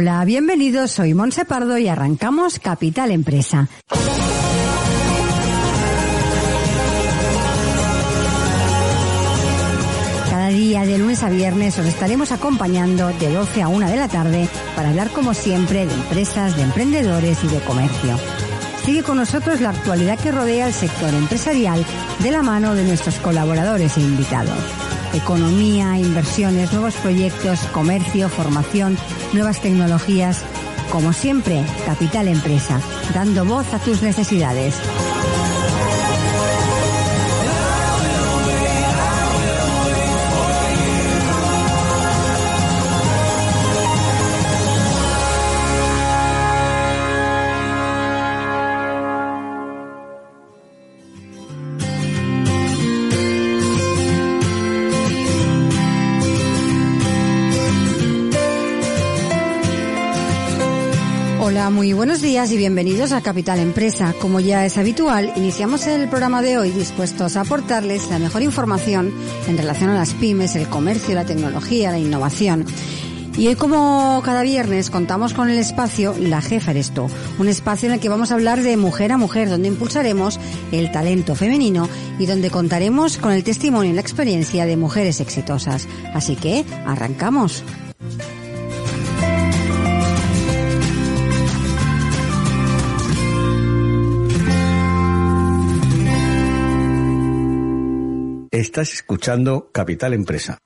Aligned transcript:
Hola, 0.00 0.24
bienvenidos, 0.24 0.92
soy 0.92 1.12
Monse 1.12 1.44
Pardo 1.44 1.76
y 1.76 1.86
arrancamos 1.86 2.58
Capital 2.58 3.10
Empresa. 3.10 3.68
Cada 10.30 10.48
día 10.48 10.86
de 10.86 10.96
lunes 10.96 11.22
a 11.22 11.28
viernes 11.28 11.78
os 11.78 11.84
estaremos 11.84 12.32
acompañando 12.32 13.08
de 13.08 13.30
12 13.30 13.60
a 13.60 13.68
1 13.68 13.90
de 13.90 13.96
la 13.96 14.08
tarde 14.08 14.48
para 14.74 14.88
hablar 14.88 15.10
como 15.10 15.34
siempre 15.34 15.84
de 15.84 15.92
empresas, 15.92 16.56
de 16.56 16.62
emprendedores 16.62 17.44
y 17.44 17.48
de 17.48 17.60
comercio. 17.60 18.16
Sigue 18.86 19.02
con 19.02 19.18
nosotros 19.18 19.60
la 19.60 19.68
actualidad 19.68 20.18
que 20.18 20.32
rodea 20.32 20.66
el 20.66 20.72
sector 20.72 21.12
empresarial 21.12 21.84
de 22.20 22.30
la 22.30 22.42
mano 22.42 22.74
de 22.74 22.84
nuestros 22.84 23.16
colaboradores 23.16 23.98
e 23.98 24.00
invitados. 24.00 24.89
Economía, 25.12 25.98
inversiones, 25.98 26.72
nuevos 26.72 26.94
proyectos, 26.94 27.60
comercio, 27.72 28.28
formación, 28.28 28.96
nuevas 29.32 29.60
tecnologías. 29.60 30.44
Como 30.90 31.12
siempre, 31.12 31.64
Capital 31.84 32.28
Empresa, 32.28 32.80
dando 33.14 33.44
voz 33.44 33.72
a 33.74 33.78
tus 33.78 34.02
necesidades. 34.02 34.74
Muy 61.70 61.92
buenos 61.92 62.20
días 62.20 62.50
y 62.52 62.56
bienvenidos 62.56 63.12
a 63.12 63.20
Capital 63.20 63.60
Empresa. 63.60 64.14
Como 64.20 64.40
ya 64.40 64.66
es 64.66 64.76
habitual, 64.78 65.32
iniciamos 65.36 65.86
el 65.86 66.08
programa 66.08 66.42
de 66.42 66.58
hoy 66.58 66.70
dispuestos 66.70 67.36
a 67.36 67.42
aportarles 67.42 68.08
la 68.10 68.18
mejor 68.18 68.42
información 68.42 69.12
en 69.46 69.56
relación 69.56 69.90
a 69.90 69.94
las 69.94 70.14
pymes, 70.14 70.56
el 70.56 70.68
comercio, 70.68 71.14
la 71.14 71.24
tecnología, 71.24 71.92
la 71.92 71.98
innovación. 71.98 72.66
Y 73.36 73.46
hoy, 73.46 73.54
como 73.54 74.20
cada 74.24 74.42
viernes, 74.42 74.90
contamos 74.90 75.32
con 75.32 75.48
el 75.48 75.58
espacio 75.58 76.14
La 76.18 76.40
Jefa 76.40 76.72
eres 76.72 76.92
un 77.38 77.48
espacio 77.48 77.88
en 77.88 77.94
el 77.94 78.00
que 78.00 78.08
vamos 78.08 78.30
a 78.30 78.34
hablar 78.34 78.62
de 78.62 78.76
mujer 78.76 79.12
a 79.12 79.16
mujer, 79.16 79.48
donde 79.48 79.68
impulsaremos 79.68 80.40
el 80.72 80.90
talento 80.90 81.34
femenino 81.34 81.88
y 82.18 82.26
donde 82.26 82.50
contaremos 82.50 83.16
con 83.16 83.32
el 83.32 83.44
testimonio 83.44 83.92
y 83.92 83.94
la 83.94 84.00
experiencia 84.00 84.66
de 84.66 84.76
mujeres 84.76 85.20
exitosas. 85.20 85.86
Así 86.14 86.36
que, 86.36 86.64
arrancamos. 86.84 87.62
Estás 98.70 98.92
escuchando 98.92 99.68
Capital 99.72 100.14
Empresa. 100.14 100.58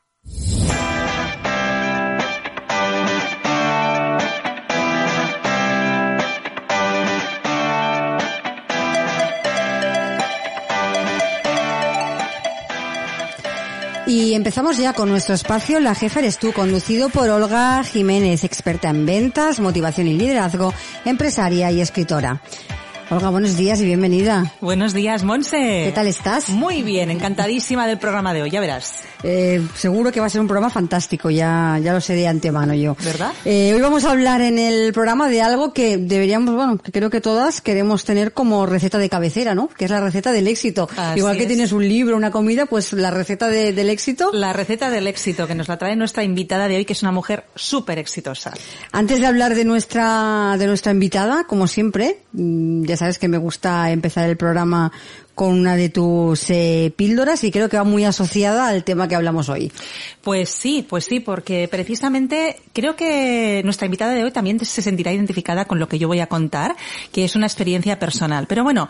Y 14.06 14.34
empezamos 14.34 14.76
ya 14.76 14.92
con 14.92 15.08
nuestro 15.08 15.34
espacio 15.34 15.80
La 15.80 15.94
Jefa 15.94 16.20
eres 16.20 16.36
tú, 16.36 16.52
conducido 16.52 17.08
por 17.08 17.30
Olga 17.30 17.82
Jiménez, 17.84 18.44
experta 18.44 18.90
en 18.90 19.06
ventas, 19.06 19.60
motivación 19.60 20.08
y 20.08 20.18
liderazgo, 20.18 20.74
empresaria 21.06 21.70
y 21.70 21.80
escritora. 21.80 22.42
Olga, 23.10 23.28
buenos 23.28 23.56
días 23.58 23.80
y 23.80 23.84
bienvenida. 23.84 24.54
Buenos 24.62 24.94
días, 24.94 25.24
Monse. 25.24 25.56
¿Qué 25.86 25.92
tal 25.94 26.06
estás? 26.06 26.48
Muy 26.48 26.82
bien, 26.82 27.10
encantadísima 27.10 27.86
del 27.86 27.98
programa 27.98 28.32
de 28.32 28.42
hoy, 28.42 28.50
ya 28.50 28.60
verás. 28.60 29.02
Eh, 29.22 29.62
seguro 29.76 30.10
que 30.10 30.20
va 30.20 30.26
a 30.26 30.30
ser 30.30 30.40
un 30.40 30.48
programa 30.48 30.70
fantástico, 30.70 31.30
ya, 31.30 31.78
ya 31.82 31.92
lo 31.92 32.00
sé 32.00 32.14
de 32.14 32.26
antemano 32.26 32.72
yo. 32.74 32.96
¿Verdad? 33.04 33.32
Eh, 33.44 33.72
hoy 33.74 33.80
vamos 33.82 34.04
a 34.06 34.10
hablar 34.10 34.40
en 34.40 34.58
el 34.58 34.92
programa 34.94 35.28
de 35.28 35.42
algo 35.42 35.72
que 35.74 35.98
deberíamos, 35.98 36.54
bueno, 36.54 36.78
que 36.78 36.90
creo 36.92 37.10
que 37.10 37.20
todas 37.20 37.60
queremos 37.60 38.04
tener 38.04 38.32
como 38.32 38.64
receta 38.64 38.96
de 38.98 39.08
cabecera, 39.10 39.54
¿no? 39.54 39.68
Que 39.68 39.84
es 39.84 39.90
la 39.90 40.00
receta 40.00 40.32
del 40.32 40.48
éxito. 40.48 40.88
Así 40.96 41.18
Igual 41.18 41.36
que 41.36 41.42
es. 41.42 41.48
tienes 41.48 41.72
un 41.72 41.86
libro, 41.86 42.16
una 42.16 42.30
comida, 42.30 42.64
pues 42.66 42.92
la 42.94 43.10
receta 43.10 43.48
de- 43.48 43.72
del 43.74 43.90
éxito. 43.90 44.30
La 44.32 44.54
receta 44.54 44.90
del 44.90 45.06
éxito 45.06 45.46
que 45.46 45.54
nos 45.54 45.68
la 45.68 45.76
trae 45.78 45.94
nuestra 45.94 46.24
invitada 46.24 46.68
de 46.68 46.76
hoy, 46.76 46.84
que 46.86 46.94
es 46.94 47.02
una 47.02 47.12
mujer 47.12 47.44
súper 47.54 47.98
exitosa. 47.98 48.52
Antes 48.92 49.20
de 49.20 49.26
hablar 49.26 49.54
de 49.54 49.64
nuestra, 49.66 50.56
de 50.58 50.66
nuestra 50.66 50.90
invitada, 50.90 51.44
como 51.46 51.66
siempre, 51.66 52.23
ya 52.36 52.96
sabes 52.96 53.18
que 53.18 53.28
me 53.28 53.38
gusta 53.38 53.90
empezar 53.92 54.28
el 54.28 54.36
programa 54.36 54.90
con 55.34 55.52
una 55.52 55.74
de 55.74 55.88
tus 55.88 56.48
eh, 56.50 56.92
píldoras 56.96 57.42
y 57.42 57.50
creo 57.50 57.68
que 57.68 57.76
va 57.76 57.84
muy 57.84 58.04
asociada 58.04 58.68
al 58.68 58.84
tema 58.84 59.08
que 59.08 59.16
hablamos 59.16 59.48
hoy. 59.48 59.72
Pues 60.22 60.48
sí, 60.48 60.86
pues 60.88 61.04
sí, 61.04 61.20
porque 61.20 61.68
precisamente 61.68 62.60
creo 62.72 62.94
que 62.94 63.60
nuestra 63.64 63.86
invitada 63.86 64.14
de 64.14 64.22
hoy 64.22 64.30
también 64.30 64.64
se 64.64 64.82
sentirá 64.82 65.12
identificada 65.12 65.64
con 65.64 65.78
lo 65.80 65.88
que 65.88 65.98
yo 65.98 66.08
voy 66.08 66.20
a 66.20 66.28
contar, 66.28 66.76
que 67.12 67.24
es 67.24 67.34
una 67.34 67.46
experiencia 67.46 67.98
personal. 67.98 68.46
Pero 68.46 68.62
bueno, 68.62 68.88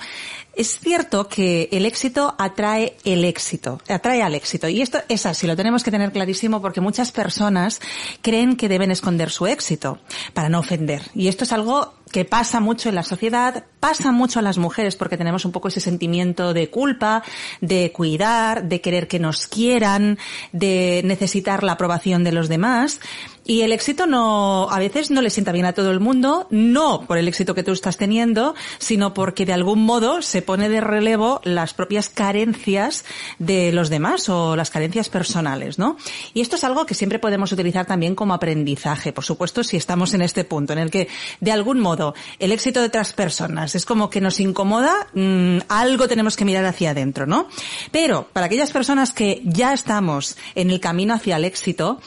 es 0.54 0.78
cierto 0.78 1.28
que 1.28 1.68
el 1.72 1.86
éxito 1.86 2.34
atrae 2.38 2.96
el 3.04 3.24
éxito, 3.24 3.80
atrae 3.88 4.22
al 4.22 4.34
éxito. 4.34 4.68
Y 4.68 4.82
esto 4.82 4.98
es 5.08 5.24
así, 5.26 5.46
lo 5.46 5.56
tenemos 5.56 5.82
que 5.82 5.90
tener 5.90 6.12
clarísimo 6.12 6.60
porque 6.60 6.80
muchas 6.80 7.10
personas 7.10 7.80
creen 8.20 8.56
que 8.56 8.68
deben 8.68 8.90
esconder 8.90 9.30
su 9.30 9.46
éxito 9.46 9.98
para 10.34 10.50
no 10.50 10.60
ofender. 10.60 11.02
Y 11.14 11.28
esto 11.28 11.44
es 11.44 11.52
algo 11.52 11.94
que 12.14 12.24
pasa 12.24 12.60
mucho 12.60 12.88
en 12.88 12.94
la 12.94 13.02
sociedad, 13.02 13.64
pasa 13.80 14.12
mucho 14.12 14.38
a 14.38 14.42
las 14.42 14.56
mujeres 14.56 14.94
porque 14.94 15.16
tenemos 15.16 15.44
un 15.44 15.50
poco 15.50 15.66
ese 15.66 15.80
sentimiento 15.80 16.54
de 16.54 16.70
culpa, 16.70 17.24
de 17.60 17.90
cuidar, 17.90 18.68
de 18.68 18.80
querer 18.80 19.08
que 19.08 19.18
nos 19.18 19.48
quieran, 19.48 20.16
de 20.52 21.02
necesitar 21.04 21.64
la 21.64 21.72
aprobación 21.72 22.22
de 22.22 22.30
los 22.30 22.48
demás. 22.48 23.00
Y 23.44 23.60
el 23.60 23.72
éxito 23.72 24.06
no, 24.06 24.68
a 24.70 24.78
veces 24.78 25.10
no 25.10 25.20
le 25.20 25.30
sienta 25.30 25.52
bien 25.52 25.66
a 25.66 25.74
todo 25.74 25.90
el 25.90 26.00
mundo, 26.00 26.46
no 26.50 27.02
por 27.06 27.18
el 27.18 27.28
éxito 27.28 27.54
que 27.54 27.62
tú 27.62 27.72
estás 27.72 27.98
teniendo, 27.98 28.54
sino 28.78 29.12
porque 29.12 29.44
de 29.44 29.52
algún 29.52 29.84
modo 29.84 30.22
se 30.22 30.40
pone 30.40 30.68
de 30.68 30.80
relevo 30.80 31.40
las 31.44 31.74
propias 31.74 32.08
carencias 32.08 33.04
de 33.38 33.72
los 33.72 33.90
demás 33.90 34.28
o 34.30 34.56
las 34.56 34.70
carencias 34.70 35.10
personales, 35.10 35.78
¿no? 35.78 35.96
Y 36.32 36.40
esto 36.40 36.56
es 36.56 36.64
algo 36.64 36.86
que 36.86 36.94
siempre 36.94 37.18
podemos 37.18 37.52
utilizar 37.52 37.84
también 37.84 38.14
como 38.14 38.32
aprendizaje, 38.32 39.12
por 39.12 39.24
supuesto, 39.24 39.62
si 39.62 39.76
estamos 39.76 40.14
en 40.14 40.22
este 40.22 40.44
punto 40.44 40.72
en 40.72 40.78
el 40.78 40.90
que 40.90 41.08
de 41.40 41.52
algún 41.52 41.80
modo 41.80 42.14
el 42.38 42.50
éxito 42.50 42.80
de 42.80 42.86
otras 42.86 43.12
personas 43.12 43.74
es 43.74 43.84
como 43.84 44.08
que 44.08 44.22
nos 44.22 44.40
incomoda, 44.40 45.08
mm, 45.12 45.58
algo 45.68 46.08
tenemos 46.08 46.36
que 46.36 46.46
mirar 46.46 46.64
hacia 46.64 46.90
adentro, 46.90 47.26
¿no? 47.26 47.48
Pero 47.90 48.28
para 48.32 48.46
aquellas 48.46 48.72
personas 48.72 49.12
que 49.12 49.42
ya 49.44 49.74
estamos 49.74 50.36
en 50.54 50.70
el 50.70 50.80
camino 50.80 51.14
hacia 51.14 51.36
el 51.36 51.44
éxito, 51.44 52.00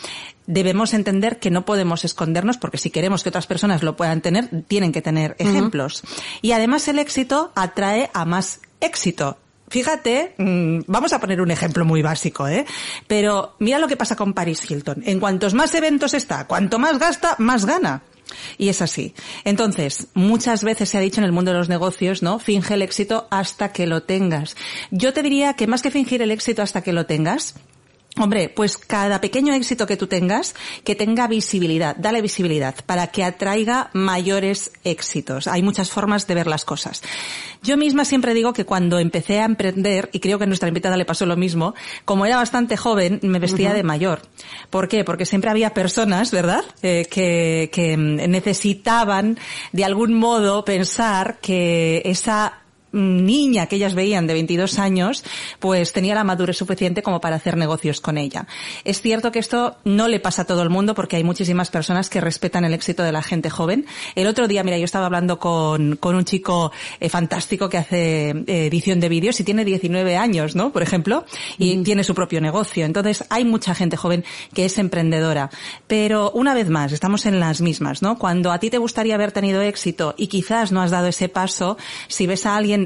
debemos 0.48 0.94
entender 0.94 1.40
que 1.40 1.52
no 1.52 1.66
podemos 1.66 2.06
escondernos 2.06 2.58
porque 2.58 2.78
si 2.78 2.90
queremos 2.90 3.22
que 3.22 3.30
otras 3.30 3.48
personas 3.48 3.84
lo 3.84 3.96
puedan 3.96 4.22
tener, 4.22 4.64
tienen 4.68 4.92
que 4.92 5.02
tener 5.02 5.36
ejemplos. 5.38 6.04
Y 6.42 6.54
además 6.54 6.88
el 6.88 7.00
éxito 7.00 7.52
atrae 7.56 8.10
a 8.14 8.26
más 8.26 8.62
éxito. 8.82 9.38
Fíjate, 9.70 10.34
mm, 10.38 10.80
vamos 10.88 11.12
a 11.12 11.20
poner 11.20 11.42
un 11.42 11.52
ejemplo 11.52 11.84
muy 11.84 12.02
básico, 12.02 12.48
¿eh? 12.48 12.66
Pero 13.06 13.56
mira 13.60 13.80
lo 13.80 13.88
que 13.88 13.98
pasa 13.98 14.16
con 14.16 14.34
Paris 14.34 14.70
Hilton. 14.70 15.04
En 15.06 15.20
cuantos 15.20 15.54
más 15.54 15.76
eventos 15.76 16.14
está, 16.14 16.48
cuanto 16.48 16.80
más 16.80 16.98
gasta, 16.98 17.36
más 17.38 17.66
gana. 17.66 18.02
Y 18.58 18.70
es 18.70 18.82
así. 18.82 19.14
Entonces, 19.44 20.08
muchas 20.14 20.64
veces 20.64 20.90
se 20.90 20.98
ha 20.98 21.02
dicho 21.02 21.20
en 21.20 21.26
el 21.26 21.32
mundo 21.32 21.52
de 21.52 21.58
los 21.58 21.70
negocios, 21.70 22.24
¿no? 22.24 22.40
Finge 22.40 22.74
el 22.74 22.82
éxito 22.82 23.28
hasta 23.30 23.72
que 23.72 23.88
lo 23.88 24.04
tengas. 24.04 24.56
Yo 24.92 25.14
te 25.14 25.24
diría 25.24 25.54
que 25.54 25.68
más 25.68 25.82
que 25.82 25.92
fingir 25.92 26.22
el 26.22 26.32
éxito 26.32 26.62
hasta 26.62 26.82
que 26.82 26.94
lo 26.94 27.06
tengas, 27.06 27.56
Hombre, 28.20 28.50
pues 28.50 28.78
cada 28.78 29.22
pequeño 29.22 29.54
éxito 29.54 29.86
que 29.86 29.98
tú 29.98 30.08
tengas, 30.08 30.56
que 30.84 30.96
tenga 30.96 31.28
visibilidad, 31.28 31.96
dale 31.96 32.22
visibilidad 32.22 32.76
para 32.86 33.08
que 33.08 33.24
atraiga 33.24 33.90
mayores 33.94 34.72
éxitos. 34.84 35.48
Hay 35.48 35.62
muchas 35.62 35.92
formas 35.92 36.26
de 36.28 36.36
ver 36.36 36.48
las 36.48 36.66
cosas. 36.66 37.02
Yo 37.62 37.78
misma 37.78 38.06
siempre 38.06 38.34
digo 38.34 38.54
que 38.54 38.66
cuando 38.66 39.00
empecé 39.00 39.40
a 39.40 39.46
emprender, 39.46 40.10
y 40.14 40.20
creo 40.20 40.38
que 40.38 40.46
a 40.46 40.48
nuestra 40.48 40.68
invitada 40.68 40.98
le 40.98 41.06
pasó 41.06 41.26
lo 41.26 41.36
mismo, 41.36 41.76
como 42.06 42.26
era 42.26 42.38
bastante 42.38 42.78
joven, 42.78 43.20
me 43.24 43.40
vestía 43.40 43.74
de 43.74 43.84
mayor. 43.84 44.22
¿Por 44.70 44.88
qué? 44.88 45.04
Porque 45.04 45.26
siempre 45.26 45.50
había 45.50 45.74
personas, 45.74 46.32
¿verdad?, 46.32 46.64
Eh, 46.84 47.08
que, 47.10 47.70
que 47.72 47.98
mm, 47.98 48.30
necesitaban 48.30 49.38
de 49.72 49.84
algún 49.84 50.14
modo 50.14 50.64
pensar 50.64 51.40
que 51.42 52.02
esa 52.06 52.62
niña 52.92 53.68
que 53.68 53.76
ellas 53.76 53.96
veían 53.96 54.28
de 54.28 54.34
22 54.34 54.80
años, 54.80 55.24
pues 55.60 55.94
tenía 55.94 56.16
la 56.16 56.24
madurez 56.24 56.58
suficiente 56.58 57.04
como 57.04 57.22
para 57.22 57.36
hacer 57.36 57.58
negocios 57.58 58.02
con 58.02 58.18
ella. 58.18 58.48
Es 58.84 59.02
cierto 59.02 59.32
que 59.32 59.40
esto 59.40 59.78
no 59.84 60.08
le 60.08 60.20
pasa 60.20 60.44
a 60.44 60.46
todo 60.46 60.64
el 60.64 60.70
mundo 60.70 60.96
porque 60.96 61.18
hay 61.18 61.24
muchísimas 61.24 61.70
personas 61.70 62.10
que 62.10 62.22
respetan 62.22 62.66
el 62.66 62.74
éxito 62.74 63.04
de 63.04 63.12
la 63.12 63.24
gente 63.24 63.50
joven. 63.50 63.86
El 64.16 64.28
otro 64.28 64.48
día, 64.48 64.64
mira, 64.64 64.78
yo 64.78 64.86
estaba 64.86 65.06
hablando 65.06 65.40
con, 65.40 65.98
con 65.98 66.16
un 66.16 66.26
chico 66.26 66.72
eh, 67.00 67.10
fantástico 67.10 67.70
que 67.70 67.78
hace 67.78 68.30
eh, 68.30 68.68
edición 68.68 69.00
de 69.00 69.10
vídeos 69.10 69.40
y 69.40 69.44
tiene 69.44 69.66
19 69.66 70.18
años, 70.18 70.56
¿no? 70.56 70.72
Por 70.72 70.82
ejemplo, 70.82 71.26
y 71.58 71.78
tiene 71.84 72.04
su 72.04 72.16
propio 72.16 72.42
negocio. 72.42 72.86
Entonces, 72.86 73.24
hay 73.30 73.46
mucha 73.46 73.76
gente 73.76 73.98
joven 73.98 74.24
que 74.54 74.66
es 74.66 74.78
emprendedora. 74.78 75.50
Pero 75.88 76.32
una 76.32 76.54
vez 76.54 76.70
más, 76.70 76.92
estamos 76.92 77.26
en 77.26 77.40
las 77.40 77.62
mismas, 77.62 78.02
¿no? 78.02 78.18
Cuando 78.18 78.52
a 78.52 78.60
ti 78.60 78.70
te 78.70 78.78
gustaría 78.78 79.16
haber 79.16 79.32
tenido 79.32 79.62
éxito 79.62 80.16
y 80.18 80.28
quizás 80.28 80.72
no 80.72 80.82
has 80.82 80.92
dado 80.92 81.08
ese 81.08 81.30
paso, 81.30 81.78
si 82.08 82.28
ves 82.28 82.46
a 82.46 82.56
alguien 82.56 82.77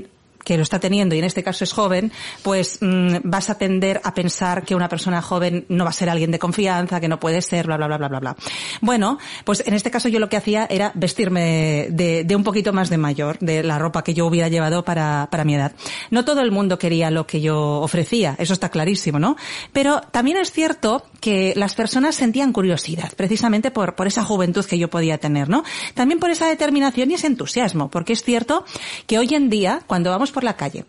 que 0.43 0.57
lo 0.57 0.63
está 0.63 0.79
teniendo 0.79 1.15
y 1.15 1.19
en 1.19 1.25
este 1.25 1.43
caso 1.43 1.63
es 1.63 1.73
joven, 1.73 2.11
pues 2.43 2.79
mm, 2.81 3.17
vas 3.23 3.49
a 3.49 3.57
tender 3.57 4.01
a 4.03 4.13
pensar 4.13 4.63
que 4.63 4.75
una 4.75 4.89
persona 4.89 5.21
joven 5.21 5.65
no 5.69 5.83
va 5.83 5.89
a 5.89 5.93
ser 5.93 6.09
alguien 6.09 6.31
de 6.31 6.39
confianza, 6.39 6.99
que 6.99 7.07
no 7.07 7.19
puede 7.19 7.41
ser, 7.41 7.65
bla, 7.67 7.77
bla, 7.77 7.87
bla, 7.87 7.97
bla, 7.97 8.07
bla, 8.07 8.19
bla. 8.19 8.35
Bueno, 8.81 9.17
pues 9.45 9.63
en 9.65 9.73
este 9.73 9.91
caso 9.91 10.09
yo 10.09 10.19
lo 10.19 10.29
que 10.29 10.37
hacía 10.37 10.67
era 10.69 10.91
vestirme 10.95 11.87
de, 11.89 12.23
de 12.23 12.35
un 12.35 12.43
poquito 12.43 12.73
más 12.73 12.89
de 12.89 12.97
mayor, 12.97 13.37
de 13.39 13.63
la 13.63 13.79
ropa 13.79 14.03
que 14.03 14.13
yo 14.13 14.25
hubiera 14.25 14.47
llevado 14.47 14.83
para, 14.83 15.27
para 15.31 15.43
mi 15.43 15.55
edad. 15.55 15.73
No 16.09 16.25
todo 16.25 16.41
el 16.41 16.51
mundo 16.51 16.77
quería 16.77 17.11
lo 17.11 17.27
que 17.27 17.41
yo 17.41 17.79
ofrecía, 17.81 18.35
eso 18.39 18.53
está 18.53 18.69
clarísimo, 18.69 19.19
¿no? 19.19 19.35
Pero 19.73 20.01
también 20.11 20.37
es 20.37 20.51
cierto 20.51 21.03
que 21.19 21.53
las 21.55 21.75
personas 21.75 22.15
sentían 22.15 22.53
curiosidad, 22.53 23.11
precisamente 23.15 23.71
por, 23.71 23.95
por 23.95 24.07
esa 24.07 24.23
juventud 24.23 24.65
que 24.65 24.77
yo 24.77 24.89
podía 24.89 25.17
tener, 25.17 25.49
¿no? 25.49 25.63
También 25.93 26.19
por 26.19 26.29
esa 26.29 26.47
determinación 26.47 27.11
y 27.11 27.15
ese 27.15 27.27
entusiasmo, 27.27 27.89
porque 27.89 28.13
es 28.13 28.23
cierto 28.23 28.65
que 29.07 29.19
hoy 29.19 29.33
en 29.33 29.49
día, 29.49 29.81
cuando 29.87 30.09
vamos 30.09 30.30
por 30.31 30.43
la 30.43 30.55
calle 30.55 30.85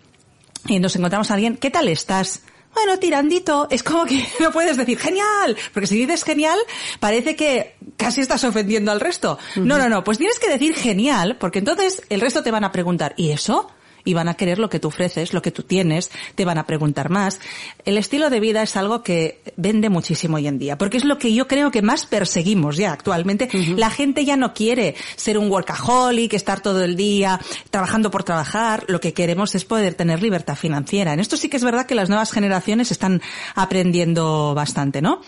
y 0.67 0.79
nos 0.79 0.95
encontramos 0.97 1.31
a 1.31 1.35
alguien, 1.35 1.57
¿qué 1.57 1.71
tal 1.71 1.89
estás? 1.89 2.43
Bueno, 2.75 2.99
tirandito, 2.99 3.69
es 3.71 3.83
como 3.83 4.07
que 4.07 4.27
no 4.41 4.51
puedes 4.51 4.77
decir 4.77 4.99
genial, 4.99 5.57
porque 5.75 5.87
si 5.87 5.99
dices 5.99 6.25
genial, 6.25 6.59
parece 7.01 7.37
que 7.37 7.77
casi 7.97 8.21
estás 8.21 8.45
ofendiendo 8.45 8.91
al 8.91 9.01
resto. 9.01 9.39
No, 9.57 9.79
no, 9.79 9.89
no, 9.89 10.05
pues 10.05 10.19
tienes 10.19 10.39
que 10.39 10.51
decir 10.51 10.75
genial, 10.75 11.37
porque 11.39 11.59
entonces 11.59 12.03
el 12.09 12.21
resto 12.21 12.43
te 12.43 12.51
van 12.51 12.65
a 12.65 12.73
preguntar, 12.73 13.15
¿y 13.17 13.31
eso? 13.31 13.71
Y 14.05 14.15
van 14.15 14.29
a 14.29 14.35
querer 14.35 14.59
lo 14.59 14.69
que 14.69 14.79
tú 14.79 14.89
ofreces, 14.89 15.33
lo 15.33 15.43
que 15.43 15.51
tú 15.51 15.63
tienes, 15.63 16.11
te 16.35 16.45
van 16.45 16.59
a 16.59 16.67
preguntar 16.67 17.11
más. 17.11 17.41
El 17.85 17.99
estilo 17.99 18.31
de 18.31 18.41
vida 18.41 18.63
es 18.63 18.77
algo 18.77 19.03
que 19.03 19.41
vende 19.57 19.89
muchísimo 19.89 20.37
hoy 20.37 20.47
en 20.47 20.59
día, 20.59 20.79
porque 20.79 20.97
es 20.97 21.05
lo 21.05 21.19
que 21.19 21.35
yo 21.35 21.49
creo 21.49 21.71
que 21.71 21.83
más 21.83 22.07
perseguimos 22.07 22.77
ya 22.77 22.93
actualmente. 22.93 23.49
La 23.77 23.91
gente 23.91 24.25
ya 24.25 24.37
no 24.37 24.55
quiere 24.55 24.95
ser 25.17 25.39
un 25.39 25.51
workaholic, 25.51 26.33
estar 26.35 26.61
todo 26.61 26.85
el 26.85 26.97
día 26.97 27.41
trabajando 27.71 28.11
por 28.11 28.25
trabajar, 28.25 28.85
lo 28.89 29.01
que 29.01 29.13
queremos 29.13 29.55
es 29.55 29.65
poder 29.65 29.95
tener 29.95 30.23
libertad 30.23 30.57
financiera. 30.57 31.13
En 31.13 31.21
esto 31.21 31.37
sí 31.37 31.49
que 31.49 31.57
es 31.57 31.65
verdad 31.65 31.87
que 31.87 31.95
las 31.95 32.09
nuevas 32.09 32.33
generaciones 32.33 32.91
están 32.91 33.23
aprendiendo 33.55 34.55
bastante, 34.55 35.03
¿no? 35.03 35.21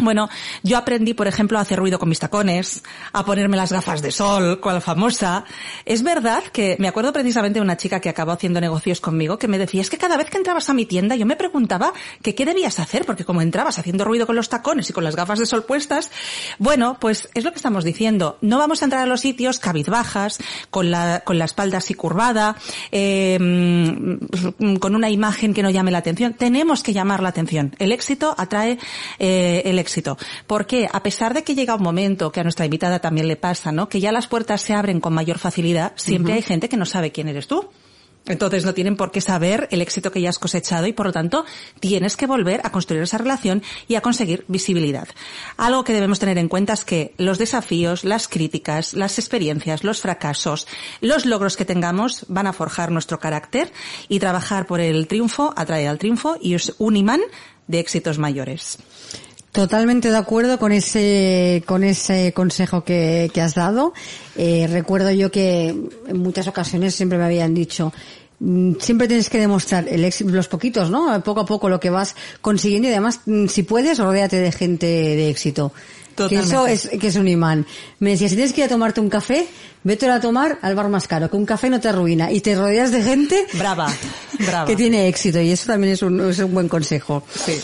Bueno, 0.00 0.28
yo 0.62 0.78
aprendí, 0.78 1.12
por 1.12 1.26
ejemplo, 1.26 1.58
a 1.58 1.62
hacer 1.62 1.76
ruido 1.76 1.98
con 1.98 2.08
mis 2.08 2.20
tacones, 2.20 2.84
a 3.12 3.24
ponerme 3.24 3.56
las 3.56 3.72
gafas 3.72 4.00
de 4.00 4.12
sol, 4.12 4.60
cual 4.60 4.80
famosa. 4.80 5.44
Es 5.84 6.04
verdad 6.04 6.44
que 6.52 6.76
me 6.78 6.86
acuerdo 6.86 7.12
precisamente 7.12 7.58
de 7.58 7.64
una 7.64 7.76
chica 7.76 7.98
que 7.98 8.08
acabó 8.08 8.30
haciendo 8.30 8.60
negocios 8.60 9.00
conmigo 9.00 9.40
que 9.40 9.48
me 9.48 9.58
decía, 9.58 9.80
es 9.80 9.90
que 9.90 9.98
cada 9.98 10.16
vez 10.16 10.30
que 10.30 10.36
entrabas 10.36 10.70
a 10.70 10.74
mi 10.74 10.86
tienda 10.86 11.16
yo 11.16 11.26
me 11.26 11.34
preguntaba 11.34 11.92
que 12.22 12.36
qué 12.36 12.44
debías 12.44 12.78
hacer, 12.78 13.04
porque 13.06 13.24
como 13.24 13.42
entrabas 13.42 13.80
haciendo 13.80 14.04
ruido 14.04 14.24
con 14.24 14.36
los 14.36 14.48
tacones 14.48 14.88
y 14.88 14.92
con 14.92 15.02
las 15.02 15.16
gafas 15.16 15.40
de 15.40 15.46
sol 15.46 15.64
puestas, 15.64 16.12
bueno, 16.60 16.96
pues 17.00 17.28
es 17.34 17.42
lo 17.42 17.50
que 17.50 17.56
estamos 17.56 17.82
diciendo. 17.82 18.38
No 18.40 18.58
vamos 18.58 18.82
a 18.82 18.84
entrar 18.84 19.02
a 19.02 19.06
los 19.06 19.22
sitios 19.22 19.58
cabizbajas, 19.58 20.38
con 20.70 20.92
la, 20.92 21.22
con 21.24 21.40
la 21.40 21.46
espalda 21.46 21.78
así 21.78 21.94
curvada, 21.94 22.54
eh, 22.92 23.36
con 24.80 24.94
una 24.94 25.10
imagen 25.10 25.54
que 25.54 25.64
no 25.64 25.70
llame 25.70 25.90
la 25.90 25.98
atención. 25.98 26.34
Tenemos 26.34 26.84
que 26.84 26.92
llamar 26.92 27.20
la 27.20 27.30
atención. 27.30 27.74
El 27.80 27.90
éxito 27.90 28.36
atrae 28.38 28.78
eh, 29.18 29.62
el 29.64 29.80
éxito 29.80 29.87
éxito. 29.88 30.18
Porque 30.46 30.88
a 30.92 31.02
pesar 31.02 31.32
de 31.34 31.42
que 31.42 31.54
llega 31.54 31.74
un 31.74 31.82
momento 31.82 32.30
que 32.30 32.40
a 32.40 32.42
nuestra 32.42 32.66
invitada 32.66 32.98
también 32.98 33.26
le 33.26 33.36
pasa, 33.36 33.72
¿no? 33.72 33.88
Que 33.88 34.00
ya 34.00 34.12
las 34.12 34.26
puertas 34.26 34.60
se 34.60 34.74
abren 34.74 35.00
con 35.00 35.14
mayor 35.14 35.38
facilidad, 35.38 35.92
siempre 35.96 36.34
hay 36.34 36.42
gente 36.42 36.68
que 36.68 36.76
no 36.76 36.84
sabe 36.84 37.12
quién 37.12 37.28
eres 37.28 37.46
tú. 37.46 37.68
Entonces 38.28 38.64
no 38.64 38.74
tienen 38.74 38.96
por 38.96 39.10
qué 39.10 39.20
saber 39.20 39.68
el 39.70 39.80
éxito 39.80 40.12
que 40.12 40.20
ya 40.20 40.28
has 40.28 40.38
cosechado 40.38 40.86
y 40.86 40.92
por 40.92 41.06
lo 41.06 41.12
tanto 41.12 41.44
tienes 41.80 42.16
que 42.16 42.26
volver 42.26 42.60
a 42.62 42.70
construir 42.70 43.02
esa 43.02 43.18
relación 43.18 43.62
y 43.88 43.94
a 43.94 44.02
conseguir 44.02 44.44
visibilidad. 44.48 45.08
Algo 45.56 45.82
que 45.82 45.94
debemos 45.94 46.18
tener 46.18 46.36
en 46.36 46.48
cuenta 46.48 46.74
es 46.74 46.84
que 46.84 47.14
los 47.16 47.38
desafíos, 47.38 48.04
las 48.04 48.28
críticas, 48.28 48.92
las 48.92 49.18
experiencias, 49.18 49.82
los 49.82 50.00
fracasos, 50.00 50.66
los 51.00 51.24
logros 51.24 51.56
que 51.56 51.64
tengamos 51.64 52.26
van 52.28 52.46
a 52.46 52.52
forjar 52.52 52.90
nuestro 52.90 53.18
carácter 53.18 53.72
y 54.08 54.20
trabajar 54.20 54.66
por 54.66 54.80
el 54.80 55.06
triunfo 55.06 55.54
atrae 55.56 55.88
al 55.88 55.98
triunfo 55.98 56.36
y 56.40 56.54
es 56.54 56.74
un 56.78 56.96
imán 56.96 57.20
de 57.66 57.80
éxitos 57.80 58.18
mayores. 58.18 58.78
Totalmente 59.58 60.08
de 60.12 60.16
acuerdo 60.16 60.56
con 60.56 60.70
ese, 60.70 61.64
con 61.66 61.82
ese 61.82 62.32
consejo 62.32 62.84
que, 62.84 63.28
que 63.34 63.40
has 63.40 63.56
dado. 63.56 63.92
Eh, 64.36 64.68
recuerdo 64.70 65.10
yo 65.10 65.32
que 65.32 65.70
en 65.70 66.18
muchas 66.18 66.46
ocasiones 66.46 66.94
siempre 66.94 67.18
me 67.18 67.24
habían 67.24 67.54
dicho, 67.54 67.92
mm, 68.38 68.74
siempre 68.78 69.08
tienes 69.08 69.28
que 69.28 69.40
demostrar 69.40 69.88
el 69.88 70.04
éxito, 70.04 70.30
los 70.30 70.46
poquitos, 70.46 70.90
¿no? 70.90 71.20
Poco 71.24 71.40
a 71.40 71.44
poco 71.44 71.68
lo 71.68 71.80
que 71.80 71.90
vas 71.90 72.14
consiguiendo 72.40 72.86
y 72.86 72.92
además, 72.92 73.22
mm, 73.26 73.48
si 73.48 73.64
puedes, 73.64 73.98
rodéate 73.98 74.36
de 74.36 74.52
gente 74.52 74.86
de 74.86 75.28
éxito. 75.28 75.72
Que 76.28 76.36
eso 76.36 76.68
es, 76.68 76.88
que 76.90 77.08
es 77.08 77.16
un 77.16 77.26
imán. 77.26 77.66
Me 77.98 78.10
decía, 78.10 78.28
si 78.28 78.36
tienes 78.36 78.52
que 78.52 78.60
ir 78.60 78.66
a 78.66 78.68
tomarte 78.68 79.00
un 79.00 79.10
café, 79.10 79.44
vete 79.82 80.08
a 80.08 80.20
tomar 80.20 80.60
al 80.62 80.76
bar 80.76 80.88
más 80.88 81.08
caro, 81.08 81.28
que 81.28 81.36
un 81.36 81.46
café 81.46 81.68
no 81.68 81.80
te 81.80 81.88
arruina 81.88 82.30
y 82.30 82.40
te 82.42 82.54
rodeas 82.54 82.92
de 82.92 83.02
gente 83.02 83.44
brava, 83.54 83.92
brava. 84.38 84.66
que 84.68 84.76
tiene 84.76 85.08
éxito 85.08 85.40
y 85.40 85.50
eso 85.50 85.66
también 85.66 85.94
es 85.94 86.02
un, 86.02 86.30
es 86.30 86.38
un 86.38 86.54
buen 86.54 86.68
consejo. 86.68 87.24
Sí. 87.34 87.60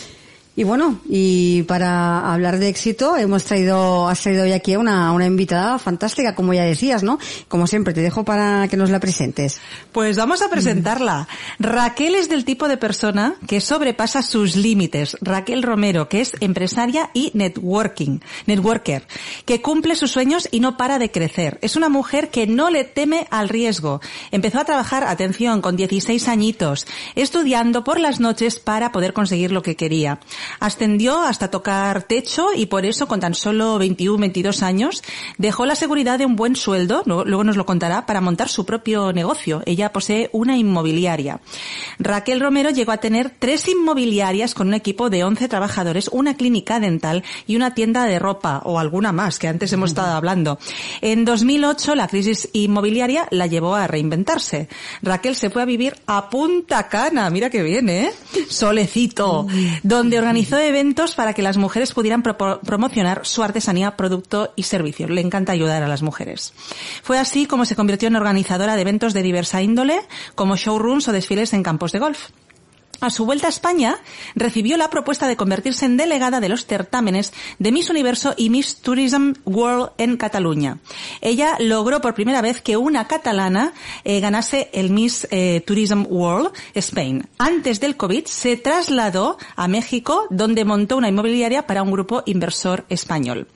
Y 0.57 0.63
bueno, 0.63 1.01
y 1.09 1.63
para 1.63 2.31
hablar 2.31 2.59
de 2.59 2.69
éxito, 2.69 3.17
hemos 3.17 3.43
traído, 3.43 4.07
has 4.07 4.21
traído 4.21 4.43
hoy 4.43 4.53
aquí 4.53 4.73
a 4.73 4.79
una, 4.79 5.11
una 5.11 5.25
invitada 5.25 5.77
fantástica, 5.79 6.33
como 6.33 6.53
ya 6.53 6.63
decías, 6.63 7.03
¿no? 7.03 7.19
Como 7.49 7.67
siempre, 7.67 7.93
te 7.93 7.99
dejo 7.99 8.23
para 8.23 8.69
que 8.69 8.77
nos 8.77 8.89
la 8.89 9.01
presentes. 9.01 9.59
Pues 9.91 10.15
vamos 10.15 10.41
a 10.41 10.49
presentarla. 10.49 11.27
Raquel 11.59 12.15
es 12.15 12.29
del 12.29 12.45
tipo 12.45 12.69
de 12.69 12.77
persona 12.77 13.35
que 13.47 13.59
sobrepasa 13.59 14.21
sus 14.21 14.55
límites. 14.55 15.17
Raquel 15.19 15.61
Romero, 15.61 16.07
que 16.07 16.21
es 16.21 16.31
empresaria 16.39 17.09
y 17.13 17.31
networking, 17.33 18.19
networker, 18.45 19.05
que 19.43 19.61
cumple 19.61 19.95
sus 19.95 20.11
sueños 20.11 20.47
y 20.51 20.61
no 20.61 20.77
para 20.77 20.99
de 20.99 21.11
crecer. 21.11 21.59
Es 21.63 21.75
una 21.75 21.89
mujer 21.89 22.29
que 22.29 22.47
no 22.47 22.69
le 22.69 22.85
teme 22.85 23.27
al 23.29 23.49
riesgo. 23.49 23.99
Empezó 24.31 24.61
a 24.61 24.65
trabajar, 24.65 25.03
atención, 25.03 25.59
con 25.59 25.75
16 25.75 26.29
añitos, 26.29 26.87
estudiando 27.15 27.83
por 27.83 27.99
las 27.99 28.21
noches 28.21 28.61
para 28.61 28.93
poder 28.93 29.11
conseguir 29.11 29.51
lo 29.51 29.61
que 29.61 29.75
quería. 29.75 30.21
Ascendió 30.59 31.21
hasta 31.21 31.49
tocar 31.49 32.03
techo 32.03 32.47
y 32.55 32.67
por 32.67 32.85
eso, 32.85 33.07
con 33.07 33.19
tan 33.19 33.33
solo 33.33 33.77
21, 33.77 34.17
22 34.17 34.63
años, 34.63 35.03
dejó 35.37 35.65
la 35.65 35.75
seguridad 35.75 36.19
de 36.19 36.25
un 36.25 36.35
buen 36.35 36.55
sueldo, 36.55 37.03
luego 37.05 37.43
nos 37.43 37.57
lo 37.57 37.65
contará, 37.65 38.05
para 38.05 38.21
montar 38.21 38.49
su 38.49 38.65
propio 38.65 39.13
negocio. 39.13 39.61
Ella 39.65 39.91
posee 39.91 40.29
una 40.31 40.57
inmobiliaria. 40.57 41.39
Raquel 41.99 42.39
Romero 42.39 42.69
llegó 42.69 42.91
a 42.91 42.97
tener 42.97 43.33
tres 43.37 43.67
inmobiliarias 43.67 44.53
con 44.53 44.67
un 44.67 44.73
equipo 44.73 45.09
de 45.09 45.23
11 45.23 45.47
trabajadores, 45.47 46.09
una 46.11 46.35
clínica 46.35 46.79
dental 46.79 47.23
y 47.47 47.55
una 47.55 47.73
tienda 47.73 48.05
de 48.05 48.19
ropa, 48.19 48.61
o 48.65 48.79
alguna 48.79 49.11
más, 49.11 49.39
que 49.39 49.47
antes 49.47 49.73
hemos 49.73 49.91
estado 49.91 50.15
hablando. 50.15 50.59
En 51.01 51.25
2008, 51.25 51.95
la 51.95 52.07
crisis 52.07 52.49
inmobiliaria 52.53 53.27
la 53.31 53.47
llevó 53.47 53.75
a 53.75 53.87
reinventarse. 53.87 54.69
Raquel 55.01 55.35
se 55.35 55.49
fue 55.49 55.61
a 55.61 55.65
vivir 55.65 55.95
a 56.05 56.29
Punta 56.29 56.87
Cana, 56.87 57.29
mira 57.29 57.49
que 57.49 57.63
bien, 57.63 57.89
¿eh? 57.89 58.11
Solecito, 58.49 59.47
donde 59.83 60.17
organizó 60.17 60.34
organizó 60.35 60.59
eventos 60.59 61.15
para 61.15 61.33
que 61.33 61.41
las 61.41 61.55
mujeres 61.55 61.93
pudieran 61.93 62.21
promocionar 62.21 63.25
su 63.25 63.41
artesanía, 63.41 63.95
producto 63.95 64.51
y 64.57 64.63
servicio. 64.63 65.07
Le 65.07 65.21
encanta 65.21 65.53
ayudar 65.53 65.81
a 65.81 65.87
las 65.87 66.01
mujeres. 66.01 66.53
Fue 67.03 67.17
así 67.17 67.45
como 67.45 67.63
se 67.63 67.77
convirtió 67.77 68.09
en 68.09 68.17
organizadora 68.17 68.75
de 68.75 68.81
eventos 68.81 69.13
de 69.13 69.23
diversa 69.23 69.61
índole, 69.61 70.01
como 70.35 70.57
showrooms 70.57 71.07
o 71.07 71.13
desfiles 71.13 71.53
en 71.53 71.63
campos 71.63 71.93
de 71.93 71.99
golf. 71.99 72.31
A 73.01 73.09
su 73.09 73.25
vuelta 73.25 73.47
a 73.47 73.49
España, 73.49 73.97
recibió 74.35 74.77
la 74.77 74.89
propuesta 74.89 75.27
de 75.27 75.35
convertirse 75.35 75.85
en 75.85 75.97
delegada 75.97 76.39
de 76.39 76.49
los 76.49 76.65
certámenes 76.65 77.33
de 77.59 77.71
Miss 77.71 77.89
Universo 77.89 78.33
y 78.37 78.49
Miss 78.49 78.77
Tourism 78.77 79.33
World 79.43 79.91
en 79.97 80.17
Cataluña. 80.17 80.79
Ella 81.21 81.57
logró 81.59 81.99
por 81.99 82.13
primera 82.13 82.41
vez 82.41 82.61
que 82.61 82.77
una 82.77 83.07
catalana 83.07 83.73
eh, 84.05 84.19
ganase 84.21 84.69
el 84.73 84.91
Miss 84.91 85.27
eh, 85.29 85.61
Tourism 85.65 86.05
World 86.09 86.51
Spain. 86.73 87.27
Antes 87.37 87.79
del 87.79 87.97
COVID 87.97 88.25
se 88.25 88.55
trasladó 88.55 89.37
a 89.55 89.67
México, 89.67 90.27
donde 90.29 90.63
montó 90.65 90.97
una 90.97 91.09
inmobiliaria 91.09 91.67
para 91.67 91.83
un 91.83 91.91
grupo 91.91 92.23
inversor 92.25 92.85
español. 92.89 93.47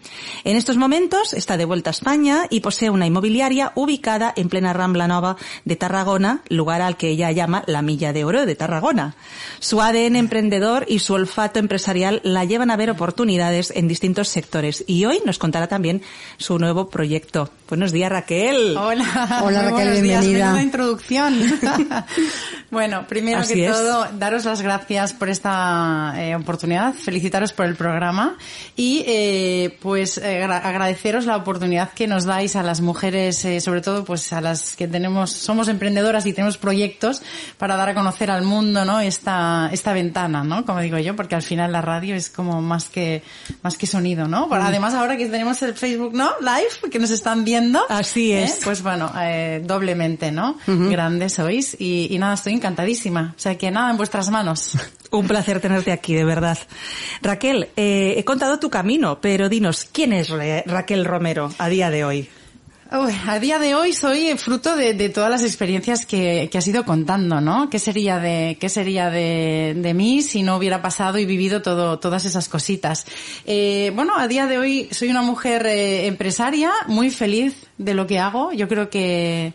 En 0.43 0.58
estos 0.58 0.77
momentos 0.77 1.34
está 1.34 1.55
de 1.58 1.65
vuelta 1.65 1.89
a 1.89 1.91
España 1.91 2.46
y 2.50 2.60
posee 2.60 2.89
una 2.89 3.08
inmobiliaria 3.08 3.72
ubicada 3.75 4.34
en 4.36 4.50
plena 4.50 4.74
Rambla 4.74 5.08
Nova 5.08 5.38
de 5.63 5.75
Tarragona, 5.75 6.41
lugar 6.50 6.81
al 6.81 6.98
que 6.98 7.10
ella 7.10 7.31
llama 7.31 7.63
la 7.67 7.81
Milla 7.81 8.13
de 8.13 8.25
Oro 8.25 8.46
de 8.46 8.55
Tarragona. 8.55 9.15
Su 9.59 9.81
ADN 9.81 10.15
emprendedor 10.15 10.86
y 10.88 11.00
su 11.00 11.13
olfato 11.13 11.59
empresarial 11.59 12.21
la 12.24 12.45
llevan 12.45 12.71
a 12.71 12.75
ver 12.77 12.89
oportunidades 12.89 13.71
en 13.75 13.88
distintos 13.88 14.27
sectores 14.29 14.83
y 14.88 15.05
hoy 15.05 15.21
nos 15.25 15.38
contará 15.39 15.67
también 15.67 16.01
su 16.38 16.59
nuevo 16.59 16.89
proyecto. 16.89 17.50
Buenos 17.67 17.91
días, 17.91 18.12
Raquel. 18.12 18.75
Hola. 18.77 19.41
Hola, 19.43 19.63
Raquel, 19.69 20.01
bienvenida. 20.01 20.53
Días. 20.53 20.63
introducción. 20.63 21.39
bueno, 22.71 23.05
primero 23.07 23.39
Así 23.41 23.53
que 23.55 23.67
es. 23.67 23.71
todo, 23.74 24.07
daros 24.17 24.45
las 24.45 24.62
gracias 24.62 25.13
por 25.13 25.29
esta 25.29 26.13
eh, 26.17 26.36
oportunidad, 26.36 26.93
felicitaros 26.93 27.53
por 27.53 27.65
el 27.65 27.75
programa 27.75 28.38
y 28.75 29.03
eh, 29.07 29.77
pues 29.81 30.17
eh, 30.17 30.43
agra- 30.43 30.57
agradeceros 30.57 31.25
la 31.25 31.38
oportunidad 31.38 31.91
que 31.93 32.07
nos 32.07 32.25
dais 32.25 32.55
a 32.55 32.63
las 32.63 32.81
mujeres, 32.81 33.43
eh, 33.45 33.62
sobre 33.62 33.81
todo 33.81 34.03
pues 34.03 34.31
a 34.33 34.41
las 34.41 34.75
que 34.75 34.88
tenemos, 34.88 35.31
somos 35.31 35.67
emprendedoras 35.67 36.25
y 36.25 36.33
tenemos 36.33 36.57
proyectos 36.57 37.21
para 37.57 37.75
dar 37.75 37.89
a 37.89 37.93
conocer 37.93 38.31
al 38.31 38.43
mundo, 38.43 38.86
¿no? 38.86 39.00
Esta, 39.19 39.69
esta 39.73 39.91
ventana, 39.91 40.43
¿no? 40.45 40.65
Como 40.65 40.79
digo 40.79 40.97
yo, 40.97 41.13
porque 41.15 41.35
al 41.35 41.41
final 41.41 41.73
la 41.73 41.81
radio 41.81 42.15
es 42.15 42.29
como 42.29 42.61
más 42.61 42.85
que, 42.89 43.21
más 43.61 43.75
que 43.77 43.85
sonido, 43.85 44.27
¿no? 44.29 44.47
Pero 44.49 44.63
Además 44.63 44.93
ahora 44.93 45.17
que 45.17 45.27
tenemos 45.27 45.61
el 45.61 45.73
Facebook, 45.73 46.13
¿no? 46.13 46.31
Live, 46.39 46.89
que 46.89 46.99
nos 46.99 47.11
están 47.11 47.43
viendo. 47.43 47.81
Así 47.89 48.31
es. 48.31 48.51
¿eh? 48.51 48.61
Pues 48.63 48.81
bueno, 48.81 49.11
eh, 49.21 49.61
doblemente, 49.65 50.31
¿no? 50.31 50.57
Grandes 50.89 51.33
sois 51.33 51.75
y, 51.79 52.07
y 52.09 52.17
nada, 52.17 52.35
estoy 52.35 52.53
encantadísima. 52.53 53.33
O 53.35 53.39
sea 53.39 53.57
que 53.57 53.69
nada, 53.71 53.91
en 53.91 53.97
vuestras 53.97 54.29
manos. 54.29 54.77
Un 55.11 55.27
placer 55.27 55.59
tenerte 55.59 55.91
aquí, 55.91 56.13
de 56.13 56.23
verdad. 56.23 56.57
Raquel, 57.21 57.69
eh, 57.75 58.13
he 58.17 58.23
contado 58.23 58.59
tu 58.59 58.69
camino, 58.69 59.19
pero 59.19 59.49
dinos, 59.49 59.85
¿quién 59.91 60.13
es 60.13 60.29
Ra- 60.29 60.63
Raquel 60.65 61.03
Romero 61.03 61.51
a 61.57 61.67
día 61.67 61.89
de 61.89 62.05
hoy? 62.05 62.29
A 62.91 63.39
día 63.39 63.60
de 63.60 63.75
hoy 63.75 63.93
soy 63.93 64.36
fruto 64.36 64.75
de, 64.75 65.10
todas 65.10 65.29
las 65.29 65.43
experiencias 65.43 66.08
que, 66.08 66.50
que 66.51 66.58
has 66.58 66.67
ido 66.67 66.86
contando, 66.86 67.39
¿no? 67.39 67.69
¿Qué 67.69 67.77
sería 67.77 68.17
de, 68.17 68.58
qué 68.60 68.67
sería 68.67 69.12
de, 69.12 69.75
de 69.77 69.93
mí 69.93 70.24
si 70.24 70.41
no 70.41 70.58
hubiera 70.58 70.81
pasado 70.81 71.19
y 71.19 71.25
vivido 71.25 71.62
todo, 71.62 72.00
todas 72.00 72.25
esas 72.25 72.50
cositas? 72.50 73.05
Eh, 73.46 73.91
bueno, 73.93 74.17
a 74.17 74.27
día 74.27 74.48
de 74.48 74.58
hoy 74.58 74.88
soy 74.89 75.10
una 75.10 75.22
mujer 75.22 75.67
eh, 75.67 76.08
empresaria, 76.08 76.72
muy 76.88 77.12
feliz 77.12 77.67
de 77.77 77.93
lo 77.93 78.08
que 78.08 78.17
hago. 78.17 78.53
Yo 78.53 78.67
creo 78.67 78.89
que, 78.89 79.53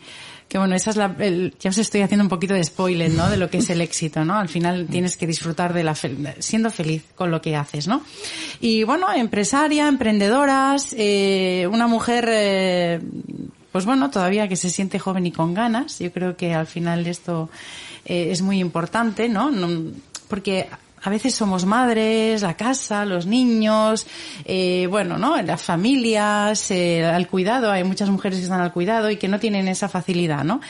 que 0.54 0.58
bueno, 0.58 0.76
esa 0.76 0.90
es 0.90 0.96
la, 0.96 1.16
el- 1.18 1.52
ya 1.58 1.70
os 1.70 1.78
estoy 1.78 2.02
haciendo 2.02 2.22
un 2.22 2.28
poquito 2.28 2.54
de 2.54 2.62
spoiler, 2.62 3.10
¿no? 3.10 3.28
De 3.28 3.36
lo 3.36 3.50
que 3.50 3.58
es 3.58 3.68
el 3.70 3.80
éxito, 3.80 4.24
¿no? 4.24 4.36
Al 4.36 4.48
final 4.48 4.86
tienes 4.88 5.16
que 5.16 5.26
disfrutar 5.26 5.72
de 5.74 5.82
la, 5.82 5.94
fel- 5.94 6.32
siendo 6.38 6.70
feliz 6.70 7.02
con 7.16 7.32
lo 7.32 7.42
que 7.42 7.56
haces, 7.56 7.88
¿no? 7.88 8.02
Y 8.60 8.84
bueno, 8.84 9.12
empresaria, 9.12 9.88
emprendedoras, 9.88 10.94
eh, 10.96 11.68
una 11.68 11.88
mujer, 11.88 12.28
eh, 12.30 13.00
pues 13.72 13.84
bueno, 13.84 14.12
todavía 14.12 14.46
que 14.46 14.54
se 14.54 14.70
siente 14.70 15.00
joven 15.00 15.26
y 15.26 15.32
con 15.32 15.54
ganas. 15.54 15.98
Yo 15.98 16.12
creo 16.12 16.36
que 16.36 16.54
al 16.54 16.68
final 16.68 17.04
esto 17.08 17.50
eh, 18.04 18.28
es 18.30 18.40
muy 18.40 18.60
importante, 18.60 19.28
¿no? 19.28 19.50
No- 19.50 19.90
Porque 20.28 20.68
a 21.04 21.10
veces 21.10 21.34
somos 21.34 21.66
madres, 21.66 22.40
la 22.40 22.56
casa, 22.56 23.04
los 23.04 23.26
niños, 23.26 24.06
eh, 24.46 24.86
bueno, 24.88 25.18
¿no? 25.18 25.40
Las 25.42 25.62
familias, 25.62 26.70
eh, 26.70 27.04
al 27.04 27.28
cuidado. 27.28 27.70
Hay 27.70 27.84
muchas 27.84 28.08
mujeres 28.08 28.38
que 28.38 28.44
están 28.44 28.62
al 28.62 28.72
cuidado 28.72 29.10
y 29.10 29.16
que 29.16 29.28
no 29.28 29.38
tienen 29.38 29.68
esa 29.68 29.90
facilidad, 29.90 30.44
¿no? 30.44 30.62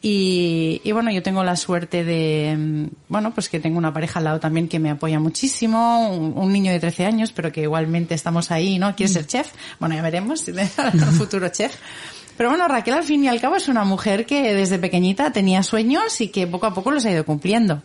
Y, 0.00 0.80
y 0.84 0.92
bueno, 0.92 1.10
yo 1.10 1.24
tengo 1.24 1.42
la 1.42 1.56
suerte 1.56 2.04
de, 2.04 2.56
mm, 2.56 2.84
bueno, 3.08 3.34
pues 3.34 3.48
que 3.48 3.58
tengo 3.58 3.78
una 3.78 3.92
pareja 3.92 4.20
al 4.20 4.26
lado 4.26 4.38
también 4.38 4.68
que 4.68 4.78
me 4.78 4.90
apoya 4.90 5.18
muchísimo, 5.18 6.08
un, 6.08 6.52
niño 6.52 6.70
de 6.70 6.78
13 6.78 7.06
años, 7.06 7.32
pero 7.32 7.50
que 7.50 7.62
igualmente 7.62 8.14
estamos 8.14 8.52
ahí, 8.52 8.78
¿no? 8.78 8.94
¿Quiere 8.94 9.12
ser 9.12 9.26
chef? 9.26 9.50
Bueno, 9.80 9.96
ya 9.96 10.02
veremos, 10.02 10.44
futuro 11.18 11.48
chef. 11.48 11.74
Pero 12.36 12.48
bueno, 12.48 12.68
Raquel 12.68 12.94
al 12.94 13.02
fin 13.02 13.24
y 13.24 13.28
al 13.28 13.40
cabo 13.40 13.56
es 13.56 13.66
una 13.66 13.82
mujer 13.82 14.24
que 14.24 14.54
desde 14.54 14.78
pequeñita 14.78 15.32
tenía 15.32 15.64
sueños 15.64 16.20
y 16.20 16.28
que 16.28 16.46
poco 16.46 16.66
a 16.66 16.74
poco 16.74 16.92
los 16.92 17.04
ha 17.06 17.10
ido 17.10 17.24
cumpliendo. 17.24 17.82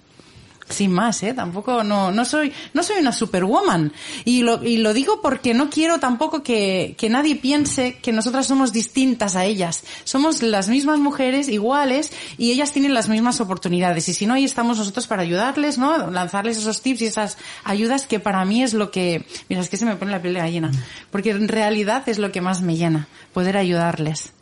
Sin 0.68 0.92
más, 0.92 1.22
¿eh? 1.22 1.34
Tampoco, 1.34 1.84
no, 1.84 2.12
no 2.12 2.26
soy, 2.26 2.52
no 2.74 2.82
soy 2.82 2.98
una 3.00 3.12
superwoman. 3.12 3.94
Y 4.24 4.42
lo, 4.42 4.64
y 4.64 4.78
lo 4.78 4.96
digo 4.96 5.22
porque 5.22 5.54
no 5.54 5.70
quiero 5.70 6.00
tampoco 6.00 6.42
que, 6.42 6.96
que 6.98 7.08
nadie 7.08 7.36
piense 7.36 8.00
que 8.02 8.12
nosotras 8.12 8.48
somos 8.48 8.74
distintas 8.74 9.36
a 9.36 9.46
ellas. 9.46 9.84
Somos 10.06 10.42
las 10.42 10.68
mismas 10.68 10.98
mujeres, 10.98 11.50
iguales, 11.50 12.12
y 12.40 12.52
ellas 12.52 12.72
tienen 12.72 12.96
las 12.96 13.10
mismas 13.10 13.42
oportunidades. 13.42 14.10
Y 14.10 14.16
si 14.16 14.26
no, 14.26 14.34
ahí 14.34 14.44
estamos 14.44 14.80
nosotros 14.80 15.06
para 15.06 15.22
ayudarles, 15.22 15.78
¿no? 15.78 16.10
Lanzarles 16.10 16.58
esos 16.58 16.82
tips 16.82 17.02
y 17.02 17.06
esas 17.06 17.38
ayudas 17.64 18.08
que 18.08 18.20
para 18.20 18.44
mí 18.44 18.64
es 18.64 18.74
lo 18.74 18.90
que, 18.90 19.24
mira, 19.50 19.62
es 19.62 19.70
que 19.70 19.78
se 19.78 19.86
me 19.86 19.96
pone 19.96 20.12
la 20.12 20.22
piel 20.22 20.34
de 20.34 20.40
gallina. 20.40 20.72
Porque 21.12 21.30
en 21.30 21.48
realidad 21.48 22.10
es 22.10 22.18
lo 22.18 22.32
que 22.32 22.42
más 22.42 22.62
me 22.62 22.76
llena, 22.76 23.08
poder 23.34 23.56
ayudarles. 23.56 24.35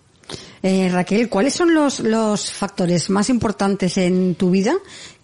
Eh, 0.61 0.89
Raquel, 0.89 1.29
¿cuáles 1.29 1.53
son 1.53 1.73
los, 1.73 1.99
los 1.99 2.51
factores 2.51 3.09
más 3.09 3.29
importantes 3.29 3.97
en 3.97 4.35
tu 4.35 4.49
vida 4.49 4.73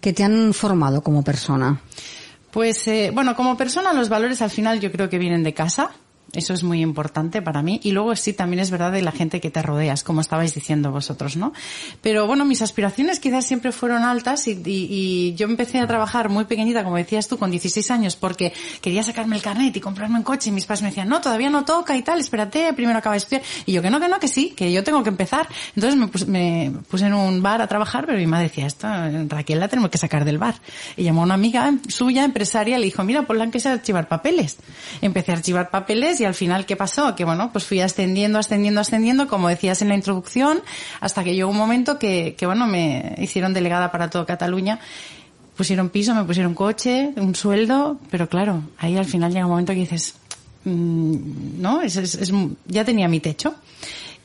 que 0.00 0.12
te 0.12 0.22
han 0.22 0.52
formado 0.52 1.02
como 1.02 1.24
persona? 1.24 1.80
Pues, 2.50 2.86
eh, 2.88 3.10
bueno, 3.12 3.36
como 3.36 3.56
persona 3.56 3.92
los 3.92 4.08
valores 4.08 4.42
al 4.42 4.50
final 4.50 4.80
yo 4.80 4.90
creo 4.90 5.08
que 5.08 5.18
vienen 5.18 5.42
de 5.42 5.54
casa. 5.54 5.92
Eso 6.32 6.54
es 6.54 6.62
muy 6.62 6.80
importante 6.80 7.42
para 7.42 7.60
mí. 7.62 7.80
Y 7.82 7.90
luego 7.92 8.14
sí, 8.14 8.32
también 8.32 8.60
es 8.60 8.70
verdad 8.70 8.92
de 8.92 9.02
la 9.02 9.10
gente 9.10 9.40
que 9.40 9.50
te 9.50 9.62
rodeas, 9.62 10.04
como 10.04 10.20
estabais 10.20 10.54
diciendo 10.54 10.92
vosotros, 10.92 11.36
¿no? 11.36 11.52
Pero 12.02 12.26
bueno, 12.28 12.44
mis 12.44 12.62
aspiraciones 12.62 13.18
quizás 13.18 13.44
siempre 13.46 13.72
fueron 13.72 14.04
altas 14.04 14.46
y, 14.46 14.60
y- 14.64 15.34
yo 15.34 15.46
empecé 15.46 15.78
a 15.80 15.86
trabajar 15.86 16.28
muy 16.28 16.44
pequeñita, 16.44 16.84
como 16.84 16.96
decías 16.96 17.26
tú, 17.28 17.36
con 17.38 17.50
16 17.50 17.90
años, 17.90 18.14
porque 18.16 18.52
quería 18.80 19.02
sacarme 19.02 19.34
el 19.36 19.42
carnet 19.42 19.76
y 19.76 19.80
comprarme 19.80 20.18
un 20.18 20.22
coche. 20.22 20.50
Y 20.50 20.52
mis 20.52 20.66
padres 20.66 20.82
me 20.82 20.88
decían, 20.90 21.08
no, 21.08 21.20
todavía 21.20 21.50
no 21.50 21.64
toca 21.64 21.96
y 21.96 22.02
tal, 22.02 22.20
espérate, 22.20 22.72
primero 22.74 22.98
acaba 22.98 23.14
de 23.14 23.18
estudiar. 23.18 23.42
Y 23.66 23.72
yo 23.72 23.82
que 23.82 23.90
no, 23.90 23.98
que 23.98 24.08
no, 24.08 24.20
que 24.20 24.28
sí, 24.28 24.50
que 24.56 24.72
yo 24.72 24.84
tengo 24.84 25.02
que 25.02 25.08
empezar. 25.08 25.48
Entonces 25.74 25.98
me 25.98 26.06
puse, 26.08 26.26
me 26.26 26.72
puse 26.88 27.06
en 27.06 27.14
un 27.14 27.42
bar 27.42 27.60
a 27.60 27.66
trabajar, 27.66 28.06
pero 28.06 28.18
mi 28.18 28.26
madre 28.26 28.44
decía, 28.48 28.66
esto, 28.66 28.86
Raquel 29.28 29.58
la 29.58 29.68
tenemos 29.68 29.90
que 29.90 29.98
sacar 29.98 30.24
del 30.24 30.38
bar. 30.38 30.54
Y 30.96 31.02
llamó 31.04 31.22
a 31.22 31.24
una 31.24 31.34
amiga 31.34 31.72
suya, 31.88 32.24
empresaria, 32.24 32.78
le 32.78 32.84
dijo, 32.84 33.02
mira, 33.02 33.22
ponla 33.22 33.50
que 33.50 33.58
sea 33.60 33.72
archivar 33.72 34.06
papeles. 34.08 34.56
Empecé 35.00 35.32
a 35.32 35.36
archivar 35.36 35.70
papeles 35.70 36.19
y 36.20 36.24
al 36.24 36.34
final, 36.34 36.66
¿qué 36.66 36.76
pasó? 36.76 37.14
Que 37.16 37.24
bueno, 37.24 37.50
pues 37.52 37.64
fui 37.64 37.80
ascendiendo, 37.80 38.38
ascendiendo, 38.38 38.80
ascendiendo, 38.80 39.26
como 39.28 39.48
decías 39.48 39.82
en 39.82 39.88
la 39.88 39.94
introducción, 39.94 40.60
hasta 41.00 41.24
que 41.24 41.34
llegó 41.34 41.50
un 41.50 41.56
momento 41.56 41.98
que, 41.98 42.34
que 42.38 42.46
bueno, 42.46 42.66
me 42.66 43.14
hicieron 43.18 43.52
delegada 43.54 43.90
para 43.90 44.10
todo 44.10 44.26
Cataluña. 44.26 44.78
Pusieron 45.56 45.90
piso, 45.90 46.14
me 46.14 46.24
pusieron 46.24 46.54
coche, 46.54 47.10
un 47.16 47.34
sueldo, 47.34 47.98
pero 48.10 48.28
claro, 48.28 48.62
ahí 48.78 48.96
al 48.96 49.04
final 49.06 49.32
llega 49.32 49.44
un 49.46 49.50
momento 49.50 49.72
que 49.74 49.80
dices, 49.80 50.14
mm, 50.64 51.60
¿no? 51.60 51.82
Es, 51.82 51.96
es- 51.96 52.32
ya 52.66 52.84
tenía 52.84 53.08
mi 53.08 53.20
techo. 53.20 53.54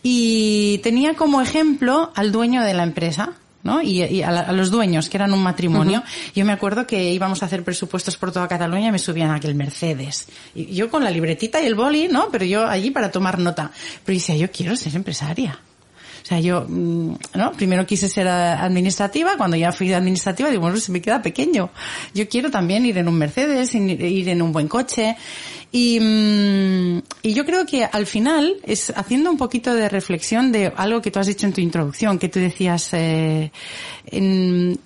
Y 0.03 0.77
tenía 0.83 1.15
como 1.15 1.41
ejemplo 1.41 2.11
al 2.15 2.31
dueño 2.31 2.61
de 2.61 2.73
la 2.75 2.83
empresa, 2.83 3.33
¿no? 3.65 3.81
Y, 3.81 4.01
y 4.03 4.21
a, 4.23 4.31
la- 4.31 4.41
a 4.41 4.51
los 4.53 4.71
dueños, 4.71 5.09
que 5.09 5.17
eran 5.17 5.33
un 5.33 5.43
matrimonio. 5.43 6.01
Yo 6.33 6.45
me 6.45 6.53
acuerdo 6.53 6.87
que 6.87 7.11
íbamos 7.11 7.43
a 7.43 7.47
hacer 7.47 7.63
presupuestos 7.63 8.15
por 8.15 8.31
toda 8.31 8.47
Cataluña 8.47 8.87
y 8.87 8.91
me 8.93 8.99
subían 8.99 9.31
a 9.31 9.35
aquel 9.35 9.55
Mercedes. 9.55 10.27
Y 10.55 10.73
yo 10.73 10.89
con 10.89 11.03
la 11.03 11.09
libretita 11.11 11.61
y 11.61 11.65
el 11.65 11.75
boli, 11.75 12.07
¿no? 12.07 12.29
Pero 12.31 12.45
yo 12.45 12.65
allí 12.65 12.91
para 12.91 13.11
tomar 13.11 13.39
nota. 13.39 13.71
Pero 14.05 14.17
decía, 14.17 14.37
yo 14.37 14.49
quiero 14.51 14.75
ser 14.77 14.95
empresaria. 14.95 15.59
O 16.23 16.27
sea, 16.27 16.39
yo, 16.39 16.65
mm, 16.67 17.15
¿no? 17.35 17.51
Primero 17.51 17.85
quise 17.85 18.09
ser 18.09 18.25
eh, 18.25 18.29
administrativa, 18.31 19.37
cuando 19.37 19.57
ya 19.57 19.71
fui 19.71 19.93
administrativa, 19.93 20.49
digo, 20.49 20.61
bueno, 20.63 20.77
se 20.77 20.91
me 20.91 20.99
queda 21.01 21.21
pequeño. 21.21 21.69
Yo 22.15 22.27
quiero 22.27 22.49
también 22.49 22.83
ir 22.85 22.97
en 22.97 23.07
un 23.07 23.15
Mercedes, 23.15 23.75
ir 23.75 24.29
en 24.29 24.41
un 24.41 24.51
buen 24.51 24.67
coche. 24.67 25.17
Y, 25.77 25.99
mm, 25.99 27.01
y 27.21 27.33
yo 27.33 27.45
creo 27.45 27.65
que 27.65 27.83
al 27.83 28.05
final 28.05 28.55
es 28.63 28.93
haciendo 28.95 29.29
un 29.29 29.37
poquito 29.37 29.73
de 29.73 29.89
reflexión 29.89 30.53
de 30.53 30.71
algo 30.77 31.01
que 31.01 31.11
tú 31.11 31.19
has 31.19 31.27
dicho 31.27 31.45
en 31.47 31.51
tu 31.51 31.59
introducción, 31.59 32.17
que 32.17 32.29
tú 32.29 32.39
decías, 32.39 32.89
eh, 32.93 33.51
en- 34.05 34.79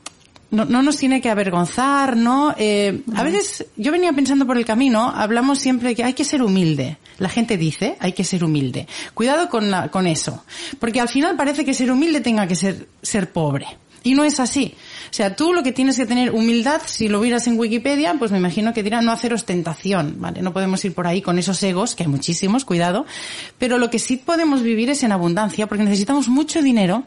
no, 0.49 0.65
no 0.65 0.81
nos 0.81 0.97
tiene 0.97 1.21
que 1.21 1.29
avergonzar, 1.29 2.17
¿no? 2.17 2.55
Eh, 2.57 3.01
a 3.15 3.21
veces, 3.21 3.67
yo 3.77 3.91
venía 3.91 4.11
pensando 4.13 4.47
por 4.47 4.57
el 4.57 4.65
camino, 4.65 5.11
hablamos 5.15 5.59
siempre 5.59 5.93
que 5.93 6.03
hay 6.03 6.13
que 6.13 6.23
ser 6.25 6.41
humilde. 6.41 6.97
La 7.19 7.29
gente 7.29 7.55
dice, 7.55 7.95
hay 7.99 8.13
que 8.13 8.23
ser 8.23 8.43
humilde. 8.43 8.87
Cuidado 9.13 9.47
con, 9.47 9.69
la- 9.69 9.89
con 9.89 10.07
eso. 10.07 10.43
Porque 10.79 11.01
al 11.01 11.07
final 11.09 11.35
parece 11.37 11.63
que 11.65 11.75
ser 11.75 11.91
humilde 11.91 12.21
tenga 12.21 12.47
que 12.47 12.55
ser, 12.55 12.87
ser 13.03 13.31
pobre. 13.31 13.67
Y 14.01 14.15
no 14.15 14.23
es 14.23 14.39
así. 14.39 14.73
O 15.09 15.13
sea, 15.13 15.35
tú 15.35 15.53
lo 15.53 15.63
que 15.63 15.71
tienes 15.71 15.97
que 15.97 16.05
tener 16.05 16.31
humildad, 16.31 16.81
si 16.85 17.09
lo 17.09 17.19
vieras 17.19 17.47
en 17.47 17.57
Wikipedia, 17.59 18.13
pues 18.19 18.31
me 18.31 18.37
imagino 18.37 18.73
que 18.73 18.83
dirá 18.83 19.01
no 19.01 19.11
hacer 19.11 19.33
ostentación, 19.33 20.15
¿vale? 20.19 20.41
No 20.41 20.53
podemos 20.53 20.83
ir 20.85 20.93
por 20.93 21.07
ahí 21.07 21.21
con 21.21 21.39
esos 21.39 21.61
egos, 21.63 21.95
que 21.95 22.03
hay 22.03 22.09
muchísimos, 22.09 22.65
cuidado. 22.65 23.05
Pero 23.57 23.77
lo 23.77 23.89
que 23.89 23.99
sí 23.99 24.17
podemos 24.17 24.61
vivir 24.61 24.89
es 24.89 25.03
en 25.03 25.11
abundancia, 25.11 25.67
porque 25.67 25.83
necesitamos 25.83 26.27
mucho 26.27 26.61
dinero 26.61 27.03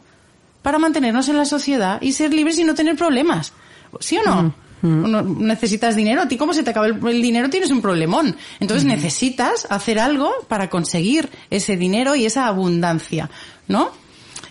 para 0.62 0.78
mantenernos 0.78 1.28
en 1.28 1.36
la 1.36 1.44
sociedad 1.44 2.00
y 2.02 2.12
ser 2.12 2.32
libres 2.32 2.58
y 2.58 2.64
no 2.64 2.74
tener 2.74 2.96
problemas. 2.96 3.52
¿Sí 4.00 4.16
o 4.18 4.22
no? 4.24 4.54
No- 4.82 5.22
necesitas 5.22 5.94
dinero. 5.94 6.22
A 6.22 6.28
ti, 6.28 6.36
¿cómo 6.36 6.52
se 6.52 6.64
te 6.64 6.70
acaba 6.70 6.86
el, 6.86 7.06
el 7.06 7.22
dinero? 7.22 7.48
Tienes 7.50 7.70
un 7.70 7.80
problemón. 7.80 8.36
Entonces 8.58 8.84
necesitas 8.84 9.66
hacer 9.70 10.00
algo 10.00 10.32
para 10.48 10.68
conseguir 10.70 11.28
ese 11.50 11.76
dinero 11.76 12.16
y 12.16 12.26
esa 12.26 12.46
abundancia, 12.48 13.30
¿no? 13.68 13.92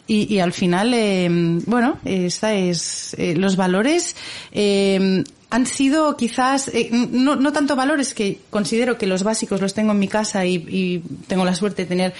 Y, 0.07 0.33
y 0.33 0.39
al 0.39 0.51
final, 0.51 0.93
eh, 0.93 1.29
bueno, 1.65 1.97
esta 2.03 2.53
es, 2.53 3.15
eh, 3.17 3.35
los 3.35 3.55
valores, 3.55 4.15
eh, 4.51 5.23
han 5.51 5.65
sido 5.65 6.15
quizás, 6.15 6.69
eh, 6.69 6.89
no, 6.91 7.35
no 7.35 7.51
tanto 7.51 7.75
valores 7.75 8.13
que 8.13 8.39
considero 8.49 8.97
que 8.97 9.05
los 9.05 9.23
básicos 9.23 9.61
los 9.61 9.73
tengo 9.73 9.91
en 9.91 9.99
mi 9.99 10.07
casa 10.07 10.45
y, 10.45 10.55
y 10.55 10.99
tengo 11.27 11.45
la 11.45 11.53
suerte 11.53 11.83
de 11.83 11.89
tener, 11.89 12.13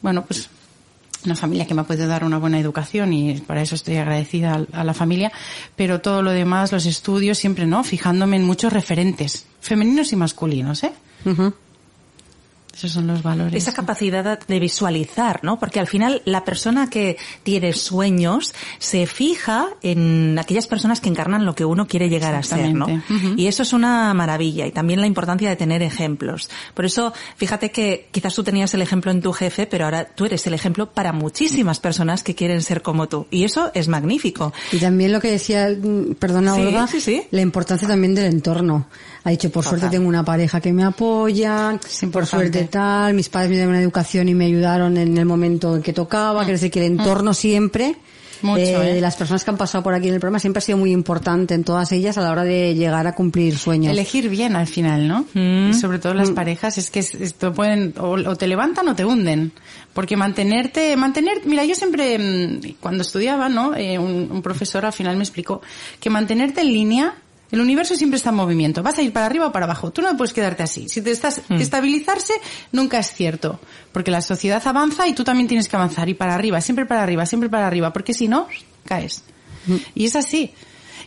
bueno, 0.00 0.24
pues 0.24 0.48
una 1.24 1.36
familia 1.36 1.66
que 1.66 1.74
me 1.74 1.82
ha 1.82 1.84
podido 1.84 2.08
dar 2.08 2.24
una 2.24 2.38
buena 2.38 2.58
educación 2.58 3.12
y 3.12 3.38
para 3.40 3.60
eso 3.60 3.74
estoy 3.74 3.96
agradecida 3.96 4.66
a, 4.72 4.84
la 4.84 4.94
familia, 4.94 5.30
pero 5.76 6.00
todo 6.00 6.22
lo 6.22 6.30
demás, 6.30 6.72
los 6.72 6.86
estudios, 6.86 7.36
siempre, 7.36 7.66
¿no? 7.66 7.84
Fijándome 7.84 8.36
en 8.36 8.44
muchos 8.44 8.72
referentes, 8.72 9.46
femeninos 9.60 10.12
y 10.12 10.16
masculinos, 10.16 10.82
¿eh? 10.82 10.92
Esos 12.80 12.92
son 12.92 13.08
los 13.08 13.22
valores. 13.22 13.62
Esa 13.62 13.74
capacidad 13.74 14.38
de 14.38 14.58
visualizar, 14.58 15.40
¿no? 15.42 15.58
Porque 15.58 15.80
al 15.80 15.86
final 15.86 16.22
la 16.24 16.46
persona 16.46 16.88
que 16.88 17.18
tiene 17.42 17.74
sueños 17.74 18.54
se 18.78 19.04
fija 19.04 19.66
en 19.82 20.38
aquellas 20.38 20.66
personas 20.66 21.02
que 21.02 21.10
encarnan 21.10 21.44
lo 21.44 21.54
que 21.54 21.66
uno 21.66 21.86
quiere 21.86 22.08
llegar 22.08 22.34
a 22.34 22.42
ser, 22.42 22.72
¿no? 22.72 22.86
Y 23.36 23.48
eso 23.48 23.64
es 23.64 23.74
una 23.74 24.14
maravilla 24.14 24.66
y 24.66 24.70
también 24.70 25.02
la 25.02 25.06
importancia 25.06 25.50
de 25.50 25.56
tener 25.56 25.82
ejemplos. 25.82 26.48
Por 26.72 26.86
eso, 26.86 27.12
fíjate 27.36 27.70
que 27.70 28.08
quizás 28.12 28.34
tú 28.34 28.44
tenías 28.44 28.72
el 28.72 28.80
ejemplo 28.80 29.10
en 29.10 29.20
tu 29.20 29.34
jefe, 29.34 29.66
pero 29.66 29.84
ahora 29.84 30.06
tú 30.06 30.24
eres 30.24 30.46
el 30.46 30.54
ejemplo 30.54 30.90
para 30.90 31.12
muchísimas 31.12 31.80
personas 31.80 32.22
que 32.22 32.34
quieren 32.34 32.62
ser 32.62 32.80
como 32.80 33.10
tú. 33.10 33.26
Y 33.30 33.44
eso 33.44 33.70
es 33.74 33.88
magnífico. 33.88 34.54
Y 34.72 34.78
también 34.78 35.12
lo 35.12 35.20
que 35.20 35.30
decía, 35.30 35.68
mm, 35.68 36.14
perdona 36.14 36.54
Olga, 36.54 36.88
la 37.30 37.40
importancia 37.42 37.86
también 37.86 38.14
del 38.14 38.32
entorno. 38.32 38.86
Ha 39.24 39.30
dicho, 39.30 39.50
por 39.50 39.64
suerte 39.64 39.88
tengo 39.88 40.08
una 40.08 40.24
pareja 40.24 40.60
que 40.60 40.72
me 40.72 40.84
apoya, 40.84 41.78
por 42.10 42.26
suerte 42.26 42.64
tal, 42.64 43.14
mis 43.14 43.28
padres 43.28 43.50
me 43.50 43.56
dieron 43.56 43.74
una 43.74 43.82
educación 43.82 44.28
y 44.28 44.34
me 44.34 44.46
ayudaron 44.46 44.96
en 44.96 45.16
el 45.18 45.26
momento 45.26 45.76
en 45.76 45.82
que 45.82 45.92
tocaba, 45.92 46.46
que 46.46 46.52
decir 46.52 46.70
que 46.70 46.84
el 46.84 46.92
entorno 46.92 47.34
siempre 47.34 47.96
eh, 48.42 48.72
¿eh? 48.72 48.94
de 48.94 49.00
las 49.00 49.16
personas 49.16 49.44
que 49.44 49.50
han 49.50 49.56
pasado 49.56 49.84
por 49.84 49.94
aquí 49.94 50.08
en 50.08 50.14
el 50.14 50.20
programa 50.20 50.38
siempre 50.38 50.58
ha 50.58 50.62
sido 50.62 50.78
muy 50.78 50.92
importante 50.92 51.54
en 51.54 51.64
todas 51.64 51.92
ellas 51.92 52.16
a 52.16 52.22
la 52.22 52.30
hora 52.30 52.44
de 52.44 52.74
llegar 52.74 53.06
a 53.06 53.14
cumplir 53.14 53.56
sueños. 53.58 53.92
Elegir 53.92 54.28
bien 54.28 54.56
al 54.56 54.66
final, 54.66 55.06
¿no? 55.06 55.26
Mm. 55.34 55.74
sobre 55.74 55.98
todo 55.98 56.14
las 56.14 56.30
mm. 56.30 56.34
parejas, 56.34 56.78
es 56.78 56.90
que 56.90 57.00
esto 57.00 57.52
pueden, 57.52 57.94
o, 57.98 58.36
te 58.36 58.46
levantan 58.46 58.88
o 58.88 58.94
te 58.94 59.04
hunden. 59.04 59.52
Porque 59.92 60.16
mantenerte, 60.16 60.96
mantener, 60.96 61.42
mira, 61.44 61.64
yo 61.64 61.74
siempre, 61.74 62.18
mm, 62.18 62.76
cuando 62.80 63.02
estudiaba, 63.02 63.48
¿no? 63.48 63.74
Eh, 63.76 63.98
un, 63.98 64.28
un 64.30 64.42
profesor 64.42 64.86
al 64.86 64.92
final 64.92 65.16
me 65.16 65.24
explicó 65.24 65.60
que 65.98 66.10
mantenerte 66.10 66.62
en 66.62 66.72
línea 66.72 67.14
el 67.50 67.60
universo 67.60 67.96
siempre 67.96 68.16
está 68.16 68.30
en 68.30 68.36
movimiento. 68.36 68.82
Vas 68.82 68.98
a 68.98 69.02
ir 69.02 69.12
para 69.12 69.26
arriba 69.26 69.46
o 69.46 69.52
para 69.52 69.66
abajo. 69.66 69.90
Tú 69.90 70.02
no 70.02 70.16
puedes 70.16 70.32
quedarte 70.32 70.62
así. 70.62 70.88
Si 70.88 71.02
te 71.02 71.10
estás 71.10 71.42
mm. 71.48 71.54
estabilizarse, 71.54 72.34
nunca 72.72 72.98
es 72.98 73.12
cierto. 73.12 73.60
Porque 73.92 74.10
la 74.10 74.22
sociedad 74.22 74.62
avanza 74.66 75.08
y 75.08 75.14
tú 75.14 75.24
también 75.24 75.48
tienes 75.48 75.68
que 75.68 75.76
avanzar. 75.76 76.08
Y 76.08 76.14
para 76.14 76.34
arriba, 76.34 76.60
siempre 76.60 76.86
para 76.86 77.02
arriba, 77.02 77.26
siempre 77.26 77.48
para 77.48 77.66
arriba. 77.66 77.92
Porque 77.92 78.14
si 78.14 78.28
no, 78.28 78.46
caes. 78.84 79.24
Mm. 79.66 79.76
Y 79.94 80.06
es 80.06 80.16
así. 80.16 80.52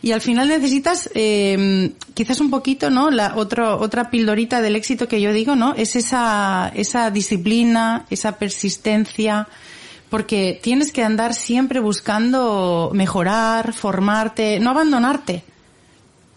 Y 0.02 0.12
al 0.12 0.20
final 0.20 0.48
necesitas, 0.48 1.08
eh, 1.14 1.92
quizás 2.12 2.38
un 2.40 2.50
poquito, 2.50 2.90
¿no? 2.90 3.10
La 3.10 3.36
otro, 3.36 3.80
otra 3.80 4.10
pildorita 4.10 4.60
del 4.60 4.76
éxito 4.76 5.08
que 5.08 5.18
yo 5.22 5.32
digo, 5.32 5.56
¿no? 5.56 5.74
Es 5.74 5.96
esa, 5.96 6.70
esa 6.74 7.10
disciplina, 7.10 8.04
esa 8.10 8.36
persistencia, 8.36 9.48
porque 10.10 10.60
tienes 10.62 10.92
que 10.92 11.02
andar 11.02 11.32
siempre 11.32 11.80
buscando 11.80 12.90
mejorar, 12.92 13.72
formarte, 13.72 14.60
no 14.60 14.72
abandonarte. 14.72 15.42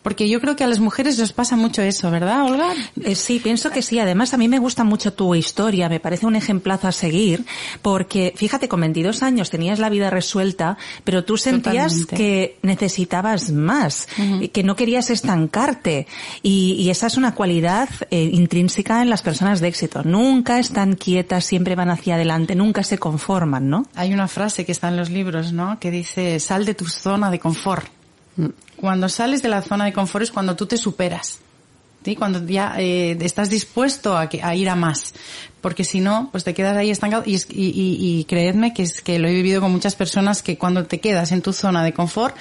Porque 0.07 0.29
yo 0.29 0.39
creo 0.39 0.55
que 0.55 0.63
a 0.63 0.67
las 0.67 0.79
mujeres 0.79 1.19
nos 1.19 1.33
pasa 1.33 1.57
mucho 1.57 1.81
eso, 1.81 2.09
¿verdad, 2.09 2.45
Olga? 2.45 2.73
Eh, 3.03 3.13
sí, 3.13 3.41
pienso 3.43 3.71
que 3.71 3.81
sí. 3.81 3.99
Además, 3.99 4.33
a 4.33 4.37
mí 4.37 4.47
me 4.47 4.57
gusta 4.57 4.85
mucho 4.85 5.11
tu 5.11 5.35
historia. 5.35 5.89
Me 5.89 5.99
parece 5.99 6.25
un 6.25 6.37
ejemplazo 6.37 6.87
a 6.87 6.93
seguir. 6.93 7.45
Porque, 7.81 8.31
fíjate, 8.33 8.69
con 8.69 8.79
22 8.79 9.21
años 9.21 9.49
tenías 9.49 9.79
la 9.79 9.89
vida 9.89 10.09
resuelta, 10.09 10.77
pero 11.03 11.25
tú 11.25 11.35
sentías 11.35 12.05
que 12.05 12.57
necesitabas 12.61 13.51
más, 13.51 14.07
que 14.53 14.63
no 14.63 14.77
querías 14.77 15.09
estancarte. 15.09 16.07
Y, 16.41 16.89
esa 16.89 17.07
es 17.07 17.17
una 17.17 17.35
cualidad 17.35 17.89
eh, 18.09 18.29
intrínseca 18.31 19.01
en 19.01 19.09
las 19.09 19.21
personas 19.21 19.59
de 19.59 19.67
éxito. 19.67 20.03
Nunca 20.03 20.57
están 20.57 20.95
quietas, 20.95 21.43
siempre 21.43 21.75
van 21.75 21.89
hacia 21.89 22.15
adelante, 22.15 22.55
nunca 22.55 22.81
se 22.83 22.97
conforman, 22.97 23.69
¿no? 23.69 23.85
Hay 23.93 24.13
una 24.13 24.29
frase 24.29 24.65
que 24.65 24.71
está 24.71 24.87
en 24.87 24.95
los 24.95 25.09
libros, 25.09 25.51
¿no? 25.51 25.81
Que 25.81 25.91
dice, 25.91 26.39
sal 26.39 26.63
de 26.63 26.75
tu 26.75 26.85
zona 26.85 27.29
de 27.29 27.39
confort. 27.39 27.89
Cuando 28.77 29.09
sales 29.09 29.41
de 29.41 29.49
la 29.49 29.61
zona 29.61 29.85
de 29.85 29.93
confort 29.93 30.23
es 30.23 30.31
cuando 30.31 30.55
tú 30.55 30.65
te 30.65 30.77
superas. 30.77 31.39
¿sí? 32.05 32.15
Cuando 32.15 32.45
ya 32.45 32.75
eh, 32.77 33.17
estás 33.19 33.49
dispuesto 33.49 34.15
a, 34.15 34.29
a, 34.41 34.55
ir 34.55 34.69
a 34.69 34.75
más. 34.75 35.13
Porque 35.61 35.83
si 35.83 35.99
no, 35.99 36.29
pues 36.31 36.43
te 36.43 36.53
quedas 36.53 36.77
ahí 36.77 36.89
estancado. 36.89 37.23
Y, 37.25 37.35
y, 37.35 38.19
y, 38.19 38.23
creedme 38.25 38.73
que 38.73 38.83
es 38.83 39.01
que 39.01 39.19
lo 39.19 39.27
he 39.27 39.33
vivido 39.33 39.59
con 39.59 39.71
muchas 39.71 39.95
personas 39.95 40.41
que 40.41 40.57
cuando 40.57 40.85
te 40.85 40.99
quedas 40.99 41.31
en 41.31 41.41
tu 41.41 41.51
zona 41.53 41.83
de 41.83 41.93
confort, 41.93 42.35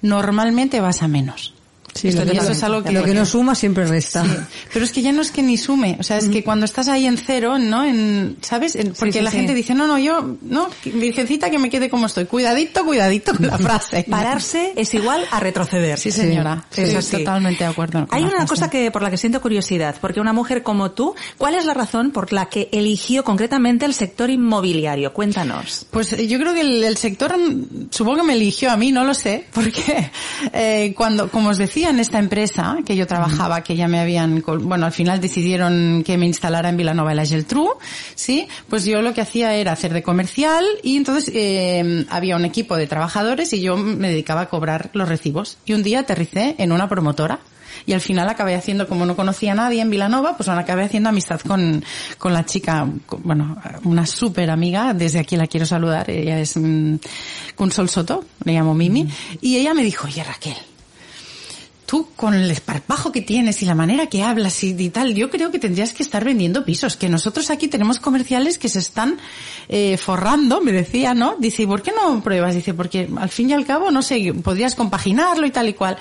normalmente 0.00 0.80
vas 0.80 1.02
a 1.02 1.08
menos. 1.08 1.54
Sí, 1.94 2.08
eso 2.08 2.22
es 2.22 2.62
algo 2.62 2.82
que... 2.82 2.92
Lo 2.92 3.04
que 3.04 3.14
no 3.14 3.26
suma 3.26 3.54
siempre 3.54 3.86
resta. 3.86 4.24
Pero 4.72 4.84
es 4.84 4.92
que 4.92 5.02
ya 5.02 5.12
no 5.12 5.22
es 5.22 5.30
que 5.30 5.42
ni 5.42 5.56
sume, 5.56 5.96
o 6.00 6.02
sea, 6.02 6.18
es 6.18 6.28
que 6.28 6.42
cuando 6.42 6.64
estás 6.64 6.88
ahí 6.88 7.06
en 7.06 7.18
cero, 7.18 7.58
¿no? 7.58 7.84
En, 7.84 8.36
¿Sabes? 8.40 8.78
porque 8.98 9.22
la 9.22 9.30
gente 9.30 9.54
dice, 9.54 9.74
no, 9.74 9.86
no, 9.86 9.98
yo, 9.98 10.36
no, 10.42 10.68
virgencita 10.84 11.50
que 11.50 11.58
me 11.58 11.70
quede 11.70 11.90
como 11.90 12.06
estoy. 12.06 12.26
Cuidadito, 12.26 12.84
cuidadito 12.84 13.34
con 13.34 13.46
la 13.46 13.58
frase. 13.58 14.04
Pararse 14.08 14.72
es 14.76 14.94
igual 14.94 15.24
a 15.30 15.40
retroceder. 15.40 15.98
Sí, 15.98 16.10
señora. 16.10 16.66
Sí, 16.70 16.82
totalmente 17.10 17.64
de 17.64 17.70
acuerdo. 17.70 18.06
Hay 18.10 18.24
una 18.24 18.46
cosa 18.46 18.70
que 18.70 18.90
por 18.90 19.02
la 19.02 19.10
que 19.10 19.16
siento 19.16 19.40
curiosidad, 19.40 19.96
porque 20.00 20.20
una 20.20 20.32
mujer 20.32 20.62
como 20.62 20.92
tú, 20.92 21.14
¿cuál 21.38 21.54
es 21.54 21.64
la 21.64 21.74
razón 21.74 22.10
por 22.10 22.32
la 22.32 22.46
que 22.46 22.68
eligió 22.72 23.24
concretamente 23.24 23.84
el 23.86 23.94
sector 23.94 24.30
inmobiliario? 24.30 25.12
Cuéntanos. 25.12 25.86
Pues 25.90 26.12
eh, 26.12 26.26
yo 26.26 26.38
creo 26.38 26.54
que 26.54 26.60
el, 26.60 26.96
sector, 26.96 27.34
supongo 27.90 28.18
que 28.18 28.22
me 28.24 28.34
eligió 28.34 28.70
a 28.70 28.76
mí, 28.76 28.92
no 28.92 29.04
lo 29.04 29.14
sé, 29.14 29.46
porque 29.52 30.10
eh, 30.52 30.94
cuando, 30.96 31.30
como 31.30 31.50
os 31.50 31.58
decía, 31.58 31.81
en 31.90 32.00
esta 32.00 32.18
empresa 32.18 32.78
que 32.84 32.96
yo 32.96 33.06
trabajaba, 33.06 33.62
que 33.62 33.76
ya 33.76 33.88
me 33.88 34.00
habían, 34.00 34.42
bueno, 34.42 34.86
al 34.86 34.92
final 34.92 35.20
decidieron 35.20 36.02
que 36.04 36.18
me 36.18 36.26
instalara 36.26 36.68
en 36.68 36.76
Vilanova 36.76 37.10
de 37.10 37.16
la 37.16 37.26
Geltrú, 37.26 37.70
¿sí? 38.14 38.48
Pues 38.68 38.84
yo 38.84 39.02
lo 39.02 39.14
que 39.14 39.20
hacía 39.20 39.54
era 39.54 39.72
hacer 39.72 39.92
de 39.92 40.02
comercial 40.02 40.64
y 40.82 40.96
entonces 40.96 41.30
eh, 41.34 42.06
había 42.10 42.36
un 42.36 42.44
equipo 42.44 42.76
de 42.76 42.86
trabajadores 42.86 43.52
y 43.52 43.60
yo 43.60 43.76
me 43.76 44.08
dedicaba 44.08 44.42
a 44.42 44.48
cobrar 44.48 44.90
los 44.92 45.08
recibos. 45.08 45.58
Y 45.64 45.72
un 45.72 45.82
día 45.82 46.00
aterricé 46.00 46.54
en 46.58 46.72
una 46.72 46.88
promotora 46.88 47.40
y 47.86 47.92
al 47.92 48.00
final 48.00 48.28
acabé 48.28 48.54
haciendo, 48.54 48.86
como 48.86 49.06
no 49.06 49.16
conocía 49.16 49.52
a 49.52 49.54
nadie 49.54 49.80
en 49.80 49.90
Vilanova, 49.90 50.36
pues 50.36 50.48
acabé 50.48 50.84
haciendo 50.84 51.08
amistad 51.08 51.40
con, 51.40 51.84
con 52.18 52.32
la 52.32 52.44
chica, 52.44 52.86
bueno, 53.18 53.56
una 53.84 54.06
súper 54.06 54.50
amiga, 54.50 54.94
desde 54.94 55.18
aquí 55.18 55.36
la 55.36 55.46
quiero 55.46 55.66
saludar, 55.66 56.08
ella 56.10 56.38
es 56.38 56.54
con 56.54 57.68
mm, 57.68 57.70
Sol 57.70 57.88
Soto, 57.88 58.24
le 58.44 58.52
llamo 58.52 58.74
Mimi, 58.74 59.08
y 59.40 59.56
ella 59.56 59.74
me 59.74 59.82
dijo, 59.82 60.06
oye 60.06 60.22
Raquel, 60.22 60.56
tú 61.92 62.08
con 62.16 62.32
el 62.32 62.50
esparpajo 62.50 63.12
que 63.12 63.20
tienes 63.20 63.60
y 63.60 63.66
la 63.66 63.74
manera 63.74 64.06
que 64.06 64.22
hablas 64.22 64.64
y, 64.64 64.88
tal, 64.88 65.14
yo 65.14 65.28
creo 65.28 65.50
que 65.50 65.58
tendrías 65.58 65.92
que 65.92 66.02
estar 66.02 66.24
vendiendo 66.24 66.64
pisos, 66.64 66.96
que 66.96 67.10
nosotros 67.10 67.50
aquí 67.50 67.68
tenemos 67.68 68.00
comerciales 68.00 68.56
que 68.56 68.70
se 68.70 68.78
están 68.78 69.18
eh, 69.68 69.98
forrando, 69.98 70.62
me 70.62 70.72
decía, 70.72 71.12
¿no? 71.12 71.36
Dice, 71.38 71.64
¿y 71.64 71.66
por 71.66 71.82
qué 71.82 71.92
no 71.92 72.22
pruebas? 72.22 72.54
Dice, 72.54 72.72
porque 72.72 73.10
al 73.14 73.28
fin 73.28 73.50
y 73.50 73.52
al 73.52 73.66
cabo, 73.66 73.90
no 73.90 74.00
sé, 74.00 74.32
podrías 74.42 74.74
compaginarlo 74.74 75.46
y 75.46 75.50
tal 75.50 75.68
y 75.68 75.74
cual. 75.74 75.98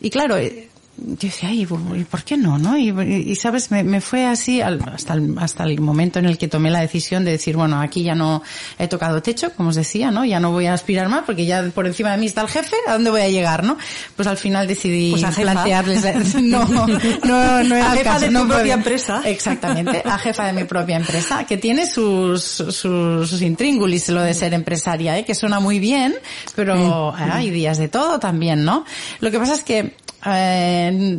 Y 0.00 0.08
claro, 0.10 0.36
eh, 0.36 0.67
yo 1.00 1.16
decía, 1.20 1.52
¿y 1.52 1.64
por 1.66 2.24
qué 2.24 2.36
no? 2.36 2.58
no? 2.58 2.76
Y, 2.76 3.34
sabes, 3.36 3.70
me, 3.70 3.84
me, 3.84 4.00
fue 4.00 4.26
así 4.26 4.60
hasta, 4.60 5.14
el, 5.14 5.36
hasta 5.38 5.64
el 5.64 5.80
momento 5.80 6.18
en 6.18 6.26
el 6.26 6.38
que 6.38 6.48
tomé 6.48 6.70
la 6.70 6.80
decisión 6.80 7.24
de 7.24 7.32
decir, 7.32 7.56
bueno, 7.56 7.80
aquí 7.80 8.02
ya 8.02 8.14
no 8.14 8.42
he 8.78 8.88
tocado 8.88 9.22
techo, 9.22 9.52
como 9.52 9.68
os 9.70 9.76
decía, 9.76 10.10
¿no? 10.10 10.24
Ya 10.24 10.40
no 10.40 10.50
voy 10.50 10.66
a 10.66 10.74
aspirar 10.74 11.08
más 11.08 11.22
porque 11.24 11.46
ya 11.46 11.62
por 11.74 11.86
encima 11.86 12.10
de 12.12 12.18
mí 12.18 12.26
está 12.26 12.42
el 12.42 12.48
jefe, 12.48 12.74
¿a 12.88 12.94
dónde 12.94 13.10
voy 13.10 13.20
a 13.20 13.28
llegar, 13.28 13.64
no? 13.64 13.78
Pues 14.16 14.26
al 14.26 14.36
final 14.36 14.66
decidí 14.66 15.12
pues 15.12 15.36
plantearles, 15.36 16.34
no, 16.42 16.64
no, 16.66 17.64
no 17.64 17.76
era 17.76 17.92
a 17.92 17.96
jefa 17.96 18.18
de 18.18 18.28
tu 18.30 18.48
propia 18.48 18.74
empresa. 18.74 19.22
Exactamente, 19.24 20.02
a 20.04 20.18
jefa 20.18 20.46
de 20.46 20.52
mi 20.52 20.64
propia 20.64 20.96
empresa, 20.96 21.44
que 21.44 21.56
tiene 21.56 21.86
sus, 21.86 22.42
sus, 22.42 22.76
sus 22.76 23.42
intríngulis 23.42 24.08
lo 24.08 24.22
de 24.22 24.34
ser 24.34 24.52
empresaria, 24.54 25.18
¿eh? 25.18 25.24
que 25.24 25.34
suena 25.34 25.60
muy 25.60 25.78
bien, 25.78 26.14
pero 26.54 27.14
hay 27.16 27.50
días 27.50 27.78
de 27.78 27.88
todo 27.88 28.18
también, 28.18 28.64
¿no? 28.64 28.84
Lo 29.20 29.30
que 29.30 29.38
pasa 29.38 29.54
es 29.54 29.62
que 29.62 29.94
eh, 30.26 31.18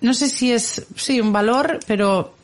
no 0.00 0.14
sé 0.14 0.28
si 0.28 0.52
es, 0.52 0.86
sí, 0.96 1.20
un 1.20 1.32
valor, 1.32 1.80
pero 1.86 2.34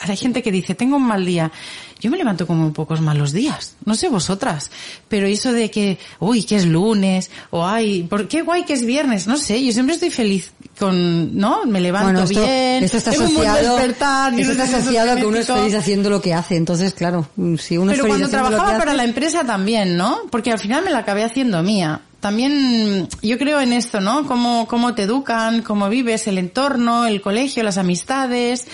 hay 0.00 0.16
gente 0.16 0.42
que 0.42 0.50
dice, 0.50 0.74
tengo 0.74 0.96
un 0.96 1.06
mal 1.06 1.24
día. 1.24 1.52
Yo 2.00 2.10
me 2.10 2.18
levanto 2.18 2.46
como 2.46 2.72
pocos 2.72 3.00
malos 3.00 3.32
días. 3.32 3.74
No 3.84 3.94
sé 3.94 4.08
vosotras. 4.08 4.70
Pero 5.08 5.26
eso 5.26 5.52
de 5.52 5.70
que, 5.70 5.98
uy, 6.18 6.42
que 6.42 6.56
es 6.56 6.66
lunes, 6.66 7.30
o 7.50 7.66
ay, 7.66 8.02
¿por 8.02 8.28
qué 8.28 8.42
guay 8.42 8.64
que 8.64 8.74
es 8.74 8.84
viernes? 8.84 9.26
No 9.26 9.38
sé, 9.38 9.64
yo 9.64 9.72
siempre 9.72 9.94
estoy 9.94 10.10
feliz 10.10 10.52
con, 10.78 11.36
¿no? 11.36 11.64
Me 11.64 11.80
levanto 11.80 12.26
bien. 12.26 12.84
Esto 12.84 12.98
está 12.98 13.12
asociado, 13.12 13.78
esto 13.78 14.52
está 14.52 14.64
asociado 14.64 15.12
a 15.12 15.16
que 15.16 15.26
uno 15.26 15.38
es 15.38 15.46
feliz 15.46 15.74
haciendo 15.74 16.10
lo 16.10 16.20
que 16.20 16.34
hace. 16.34 16.56
Entonces, 16.56 16.92
claro, 16.92 17.28
si 17.58 17.78
uno 17.78 17.92
Pero 17.92 18.04
es 18.04 18.12
feliz 18.12 18.28
cuando 18.28 18.28
trabajaba 18.28 18.78
para 18.78 18.92
la 18.92 19.04
empresa 19.04 19.44
también, 19.44 19.96
¿no? 19.96 20.18
Porque 20.30 20.52
al 20.52 20.58
final 20.58 20.84
me 20.84 20.90
la 20.90 20.98
acabé 20.98 21.24
haciendo 21.24 21.62
mía 21.62 22.02
también 22.26 23.08
yo 23.22 23.38
creo 23.38 23.60
en 23.60 23.72
esto, 23.72 24.00
¿no? 24.00 24.26
Cómo, 24.26 24.66
cómo 24.66 24.94
te 24.94 25.04
educan, 25.04 25.62
cómo 25.62 25.88
vives, 25.88 26.26
el 26.26 26.38
entorno, 26.38 27.06
el 27.06 27.20
colegio, 27.20 27.62
las 27.62 27.78
amistades. 27.78 28.66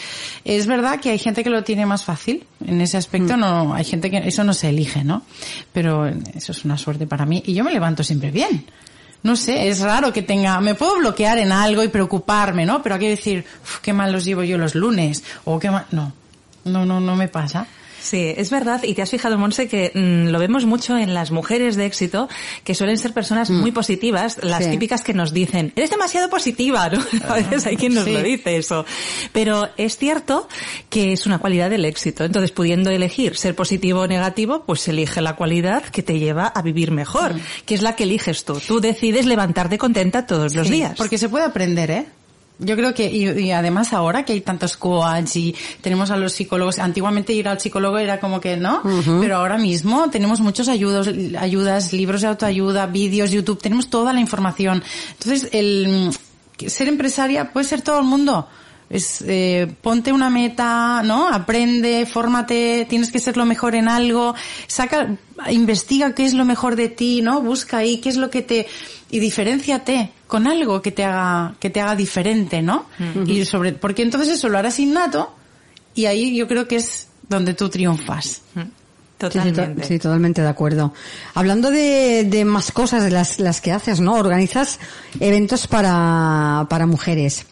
Es 0.42 0.66
verdad 0.66 1.00
que 1.00 1.10
hay 1.10 1.18
gente 1.18 1.44
que 1.44 1.50
lo 1.50 1.62
tiene 1.62 1.84
más 1.84 2.02
fácil. 2.02 2.46
En 2.64 2.80
ese 2.80 2.96
aspecto 2.96 3.36
mm. 3.36 3.40
no, 3.40 3.74
hay 3.74 3.84
gente 3.84 4.10
que 4.10 4.16
eso 4.26 4.42
no 4.42 4.54
se 4.54 4.70
elige, 4.70 5.04
¿no? 5.04 5.20
Pero 5.70 6.06
eso 6.06 6.52
es 6.52 6.64
una 6.64 6.78
suerte 6.78 7.06
para 7.06 7.26
mí. 7.26 7.42
Y 7.44 7.52
yo 7.52 7.62
me 7.62 7.74
levanto 7.74 8.02
siempre 8.02 8.30
bien. 8.30 8.64
No 9.22 9.36
sé, 9.36 9.68
es 9.68 9.80
raro 9.80 10.14
que 10.14 10.22
tenga, 10.22 10.58
me 10.62 10.74
puedo 10.74 10.96
bloquear 10.96 11.36
en 11.36 11.52
algo 11.52 11.84
y 11.84 11.88
preocuparme, 11.88 12.64
¿no? 12.64 12.82
Pero 12.82 12.94
hay 12.94 13.02
que 13.02 13.10
decir, 13.10 13.44
qué 13.82 13.92
mal 13.92 14.12
los 14.12 14.24
llevo 14.24 14.44
yo 14.44 14.56
los 14.56 14.74
lunes, 14.74 15.24
o 15.44 15.58
qué 15.58 15.70
mal, 15.70 15.84
no, 15.90 16.14
no, 16.64 16.86
no, 16.86 17.00
no 17.00 17.16
me 17.16 17.28
pasa. 17.28 17.66
Sí, 18.02 18.34
es 18.36 18.50
verdad. 18.50 18.82
Y 18.82 18.94
te 18.94 19.02
has 19.02 19.10
fijado, 19.10 19.38
Monse, 19.38 19.68
que 19.68 19.92
mm, 19.94 20.30
lo 20.30 20.38
vemos 20.40 20.64
mucho 20.66 20.96
en 20.98 21.14
las 21.14 21.30
mujeres 21.30 21.76
de 21.76 21.86
éxito, 21.86 22.28
que 22.64 22.74
suelen 22.74 22.98
ser 22.98 23.12
personas 23.12 23.48
muy 23.50 23.70
positivas, 23.70 24.38
las 24.42 24.64
Sí. 24.64 24.70
típicas 24.72 25.02
que 25.04 25.14
nos 25.14 25.32
dicen, 25.32 25.72
eres 25.76 25.90
demasiado 25.90 26.28
positiva, 26.28 26.88
¿no? 26.90 27.00
A 27.28 27.34
veces 27.34 27.64
hay 27.66 27.76
quien 27.76 27.94
nos 27.94 28.04
Sí. 28.04 28.12
lo 28.12 28.22
dice 28.22 28.56
eso. 28.56 28.84
Pero 29.32 29.68
es 29.76 29.96
cierto 29.98 30.48
que 30.90 31.12
es 31.12 31.26
una 31.26 31.38
cualidad 31.38 31.70
del 31.70 31.84
éxito. 31.84 32.24
Entonces, 32.24 32.50
pudiendo 32.50 32.90
elegir 32.90 33.36
ser 33.36 33.54
positivo 33.54 34.00
o 34.00 34.06
negativo, 34.08 34.64
pues 34.66 34.86
elige 34.88 35.20
la 35.20 35.36
cualidad 35.36 35.84
que 35.84 36.02
te 36.02 36.18
lleva 36.18 36.46
a 36.48 36.60
vivir 36.62 36.90
mejor, 36.90 37.34
que 37.66 37.74
es 37.76 37.82
la 37.82 37.94
que 37.94 38.02
eliges 38.02 38.44
tú. 38.44 38.60
Tú 38.66 38.80
decides 38.80 39.26
levantarte 39.26 39.78
contenta 39.78 40.26
todos 40.26 40.54
los 40.56 40.68
días. 40.68 40.94
Porque 40.96 41.18
se 41.18 41.28
puede 41.28 41.44
aprender, 41.44 41.90
¿eh? 41.90 42.06
Yo 42.64 42.76
creo 42.76 42.94
que, 42.94 43.10
y, 43.10 43.28
y 43.28 43.50
además 43.50 43.92
ahora 43.92 44.24
que 44.24 44.32
hay 44.32 44.40
tantos 44.40 44.76
coach 44.76 45.36
y 45.36 45.54
tenemos 45.80 46.10
a 46.10 46.16
los 46.16 46.32
psicólogos, 46.32 46.78
antiguamente 46.78 47.32
ir 47.32 47.48
al 47.48 47.60
psicólogo 47.60 47.98
era 47.98 48.20
como 48.20 48.40
que 48.40 48.56
no, 48.56 48.82
pero 49.20 49.36
ahora 49.36 49.58
mismo 49.58 50.08
tenemos 50.10 50.40
muchos 50.40 50.68
ayudos, 50.68 51.08
ayudas, 51.38 51.92
libros 51.92 52.20
de 52.22 52.28
autoayuda, 52.28 52.86
vídeos, 52.86 53.30
YouTube, 53.30 53.60
tenemos 53.60 53.90
toda 53.90 54.12
la 54.12 54.20
información. 54.20 54.82
Entonces, 55.18 55.48
el 55.52 56.10
ser 56.66 56.88
empresaria 56.88 57.52
puede 57.52 57.66
ser 57.66 57.82
todo 57.82 57.98
el 57.98 58.04
mundo. 58.04 58.48
Es, 58.90 59.24
eh, 59.26 59.74
ponte 59.80 60.12
una 60.12 60.28
meta, 60.28 61.02
¿no? 61.02 61.26
Aprende, 61.26 62.04
fórmate, 62.04 62.86
tienes 62.90 63.10
que 63.10 63.20
ser 63.20 63.38
lo 63.38 63.46
mejor 63.46 63.74
en 63.74 63.88
algo, 63.88 64.34
saca, 64.66 65.16
investiga 65.50 66.14
qué 66.14 66.26
es 66.26 66.34
lo 66.34 66.44
mejor 66.44 66.76
de 66.76 66.88
ti, 66.88 67.22
¿no? 67.22 67.40
Busca 67.40 67.78
ahí 67.78 68.02
qué 68.02 68.10
es 68.10 68.16
lo 68.16 68.28
que 68.28 68.42
te, 68.42 68.66
y 69.12 69.20
diferenciate 69.20 70.10
con 70.26 70.46
algo 70.46 70.80
que 70.80 70.90
te 70.90 71.04
haga, 71.04 71.54
que 71.60 71.68
te 71.68 71.80
haga 71.82 71.94
diferente, 71.94 72.62
¿no? 72.62 72.86
Y 73.26 73.44
sobre, 73.44 73.74
porque 73.74 74.02
entonces 74.02 74.30
eso 74.30 74.48
lo 74.48 74.56
harás 74.58 74.80
innato 74.80 75.34
y 75.94 76.06
ahí 76.06 76.34
yo 76.34 76.48
creo 76.48 76.66
que 76.66 76.76
es 76.76 77.08
donde 77.28 77.52
tú 77.52 77.68
triunfas. 77.68 78.40
Mm, 78.54 78.60
sí, 78.60 78.66
Totalmente. 79.18 79.84
sí, 79.84 79.98
totalmente 79.98 80.40
de 80.40 80.48
acuerdo. 80.48 80.94
Hablando 81.34 81.70
de, 81.70 82.24
de 82.24 82.44
más 82.46 82.72
cosas 82.72 83.04
de 83.04 83.10
las, 83.10 83.38
las 83.38 83.60
que 83.60 83.70
haces, 83.70 84.00
¿no? 84.00 84.14
Organizas 84.14 84.80
eventos 85.20 85.66
para, 85.66 86.66
para 86.70 86.86
mujeres. 86.86 87.44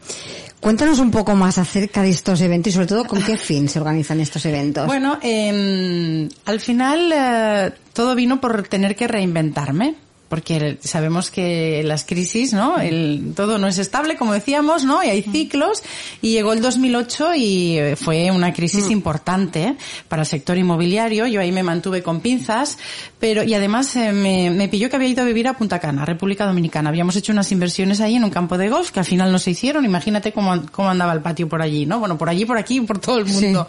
Cuéntanos 0.60 0.98
un 0.98 1.10
poco 1.10 1.36
más 1.36 1.58
acerca 1.58 2.00
de 2.02 2.08
estos 2.08 2.40
eventos 2.40 2.70
y 2.70 2.74
sobre 2.74 2.86
todo 2.86 3.04
con 3.04 3.22
qué 3.22 3.36
fin 3.36 3.68
se 3.68 3.78
organizan 3.78 4.18
estos 4.20 4.46
eventos. 4.46 4.86
Bueno, 4.86 5.18
eh, 5.22 6.26
al 6.46 6.60
final 6.60 7.12
eh, 7.14 7.72
todo 7.92 8.14
vino 8.14 8.40
por 8.40 8.66
tener 8.66 8.96
que 8.96 9.06
reinventarme. 9.06 9.96
Porque 10.30 10.78
sabemos 10.80 11.30
que 11.30 11.82
las 11.84 12.04
crisis, 12.04 12.52
¿no? 12.54 12.78
El, 12.78 13.32
todo 13.36 13.58
no 13.58 13.66
es 13.66 13.78
estable, 13.78 14.16
como 14.16 14.32
decíamos, 14.32 14.84
¿no? 14.84 15.02
Y 15.04 15.08
hay 15.10 15.22
ciclos. 15.22 15.82
Y 16.22 16.30
llegó 16.30 16.52
el 16.52 16.62
2008 16.62 17.34
y 17.34 17.78
eh, 17.78 17.96
fue 17.96 18.30
una 18.30 18.52
crisis 18.54 18.88
importante 18.90 19.74
para 20.08 20.22
el 20.22 20.26
sector 20.26 20.56
inmobiliario. 20.56 21.26
Yo 21.26 21.40
ahí 21.40 21.50
me 21.50 21.64
mantuve 21.64 22.02
con 22.04 22.20
pinzas, 22.20 22.78
pero, 23.18 23.42
y 23.42 23.54
además 23.54 23.94
eh, 23.96 24.12
me, 24.12 24.50
me 24.50 24.68
pilló 24.68 24.88
que 24.88 24.94
había 24.96 25.08
ido 25.08 25.22
a 25.22 25.26
vivir 25.26 25.48
a 25.48 25.54
Punta 25.54 25.80
Cana, 25.80 26.04
República 26.04 26.46
Dominicana. 26.46 26.90
Habíamos 26.90 27.16
hecho 27.16 27.32
unas 27.32 27.50
inversiones 27.50 28.00
ahí 28.00 28.14
en 28.14 28.22
un 28.22 28.30
campo 28.30 28.56
de 28.56 28.68
golf 28.68 28.92
que 28.92 29.00
al 29.00 29.06
final 29.06 29.32
no 29.32 29.38
se 29.40 29.50
hicieron. 29.50 29.84
Imagínate 29.84 30.32
cómo, 30.32 30.62
cómo 30.70 30.90
andaba 30.90 31.12
el 31.12 31.22
patio 31.22 31.48
por 31.48 31.60
allí, 31.60 31.86
¿no? 31.86 31.98
Bueno, 31.98 32.16
por 32.16 32.28
allí, 32.28 32.44
por 32.44 32.56
aquí, 32.56 32.80
por 32.82 33.00
todo 33.00 33.18
el 33.18 33.28
Sí. 33.28 33.46
mundo. 33.46 33.66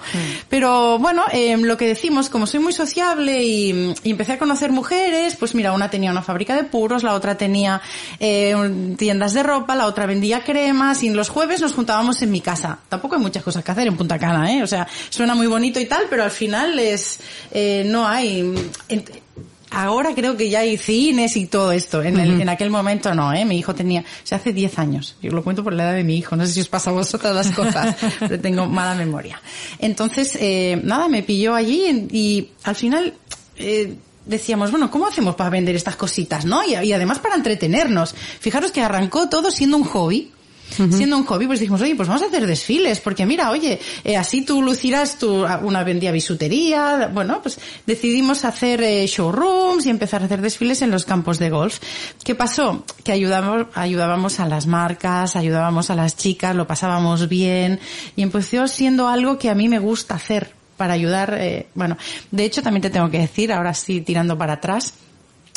Pero 0.47 0.99
bueno, 0.99 1.23
eh, 1.33 1.57
lo 1.57 1.75
que 1.75 1.87
decimos, 1.87 2.29
como 2.29 2.45
soy 2.45 2.59
muy 2.59 2.73
sociable 2.73 3.43
y, 3.43 3.93
y 4.03 4.11
empecé 4.11 4.33
a 4.33 4.37
conocer 4.37 4.71
mujeres, 4.71 5.35
pues 5.37 5.55
mira, 5.55 5.73
una 5.73 5.89
tenía 5.89 6.11
una 6.11 6.21
fábrica 6.21 6.50
de 6.55 6.63
puros, 6.63 7.03
la 7.03 7.13
otra 7.13 7.35
tenía 7.37 7.81
eh, 8.19 8.55
tiendas 8.97 9.33
de 9.33 9.43
ropa, 9.43 9.75
la 9.75 9.85
otra 9.85 10.05
vendía 10.05 10.43
cremas 10.43 11.03
y 11.03 11.09
los 11.09 11.29
jueves 11.29 11.61
nos 11.61 11.73
juntábamos 11.73 12.21
en 12.21 12.31
mi 12.31 12.41
casa. 12.41 12.79
Tampoco 12.89 13.15
hay 13.15 13.21
muchas 13.21 13.43
cosas 13.43 13.63
que 13.63 13.71
hacer 13.71 13.87
en 13.87 13.97
Punta 13.97 14.17
Cana, 14.19 14.51
¿eh? 14.53 14.63
O 14.63 14.67
sea, 14.67 14.87
suena 15.09 15.35
muy 15.35 15.47
bonito 15.47 15.79
y 15.79 15.85
tal, 15.85 16.03
pero 16.09 16.23
al 16.23 16.31
final 16.31 16.77
es 16.79 17.19
eh, 17.51 17.83
no 17.85 18.07
hay. 18.07 18.53
Ahora 19.73 20.13
creo 20.13 20.35
que 20.35 20.49
ya 20.49 20.59
hay 20.59 20.77
cines 20.77 21.37
y 21.37 21.45
todo 21.45 21.71
esto. 21.71 22.03
En, 22.03 22.19
el- 22.19 22.41
en 22.41 22.49
aquel 22.49 22.69
momento 22.69 23.15
no, 23.15 23.31
¿eh? 23.33 23.45
Mi 23.45 23.57
hijo 23.57 23.73
tenía, 23.73 24.01
o 24.01 24.03
sea, 24.27 24.37
hace 24.37 24.51
10 24.51 24.77
años. 24.79 25.15
Yo 25.21 25.31
lo 25.31 25.45
cuento 25.45 25.63
por 25.63 25.71
la 25.71 25.83
edad 25.83 25.93
de 25.93 26.03
mi 26.03 26.17
hijo. 26.17 26.35
No 26.35 26.45
sé 26.45 26.51
si 26.51 26.59
os 26.59 26.67
pasa 26.67 26.89
a 26.89 26.93
vosotras 26.93 27.33
las 27.33 27.51
cosas, 27.55 27.95
pero 28.19 28.37
tengo 28.37 28.65
mala 28.67 28.95
memoria. 28.95 29.41
Entonces, 29.79 30.37
eh, 30.41 30.77
nada, 30.83 31.07
me 31.07 31.23
pilló 31.23 31.55
allí 31.55 32.07
y, 32.11 32.17
y 32.17 32.51
al 32.65 32.75
final, 32.75 33.13
eh, 33.55 33.95
decíamos, 34.25 34.71
bueno, 34.71 34.89
¿cómo 34.91 35.07
hacemos 35.07 35.35
para 35.35 35.49
vender 35.49 35.75
estas 35.75 35.95
cositas, 35.95 36.45
no? 36.45 36.63
Y, 36.63 36.75
y 36.75 36.93
además 36.93 37.19
para 37.19 37.35
entretenernos. 37.35 38.15
Fijaros 38.39 38.71
que 38.71 38.81
arrancó 38.81 39.29
todo 39.29 39.51
siendo 39.51 39.77
un 39.77 39.83
hobby. 39.83 40.31
Siendo 40.71 41.17
un 41.17 41.25
hobby, 41.25 41.47
pues 41.47 41.59
dijimos, 41.59 41.81
oye, 41.81 41.95
pues 41.95 42.07
vamos 42.07 42.23
a 42.23 42.27
hacer 42.27 42.47
desfiles, 42.47 43.01
porque 43.01 43.25
mira, 43.25 43.51
oye, 43.51 43.77
eh, 44.05 44.15
así 44.15 44.41
tú 44.41 44.61
lucirás 44.61 45.19
tu, 45.19 45.45
una 45.63 45.83
vendía 45.83 46.13
bisutería, 46.13 47.11
bueno, 47.13 47.41
pues 47.41 47.59
decidimos 47.85 48.45
hacer 48.45 48.81
eh, 48.81 49.05
showrooms 49.05 49.85
y 49.85 49.89
empezar 49.89 50.21
a 50.21 50.25
hacer 50.25 50.41
desfiles 50.41 50.81
en 50.81 50.89
los 50.89 51.03
campos 51.03 51.39
de 51.39 51.49
golf. 51.49 51.79
¿Qué 52.23 52.35
pasó? 52.35 52.85
Que 53.03 53.11
ayudábamos, 53.11 53.67
ayudábamos 53.73 54.39
a 54.39 54.47
las 54.47 54.65
marcas, 54.65 55.35
ayudábamos 55.35 55.89
a 55.89 55.95
las 55.95 56.15
chicas, 56.15 56.55
lo 56.55 56.67
pasábamos 56.67 57.27
bien, 57.27 57.79
y 58.15 58.21
empezó 58.21 58.65
siendo 58.67 59.09
algo 59.09 59.37
que 59.37 59.49
a 59.49 59.55
mí 59.55 59.67
me 59.67 59.79
gusta 59.79 60.15
hacer 60.15 60.60
para 60.81 60.95
ayudar, 60.95 61.37
eh, 61.39 61.67
bueno, 61.75 61.95
de 62.31 62.43
hecho 62.43 62.63
también 62.63 62.81
te 62.81 62.89
tengo 62.89 63.07
que 63.11 63.19
decir, 63.19 63.53
ahora 63.53 63.71
sí 63.75 64.01
tirando 64.01 64.35
para 64.35 64.53
atrás, 64.53 64.95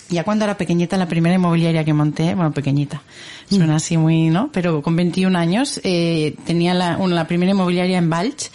ya 0.08 0.24
cuando 0.24 0.44
era 0.44 0.56
pequeñita, 0.56 0.96
la 0.96 1.06
primera 1.08 1.34
inmobiliaria 1.34 1.84
que 1.84 1.92
monté, 1.92 2.34
bueno, 2.34 2.52
pequeñita, 2.52 3.02
suena 3.48 3.76
así 3.76 3.96
muy, 3.96 4.28
¿no? 4.30 4.50
Pero 4.52 4.82
con 4.82 4.96
21 4.96 5.38
años, 5.38 5.80
eh, 5.84 6.34
tenía 6.46 6.74
la, 6.74 6.96
una- 6.98 7.14
la 7.14 7.26
primera 7.26 7.52
inmobiliaria 7.52 7.98
en 7.98 8.10
Balch 8.10 8.50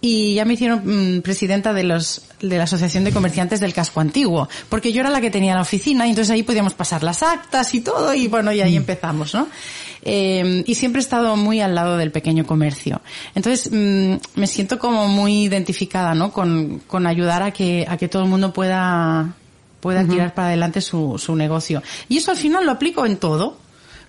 y 0.00 0.34
ya 0.34 0.44
me 0.44 0.54
hicieron 0.54 0.82
mm, 1.18 1.22
presidenta 1.22 1.72
de 1.72 1.84
los, 1.84 2.22
de 2.40 2.56
la 2.58 2.64
Asociación 2.64 3.04
de 3.04 3.12
Comerciantes 3.12 3.60
del 3.60 3.72
Casco 3.72 4.00
Antiguo, 4.00 4.48
porque 4.68 4.92
yo 4.92 5.00
era 5.00 5.10
la 5.10 5.20
que 5.20 5.30
tenía 5.30 5.54
la 5.54 5.60
oficina 5.62 6.06
y 6.06 6.10
entonces 6.10 6.30
ahí 6.32 6.42
podíamos 6.42 6.74
pasar 6.74 7.02
las 7.02 7.22
actas 7.22 7.72
y 7.74 7.80
todo 7.82 8.12
y 8.14 8.26
bueno, 8.28 8.52
y 8.52 8.60
ahí 8.60 8.76
empezamos, 8.76 9.34
¿no? 9.34 9.46
Eh, 10.04 10.64
y 10.66 10.74
siempre 10.74 10.98
he 11.00 11.04
estado 11.04 11.36
muy 11.36 11.60
al 11.60 11.76
lado 11.76 11.96
del 11.96 12.10
pequeño 12.10 12.44
comercio. 12.44 13.00
Entonces, 13.36 13.70
mm, 13.72 14.14
me 14.40 14.46
siento 14.48 14.78
como 14.80 15.06
muy 15.06 15.44
identificada, 15.44 16.14
¿no? 16.14 16.32
Con, 16.32 16.80
con 16.88 17.06
ayudar 17.06 17.44
a 17.44 17.52
que, 17.52 17.86
a 17.88 17.96
que 17.96 18.08
todo 18.08 18.24
el 18.24 18.28
mundo 18.28 18.52
pueda, 18.52 19.34
pueda 19.82 20.04
tirar 20.04 20.32
para 20.32 20.46
adelante 20.46 20.80
su, 20.80 21.18
su 21.18 21.34
negocio. 21.34 21.82
Y 22.08 22.18
eso 22.18 22.30
al 22.30 22.36
final 22.36 22.64
lo 22.64 22.70
aplico 22.70 23.04
en 23.04 23.16
todo. 23.16 23.58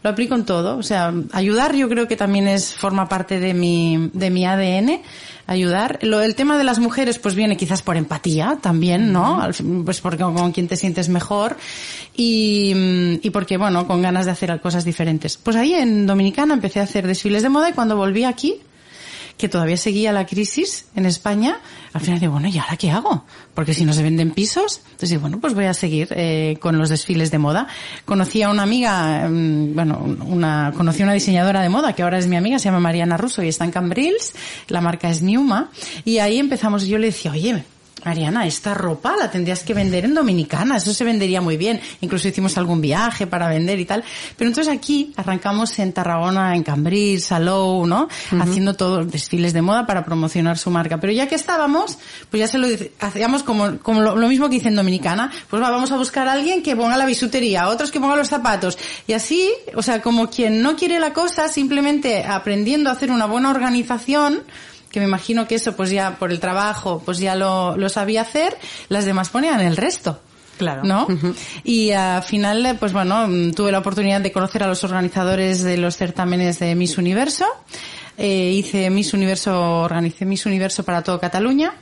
Lo 0.03 0.11
aplico 0.11 0.35
en 0.35 0.45
todo. 0.45 0.77
O 0.77 0.83
sea, 0.83 1.11
ayudar 1.31 1.75
yo 1.75 1.89
creo 1.89 2.07
que 2.07 2.15
también 2.15 2.47
es, 2.47 2.75
forma 2.75 3.09
parte 3.09 3.39
de 3.39 3.55
mi, 3.55 4.11
de 4.13 4.29
mi 4.29 4.45
ADN. 4.45 5.01
Ayudar. 5.47 5.97
Lo, 6.03 6.21
el 6.21 6.35
tema 6.35 6.59
de 6.59 6.63
las 6.63 6.77
mujeres 6.77 7.17
pues 7.17 7.33
viene 7.33 7.57
quizás 7.57 7.81
por 7.81 7.97
empatía 7.97 8.59
también, 8.61 9.11
¿no? 9.11 9.41
Al 9.41 9.55
Pues 9.83 9.99
porque 9.99 10.21
con 10.21 10.51
quien 10.51 10.67
te 10.67 10.75
sientes 10.75 11.09
mejor. 11.09 11.57
Y, 12.15 13.19
y 13.23 13.29
porque, 13.31 13.57
bueno, 13.57 13.87
con 13.87 14.03
ganas 14.03 14.25
de 14.25 14.31
hacer 14.31 14.61
cosas 14.61 14.85
diferentes. 14.85 15.37
Pues 15.37 15.55
ahí 15.55 15.73
en 15.73 16.05
Dominicana 16.05 16.53
empecé 16.53 16.81
a 16.81 16.83
hacer 16.83 17.07
desfiles 17.07 17.41
de 17.41 17.49
moda 17.49 17.69
y 17.69 17.73
cuando 17.73 17.95
volví 17.95 18.25
aquí, 18.25 18.61
que 19.37 19.49
todavía 19.49 19.77
seguía 19.77 20.11
la 20.11 20.25
crisis 20.25 20.85
en 20.95 21.05
España, 21.05 21.59
al 21.93 22.01
final 22.01 22.19
digo, 22.19 22.33
bueno, 22.33 22.47
¿y 22.47 22.57
ahora 22.57 22.77
qué 22.77 22.91
hago? 22.91 23.25
Porque 23.53 23.73
si 23.73 23.85
no 23.85 23.93
se 23.93 24.03
venden 24.03 24.31
pisos, 24.31 24.81
entonces 24.91 25.19
bueno, 25.19 25.39
pues 25.39 25.53
voy 25.53 25.65
a 25.65 25.73
seguir 25.73 26.07
eh, 26.11 26.57
con 26.59 26.77
los 26.77 26.89
desfiles 26.89 27.31
de 27.31 27.37
moda. 27.37 27.67
Conocí 28.05 28.41
a 28.41 28.49
una 28.49 28.63
amiga, 28.63 29.27
mm, 29.29 29.75
bueno, 29.75 29.99
una, 30.25 30.73
conocí 30.75 31.01
a 31.01 31.05
una 31.05 31.13
diseñadora 31.13 31.61
de 31.61 31.69
moda 31.69 31.93
que 31.93 32.03
ahora 32.03 32.17
es 32.17 32.27
mi 32.27 32.35
amiga, 32.35 32.59
se 32.59 32.65
llama 32.65 32.79
Mariana 32.79 33.17
Russo 33.17 33.43
y 33.43 33.47
está 33.47 33.65
en 33.65 33.71
Cambrils, 33.71 34.33
la 34.69 34.81
marca 34.81 35.09
es 35.09 35.21
Niuma, 35.21 35.69
y 36.05 36.19
ahí 36.19 36.39
empezamos, 36.39 36.85
yo 36.85 36.97
le 36.97 37.07
decía, 37.07 37.31
oye, 37.31 37.63
Mariana, 38.05 38.45
esta 38.45 38.73
ropa 38.73 39.15
la 39.17 39.31
tendrías 39.31 39.63
que 39.63 39.73
vender 39.73 40.05
en 40.05 40.13
Dominicana, 40.13 40.77
eso 40.77 40.93
se 40.93 41.03
vendería 41.03 41.41
muy 41.41 41.57
bien. 41.57 41.79
Incluso 42.01 42.27
hicimos 42.27 42.57
algún 42.57 42.81
viaje 42.81 43.27
para 43.27 43.47
vender 43.47 43.79
y 43.79 43.85
tal. 43.85 44.03
Pero 44.37 44.49
entonces 44.49 44.73
aquí 44.73 45.13
arrancamos 45.15 45.77
en 45.79 45.93
Tarragona, 45.93 46.55
en 46.55 46.63
Cambrils, 46.63 47.25
Salou, 47.25 47.85
¿no? 47.85 48.07
Haciendo 48.39 48.73
todos 48.73 49.09
desfiles 49.09 49.53
de 49.53 49.61
moda 49.61 49.85
para 49.85 50.03
promocionar 50.03 50.57
su 50.57 50.69
marca. 50.69 50.99
Pero 50.99 51.13
ya 51.13 51.27
que 51.27 51.35
estábamos, 51.35 51.97
pues 52.29 52.41
ya 52.41 52.47
se 52.47 52.57
lo 52.57 52.67
hacíamos 52.99 53.43
como, 53.43 53.79
como 53.79 54.01
lo, 54.01 54.15
lo 54.15 54.27
mismo 54.27 54.49
que 54.49 54.57
hice 54.57 54.69
en 54.69 54.75
Dominicana. 54.75 55.31
Pues 55.49 55.61
va, 55.61 55.69
vamos 55.69 55.91
a 55.91 55.97
buscar 55.97 56.27
a 56.27 56.33
alguien 56.33 56.61
que 56.61 56.75
ponga 56.75 56.97
la 56.97 57.05
bisutería, 57.05 57.69
otros 57.69 57.91
que 57.91 57.99
pongan 57.99 58.17
los 58.17 58.29
zapatos. 58.29 58.77
Y 59.07 59.13
así, 59.13 59.49
o 59.75 59.81
sea, 59.81 60.01
como 60.01 60.29
quien 60.29 60.61
no 60.61 60.75
quiere 60.75 60.99
la 60.99 61.13
cosa, 61.13 61.47
simplemente 61.47 62.23
aprendiendo 62.23 62.89
a 62.89 62.93
hacer 62.93 63.11
una 63.11 63.25
buena 63.25 63.49
organización, 63.49 64.43
que 64.93 64.99
me 65.01 65.05
imagino 65.07 65.45
que 65.47 65.55
eso 65.55 65.75
pues 65.75 65.89
ya 65.89 66.15
por 66.17 66.31
el 66.31 66.39
trabajo 66.39 67.01
pues 67.03 67.17
ya 67.17 67.35
lo, 67.35 67.75
lo 67.75 67.89
sabía 67.89 68.21
hacer, 68.21 68.57
las 68.87 69.03
demás 69.03 69.29
ponían 69.29 69.59
el 69.59 69.75
resto. 69.75 70.21
Claro. 70.57 70.83
¿No? 70.83 71.07
Y 71.63 71.91
al 71.91 72.21
final, 72.21 72.77
pues 72.79 72.93
bueno, 72.93 73.27
mm, 73.27 73.51
tuve 73.53 73.71
la 73.71 73.79
oportunidad 73.79 74.21
de 74.21 74.31
conocer 74.31 74.61
a 74.63 74.67
los 74.67 74.83
organizadores 74.83 75.63
de 75.63 75.77
los 75.77 75.97
certámenes 75.97 76.59
de 76.59 76.75
Miss 76.75 76.99
Universo. 76.99 77.45
Eh, 78.19 78.51
hice 78.51 78.87
Miss 78.91 79.15
Universo, 79.15 79.79
organicé 79.81 80.25
Miss 80.25 80.45
Universo 80.45 80.83
para 80.85 81.01
todo 81.01 81.19
Cataluña, 81.19 81.73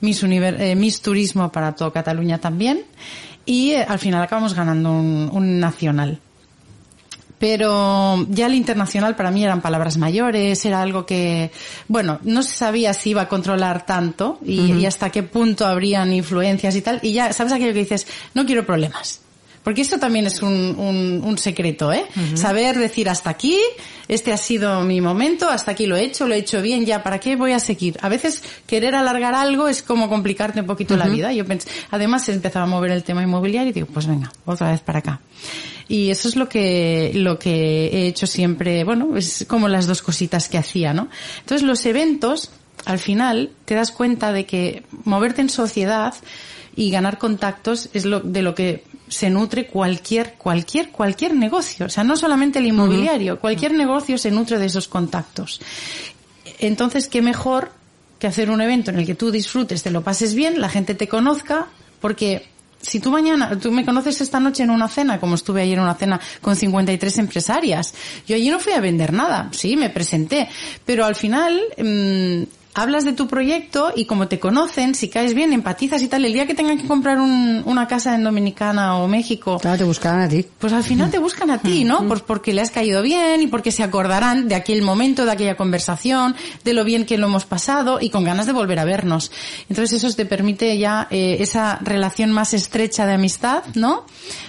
Miss, 0.00 0.22
Univer- 0.24 0.58
eh, 0.58 0.74
Miss 0.74 1.02
Turismo 1.02 1.52
para 1.52 1.74
todo 1.74 1.92
Cataluña 1.92 2.38
también. 2.38 2.84
Y 3.44 3.72
eh, 3.72 3.84
al 3.86 3.98
final 3.98 4.22
acabamos 4.22 4.54
ganando 4.54 4.90
un, 4.92 5.28
un 5.30 5.60
nacional. 5.60 6.18
Pero 7.38 8.26
ya 8.30 8.46
el 8.46 8.54
internacional 8.54 9.16
para 9.16 9.30
mí 9.30 9.44
eran 9.44 9.60
palabras 9.60 9.96
mayores, 9.96 10.64
era 10.64 10.80
algo 10.80 11.04
que, 11.04 11.50
bueno, 11.88 12.18
no 12.22 12.42
se 12.42 12.56
sabía 12.56 12.94
si 12.94 13.10
iba 13.10 13.22
a 13.22 13.28
controlar 13.28 13.84
tanto 13.84 14.38
y, 14.44 14.72
y 14.72 14.86
hasta 14.86 15.10
qué 15.10 15.22
punto 15.22 15.66
habrían 15.66 16.12
influencias 16.12 16.74
y 16.76 16.82
tal, 16.82 17.00
y 17.02 17.12
ya, 17.12 17.32
¿sabes 17.32 17.52
aquello 17.52 17.72
que 17.72 17.80
dices? 17.80 18.06
No 18.34 18.46
quiero 18.46 18.64
problemas. 18.64 19.20
Porque 19.66 19.80
esto 19.82 19.98
también 19.98 20.28
es 20.28 20.42
un, 20.42 20.76
un, 20.78 21.22
un 21.24 21.38
secreto, 21.38 21.92
¿eh? 21.92 22.06
Saber 22.34 22.78
decir 22.78 23.08
hasta 23.08 23.30
aquí, 23.30 23.58
este 24.06 24.32
ha 24.32 24.36
sido 24.36 24.82
mi 24.82 25.00
momento, 25.00 25.50
hasta 25.50 25.72
aquí 25.72 25.86
lo 25.86 25.96
he 25.96 26.04
hecho, 26.04 26.28
lo 26.28 26.34
he 26.34 26.38
hecho 26.38 26.62
bien, 26.62 26.86
ya, 26.86 27.02
¿para 27.02 27.18
qué 27.18 27.34
voy 27.34 27.50
a 27.50 27.58
seguir? 27.58 27.98
A 28.00 28.08
veces 28.08 28.44
querer 28.68 28.94
alargar 28.94 29.34
algo 29.34 29.66
es 29.66 29.82
como 29.82 30.08
complicarte 30.08 30.60
un 30.60 30.66
poquito 30.66 30.96
la 30.96 31.08
vida. 31.08 31.32
Yo 31.32 31.44
pensé, 31.44 31.68
además 31.90 32.24
se 32.26 32.34
empezaba 32.34 32.64
a 32.64 32.68
mover 32.68 32.92
el 32.92 33.02
tema 33.02 33.24
inmobiliario 33.24 33.70
y 33.70 33.72
digo, 33.72 33.88
pues 33.92 34.06
venga, 34.06 34.30
otra 34.44 34.70
vez 34.70 34.82
para 34.82 35.00
acá. 35.00 35.20
Y 35.88 36.10
eso 36.10 36.28
es 36.28 36.36
lo 36.36 36.48
que, 36.48 37.12
lo 37.14 37.38
que 37.38 37.86
he 37.86 38.06
hecho 38.08 38.26
siempre, 38.26 38.82
bueno, 38.84 39.16
es 39.16 39.46
como 39.48 39.68
las 39.68 39.86
dos 39.86 40.02
cositas 40.02 40.48
que 40.48 40.58
hacía, 40.58 40.92
¿no? 40.92 41.08
Entonces 41.40 41.66
los 41.66 41.86
eventos, 41.86 42.50
al 42.84 42.98
final, 42.98 43.50
te 43.64 43.74
das 43.74 43.92
cuenta 43.92 44.32
de 44.32 44.46
que 44.46 44.82
moverte 45.04 45.42
en 45.42 45.48
sociedad 45.48 46.14
y 46.74 46.90
ganar 46.90 47.18
contactos 47.18 47.88
es 47.94 48.04
lo 48.04 48.20
de 48.20 48.42
lo 48.42 48.54
que 48.54 48.84
se 49.08 49.30
nutre 49.30 49.66
cualquier 49.66 50.34
cualquier 50.34 50.90
cualquier 50.90 51.34
negocio, 51.34 51.86
o 51.86 51.88
sea, 51.88 52.04
no 52.04 52.16
solamente 52.16 52.58
el 52.58 52.66
inmobiliario, 52.66 53.40
cualquier 53.40 53.72
negocio 53.72 54.18
se 54.18 54.30
nutre 54.30 54.58
de 54.58 54.66
esos 54.66 54.88
contactos. 54.88 55.60
Entonces, 56.58 57.08
qué 57.08 57.22
mejor 57.22 57.70
que 58.18 58.26
hacer 58.26 58.50
un 58.50 58.60
evento 58.60 58.90
en 58.90 58.98
el 58.98 59.06
que 59.06 59.14
tú 59.14 59.30
disfrutes, 59.30 59.82
te 59.82 59.90
lo 59.90 60.02
pases 60.02 60.34
bien, 60.34 60.60
la 60.60 60.68
gente 60.68 60.94
te 60.94 61.08
conozca, 61.08 61.68
porque 62.00 62.46
si 62.86 63.00
tú 63.00 63.10
mañana, 63.10 63.58
tú 63.58 63.72
me 63.72 63.84
conoces 63.84 64.20
esta 64.20 64.38
noche 64.38 64.62
en 64.62 64.70
una 64.70 64.88
cena, 64.88 65.18
como 65.18 65.34
estuve 65.34 65.62
ayer 65.62 65.78
en 65.78 65.84
una 65.84 65.94
cena 65.94 66.20
con 66.40 66.54
53 66.54 67.18
empresarias, 67.18 67.92
yo 68.26 68.36
allí 68.36 68.48
no 68.48 68.60
fui 68.60 68.72
a 68.74 68.80
vender 68.80 69.12
nada, 69.12 69.48
sí, 69.52 69.76
me 69.76 69.90
presenté, 69.90 70.48
pero 70.84 71.04
al 71.04 71.16
final, 71.16 71.60
mmm, 71.76 72.42
hablas 72.76 73.04
de 73.06 73.14
tu 73.14 73.26
proyecto 73.26 73.90
y 73.96 74.04
como 74.04 74.28
te 74.28 74.38
conocen, 74.38 74.94
si 74.94 75.08
caes 75.08 75.32
bien, 75.32 75.54
empatizas 75.54 76.02
y 76.02 76.08
tal, 76.08 76.26
el 76.26 76.34
día 76.34 76.46
que 76.46 76.54
tengan 76.54 76.76
que 76.76 76.86
comprar 76.86 77.18
un, 77.18 77.62
una 77.64 77.88
casa 77.88 78.14
en 78.14 78.22
Dominicana 78.22 78.98
o 78.98 79.08
México. 79.08 79.58
Claro, 79.58 79.78
te 79.78 79.84
buscarán 79.84 80.20
a 80.20 80.28
ti. 80.28 80.44
Pues 80.58 80.74
al 80.74 80.84
final 80.84 81.10
te 81.10 81.18
buscan 81.18 81.50
a 81.50 81.58
ti, 81.58 81.84
¿no? 81.84 82.06
Pues 82.06 82.20
porque 82.20 82.52
le 82.52 82.60
has 82.60 82.70
caído 82.70 83.00
bien 83.00 83.40
y 83.40 83.46
porque 83.46 83.72
se 83.72 83.82
acordarán 83.82 84.46
de 84.46 84.56
aquel 84.56 84.82
momento, 84.82 85.24
de 85.24 85.32
aquella 85.32 85.56
conversación, 85.56 86.36
de 86.64 86.74
lo 86.74 86.84
bien 86.84 87.06
que 87.06 87.16
lo 87.16 87.28
hemos 87.28 87.46
pasado 87.46 87.98
y 87.98 88.10
con 88.10 88.24
ganas 88.24 88.44
de 88.44 88.52
volver 88.52 88.78
a 88.78 88.84
vernos. 88.84 89.32
Entonces 89.70 90.04
eso 90.04 90.14
te 90.14 90.26
permite 90.26 90.76
ya 90.76 91.08
eh, 91.10 91.38
esa 91.40 91.78
relación 91.80 92.30
más 92.30 92.52
estrecha 92.52 93.06
de 93.06 93.14
amistad, 93.14 93.64
¿no? 93.74 94.04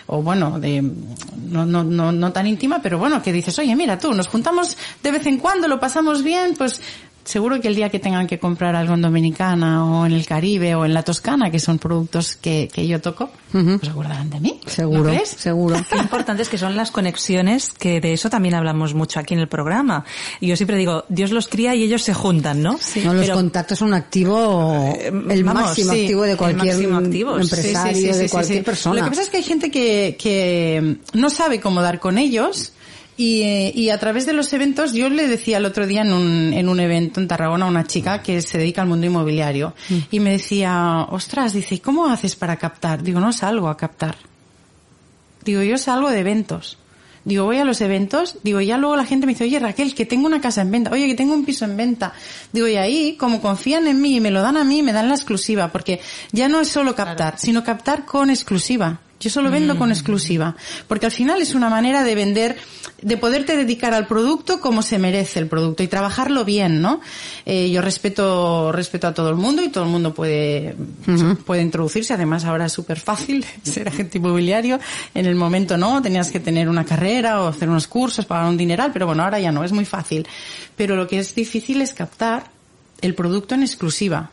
O 0.08 0.22
bueno, 0.22 0.60
de, 0.60 0.82
no, 0.82 1.66
no, 1.66 1.84
no, 1.86 2.12
no 2.12 2.32
tan 2.34 2.48
íntima, 2.48 2.82
pero 2.82 2.98
bueno, 2.98 3.22
que 3.22 3.32
dices, 3.32 3.58
oye, 3.60 3.74
mira 3.76 3.98
tú, 3.98 4.14
nos 4.14 4.28
juntamos 4.28 4.78
de 5.02 5.12
vez 5.12 5.26
en 5.28 5.38
cuando, 5.38 5.68
lo 5.70 5.80
pasamos 5.80 6.24
bien, 6.24 6.56
pues 6.58 6.82
seguro 7.28 7.60
que 7.60 7.68
el 7.68 7.76
día 7.76 7.90
que 7.90 8.00
tengan 8.00 8.26
que 8.26 8.40
comprar 8.40 8.76
algo 8.76 8.94
en 8.94 9.02
Dominicana 9.02 9.86
o 9.86 10.06
en 10.06 10.14
el 10.14 10.26
Caribe 10.26 10.76
o 10.76 10.86
en 10.86 10.94
la 10.94 11.04
Toscana, 11.04 11.52
que 11.52 11.60
son 11.60 11.78
productos 11.78 12.36
que, 12.38 12.70
que 12.74 12.88
yo 12.88 13.02
toco, 13.02 13.30
uh 13.54 13.78
pues 13.78 13.90
acordarán 13.90 14.30
de 14.30 14.40
mí. 14.40 14.60
Seguro, 14.66 15.14
¿No 15.14 15.20
seguro. 15.26 15.76
Qué 15.90 15.98
importantes 15.98 16.50
que 16.50 16.58
son 16.58 16.76
las 16.76 16.92
conexiones, 16.92 17.72
que 17.78 18.00
de 18.00 18.14
eso 18.14 18.30
también 18.30 18.56
hablamos 18.56 18.94
mucho 18.94 19.20
aquí 19.20 19.34
en 19.34 19.42
el 19.42 19.48
programa. 19.48 20.06
Y 20.40 20.48
yo 20.48 20.56
siempre 20.56 20.78
digo, 20.78 21.04
Dios 21.10 21.32
los 21.32 21.48
cría 21.48 21.76
y 21.76 21.84
ellos 21.84 22.02
se 22.02 22.14
juntan, 22.14 22.62
¿no? 22.62 22.78
Sí. 22.80 23.02
No, 23.04 23.14
los 23.14 23.24
Pero, 23.24 23.36
contactos 23.36 23.80
son 23.80 23.90
un 23.90 23.94
activo, 23.96 24.98
el 25.30 25.44
vamos, 25.44 25.64
máximo 25.64 25.94
sí, 25.94 26.02
activo 26.02 26.24
de 26.24 26.38
cualquier 26.38 26.94
activo. 26.94 27.40
empresario, 27.40 28.14
sí, 28.14 28.20
de 28.20 28.30
cualquier 28.30 28.64
persona. 28.64 29.00
Lo 29.00 29.04
que 29.04 29.10
pasa 29.10 29.22
es 29.24 29.30
que 29.30 29.38
hay 29.38 29.44
gente 29.44 29.70
que, 29.70 30.16
que 30.18 30.98
no 31.14 31.30
sabe 31.30 31.60
cómo 31.60 31.82
dar 31.82 32.00
con 32.00 32.18
ellos, 32.18 32.74
y, 33.18 33.72
y, 33.74 33.90
a 33.90 33.98
través 34.00 34.28
de 34.28 34.34
los 34.34 34.54
eventos, 34.54 34.94
yo 34.94 35.10
le 35.10 35.28
decía 35.28 35.58
el 35.58 35.66
otro 35.66 35.88
día 35.88 36.04
en 36.04 36.14
un, 36.14 36.54
en 36.54 36.70
un 36.70 36.80
evento 36.80 37.20
en 37.20 37.28
Tarragona 37.28 37.66
a 37.66 37.70
una 37.70 37.86
chica 37.86 38.22
que 38.22 38.42
se 38.42 38.60
dedica 38.60 38.84
al 38.84 38.88
mundo 38.88 39.08
inmobiliario 39.08 39.74
mm. 39.90 39.98
y 40.12 40.20
me 40.20 40.32
decía, 40.32 41.08
ostras, 41.10 41.54
dice, 41.54 41.82
¿cómo 41.82 42.08
haces 42.08 42.36
para 42.36 42.58
captar? 42.58 43.02
Digo, 43.02 43.20
no 43.20 43.34
salgo 43.34 43.70
a 43.70 43.78
captar. 43.78 44.18
Digo, 45.44 45.64
yo 45.64 45.78
salgo 45.80 46.12
de 46.12 46.20
eventos. 46.20 46.78
Digo, 47.28 47.44
voy 47.44 47.58
a 47.58 47.66
los 47.66 47.82
eventos, 47.82 48.38
digo, 48.42 48.62
ya 48.62 48.78
luego 48.78 48.96
la 48.96 49.06
gente 49.06 49.26
me 49.26 49.34
dice, 49.34 49.44
oye 49.44 49.60
Raquel, 49.60 49.94
que 49.94 50.06
tengo 50.06 50.28
una 50.28 50.40
casa 50.40 50.62
en 50.62 50.72
venta, 50.72 50.92
oye, 50.92 51.08
que 51.08 51.16
tengo 51.16 51.34
un 51.34 51.44
piso 51.44 51.66
en 51.66 51.76
venta. 51.76 52.14
Digo, 52.54 52.70
y 52.70 52.78
ahí, 52.78 53.18
como 53.18 53.42
confían 53.42 53.86
en 53.88 54.00
mí 54.00 54.16
y 54.16 54.22
me 54.22 54.32
lo 54.32 54.42
dan 54.42 54.56
a 54.56 54.64
mí, 54.64 54.82
me 54.82 54.94
dan 54.94 55.10
la 55.10 55.16
exclusiva, 55.16 55.70
porque 55.70 56.00
ya 56.32 56.48
no 56.48 56.62
es 56.62 56.70
solo 56.70 56.96
captar, 56.96 57.16
claro. 57.18 57.38
sino 57.38 57.66
captar 57.66 58.06
con 58.06 58.30
exclusiva. 58.30 59.02
Yo 59.20 59.32
solo 59.32 59.50
vendo 59.50 59.74
mm. 59.74 59.78
con 59.78 59.92
exclusiva, 59.92 60.56
porque 60.88 61.08
al 61.08 61.12
final 61.12 61.42
es 61.42 61.56
una 61.56 61.70
manera 61.70 62.04
de 62.04 62.14
vender, 62.14 62.58
de 63.02 63.18
poderte 63.18 63.58
dedicar 63.58 63.96
al 63.96 64.06
producto 64.06 64.60
como 64.60 64.84
se 64.84 65.00
merece 65.00 65.40
el 65.40 65.48
producto 65.48 65.82
y 65.82 65.88
trabajarlo 65.88 66.46
bien, 66.46 66.82
¿no? 66.82 67.02
Eh, 67.46 67.72
yo 67.72 67.82
respeto, 67.82 68.72
respeto 68.72 69.08
a 69.08 69.14
todo 69.16 69.30
el 69.30 69.36
mundo 69.36 69.64
y 69.64 69.70
todo 69.70 69.86
el 69.86 69.90
mundo 69.90 70.14
puede, 70.14 70.76
uh 71.08 71.12
-huh. 71.12 71.38
puede 71.38 71.64
introducirse. 71.64 72.14
Además 72.14 72.46
ahora 72.46 72.68
es 72.68 72.74
súper 72.74 73.00
fácil 73.00 73.44
ser 73.64 73.88
agente 73.88 74.20
inmobiliario. 74.20 74.80
En 75.16 75.26
el 75.26 75.36
momento 75.36 75.78
no, 75.78 76.00
tenías 76.02 76.30
que 76.30 76.40
tener 76.40 76.70
una 76.70 76.86
carrera 76.86 77.42
o 77.42 77.48
hacer 77.48 77.70
unos 77.70 77.88
cursos, 77.88 78.26
pagar 78.26 78.48
un 78.48 78.58
dineral, 78.58 78.92
pero 78.94 79.08
bueno, 79.08 79.24
ahora 79.24 79.40
ya 79.40 79.52
no, 79.52 79.64
es 79.64 79.72
muy 79.72 79.86
fácil. 79.86 80.28
Pero 80.76 80.96
lo 80.96 81.08
que 81.08 81.18
es 81.18 81.34
difícil 81.34 81.82
es 81.82 81.94
captar 81.94 82.52
el 83.02 83.16
producto 83.16 83.56
en 83.56 83.64
exclusiva 83.64 84.30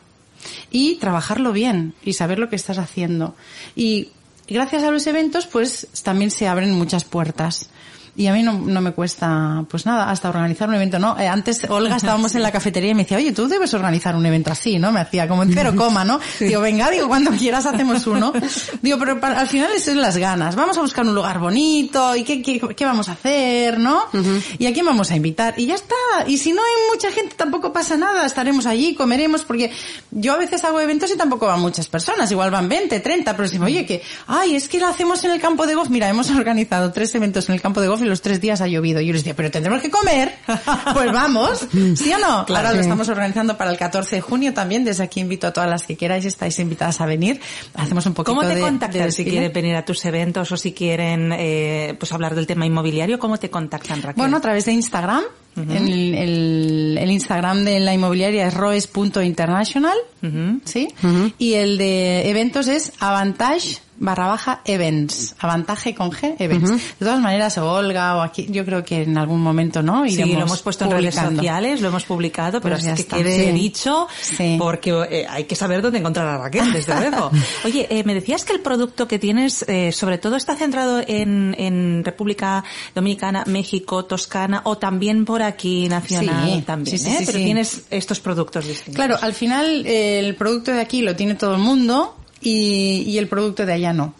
y 0.69 0.95
trabajarlo 0.95 1.51
bien 1.53 1.93
y 2.03 2.13
saber 2.13 2.39
lo 2.39 2.49
que 2.49 2.55
estás 2.55 2.77
haciendo. 2.77 3.35
Y 3.75 4.09
gracias 4.47 4.83
a 4.83 4.91
los 4.91 5.07
eventos, 5.07 5.47
pues 5.47 5.87
también 6.03 6.31
se 6.31 6.47
abren 6.47 6.71
muchas 6.71 7.03
puertas. 7.03 7.69
Y 8.17 8.27
a 8.27 8.33
mí 8.33 8.43
no, 8.43 8.53
no 8.53 8.81
me 8.81 8.91
cuesta, 8.91 9.65
pues 9.69 9.85
nada, 9.85 10.09
hasta 10.09 10.29
organizar 10.29 10.69
un 10.69 10.75
evento, 10.75 10.99
¿no? 10.99 11.17
Eh, 11.19 11.27
antes, 11.27 11.63
Olga, 11.69 11.95
estábamos 11.97 12.33
en 12.35 12.43
la 12.43 12.51
cafetería 12.51 12.91
y 12.91 12.93
me 12.93 13.03
decía, 13.03 13.17
oye, 13.17 13.31
tú 13.31 13.47
debes 13.47 13.73
organizar 13.73 14.15
un 14.15 14.25
evento 14.25 14.51
así, 14.51 14.79
¿no? 14.79 14.91
Me 14.91 14.99
hacía 15.01 15.27
como 15.27 15.43
en 15.43 15.53
cero 15.53 15.73
coma, 15.75 16.03
¿no? 16.03 16.19
Sí. 16.37 16.45
Digo, 16.45 16.61
venga, 16.61 16.89
digo, 16.89 17.07
cuando 17.07 17.31
quieras 17.31 17.65
hacemos 17.65 18.05
uno. 18.07 18.33
Digo, 18.81 18.97
pero 18.99 19.19
para, 19.19 19.39
al 19.39 19.47
final 19.47 19.69
es 19.75 19.85
son 19.85 20.01
las 20.01 20.17
ganas. 20.17 20.55
Vamos 20.55 20.77
a 20.77 20.81
buscar 20.81 21.05
un 21.05 21.15
lugar 21.15 21.39
bonito 21.39 22.15
y 22.15 22.23
qué, 22.23 22.41
qué, 22.41 22.59
qué 22.59 22.85
vamos 22.85 23.07
a 23.07 23.13
hacer, 23.13 23.79
¿no? 23.79 24.03
Uh 24.13 24.17
-huh. 24.17 24.43
Y 24.59 24.65
a 24.65 24.73
quién 24.73 24.85
vamos 24.85 25.11
a 25.11 25.15
invitar. 25.15 25.53
Y 25.57 25.67
ya 25.67 25.75
está. 25.75 25.95
Y 26.27 26.37
si 26.37 26.51
no 26.51 26.61
hay 26.61 26.93
mucha 26.93 27.11
gente, 27.11 27.35
tampoco 27.35 27.71
pasa 27.71 27.95
nada. 27.95 28.25
Estaremos 28.25 28.65
allí, 28.65 28.95
comeremos, 28.95 29.43
porque 29.43 29.71
yo 30.11 30.33
a 30.33 30.37
veces 30.37 30.63
hago 30.63 30.79
eventos 30.81 31.11
y 31.11 31.17
tampoco 31.17 31.45
van 31.47 31.61
muchas 31.61 31.87
personas. 31.87 32.31
Igual 32.31 32.51
van 32.51 32.67
20, 32.67 32.99
30, 32.99 33.35
pero 33.35 33.47
si, 33.47 33.57
oye, 33.59 33.85
que, 33.85 34.01
ay, 34.27 34.55
es 34.55 34.67
que 34.67 34.79
lo 34.79 34.87
hacemos 34.87 35.23
en 35.23 35.31
el 35.31 35.39
campo 35.39 35.65
de 35.67 35.75
golf. 35.75 35.89
Mira, 35.89 36.09
hemos 36.09 36.29
organizado 36.31 36.91
tres 36.91 37.13
eventos 37.15 37.47
en 37.49 37.55
el 37.55 37.61
campo 37.61 37.81
de 37.81 37.87
golf 37.87 38.01
y 38.05 38.09
los 38.09 38.21
tres 38.21 38.41
días 38.41 38.61
ha 38.61 38.67
llovido. 38.67 39.01
Y 39.01 39.07
yo 39.07 39.13
les 39.13 39.21
decía, 39.23 39.35
pero 39.35 39.51
tendremos 39.51 39.81
que 39.81 39.89
comer. 39.89 40.35
pues 40.93 41.11
vamos, 41.11 41.67
¿sí 41.95 42.13
o 42.13 42.17
no? 42.17 42.45
Claro, 42.45 42.67
Ahora 42.67 42.73
lo 42.73 42.81
estamos 42.81 43.09
organizando 43.09 43.57
para 43.57 43.71
el 43.71 43.77
14 43.77 44.15
de 44.15 44.21
junio 44.21 44.53
también. 44.53 44.85
Desde 44.85 45.03
aquí 45.03 45.19
invito 45.19 45.47
a 45.47 45.53
todas 45.53 45.69
las 45.69 45.83
que 45.83 45.97
queráis, 45.97 46.25
estáis 46.25 46.57
invitadas 46.59 47.01
a 47.01 47.05
venir. 47.05 47.39
Hacemos 47.73 48.05
un 48.05 48.13
poquito 48.13 48.35
¿Cómo 48.35 48.47
te 48.47 48.55
de, 48.55 48.61
contactan 48.61 49.03
de 49.03 49.11
si 49.11 49.25
quieren 49.25 49.51
venir 49.51 49.75
a 49.75 49.85
tus 49.85 50.03
eventos 50.05 50.51
o 50.51 50.57
si 50.57 50.73
quieren 50.73 51.31
eh, 51.33 51.95
pues 51.99 52.11
hablar 52.13 52.35
del 52.35 52.47
tema 52.47 52.65
inmobiliario? 52.65 53.19
¿Cómo 53.19 53.37
te 53.37 53.49
contactan, 53.49 54.01
Raquel? 54.01 54.21
Bueno, 54.21 54.37
a 54.37 54.41
través 54.41 54.65
de 54.65 54.73
Instagram. 54.73 55.23
Uh 55.57 55.61
-huh. 55.61 55.77
el, 55.77 56.13
el, 56.15 56.97
el, 56.99 57.11
Instagram 57.11 57.63
de 57.63 57.79
la 57.79 57.93
inmobiliaria 57.93 58.45
es 58.45 58.53
roes.international, 58.53 59.97
uh 60.21 60.25
-huh. 60.27 60.59
¿sí? 60.65 60.89
Uh 61.01 61.07
-huh. 61.07 61.33
Y 61.37 61.53
el 61.53 61.77
de 61.77 62.29
eventos 62.29 62.67
es 62.67 62.91
avantage 62.99 63.77
barra 63.97 64.27
baja 64.27 64.61
events, 64.65 65.35
avantaje 65.39 65.95
con 65.95 66.11
G, 66.11 66.35
events. 66.39 66.69
Uh 66.69 66.73
-huh. 66.75 66.79
De 66.99 67.05
todas 67.05 67.21
maneras, 67.21 67.57
o 67.57 67.71
Olga 67.71 68.17
o 68.17 68.21
aquí, 68.21 68.47
yo 68.49 68.65
creo 68.65 68.83
que 68.83 69.03
en 69.03 69.17
algún 69.17 69.41
momento, 69.41 69.81
¿no? 69.81 70.05
Iremos 70.05 70.31
sí, 70.31 70.35
lo 70.35 70.45
hemos 70.45 70.61
puesto 70.61 70.85
en 70.85 70.91
redes 70.91 71.15
sociales, 71.15 71.81
lo 71.81 71.87
hemos 71.87 72.03
publicado, 72.03 72.61
pero 72.61 72.75
pues 72.75 72.85
es 72.87 73.05
que 73.05 73.17
quede 73.17 73.45
sí. 73.45 73.51
dicho, 73.51 74.07
sí. 74.21 74.55
porque 74.59 74.91
eh, 75.09 75.25
hay 75.29 75.45
que 75.45 75.55
saber 75.55 75.81
dónde 75.81 75.99
encontrar 75.99 76.27
a 76.27 76.37
Raquel, 76.37 76.71
desde 76.73 76.93
luego. 76.99 77.31
Oye, 77.63 77.87
eh, 77.89 78.03
me 78.03 78.13
decías 78.13 78.43
que 78.43 78.53
el 78.53 78.59
producto 78.59 79.07
que 79.07 79.19
tienes, 79.19 79.63
eh, 79.67 79.91
sobre 79.91 80.17
todo 80.17 80.35
está 80.35 80.55
centrado 80.55 81.01
en, 81.05 81.55
en 81.57 82.03
República 82.03 82.63
Dominicana, 82.93 83.43
México, 83.47 84.05
Toscana, 84.05 84.61
o 84.65 84.77
también 84.77 85.25
por 85.25 85.41
aquí 85.41 85.87
nacional 85.87 86.51
sí, 86.55 86.61
también, 86.61 86.99
sí, 86.99 87.09
¿eh? 87.09 87.23
Pero 87.25 87.37
tienes 87.37 87.83
estos 87.89 88.19
productos 88.19 88.67
distintos. 88.67 88.95
Claro, 88.95 89.17
al 89.21 89.33
final 89.33 89.85
el 89.85 90.35
producto 90.35 90.71
de 90.71 90.81
aquí 90.81 91.01
lo 91.01 91.15
tiene 91.15 91.35
todo 91.35 91.53
el 91.55 91.61
mundo, 91.61 92.15
y, 92.45 93.03
y 93.07 93.17
el 93.17 93.27
producto 93.27 93.65
de 93.65 93.73
allá 93.73 93.93
no. 93.93 94.13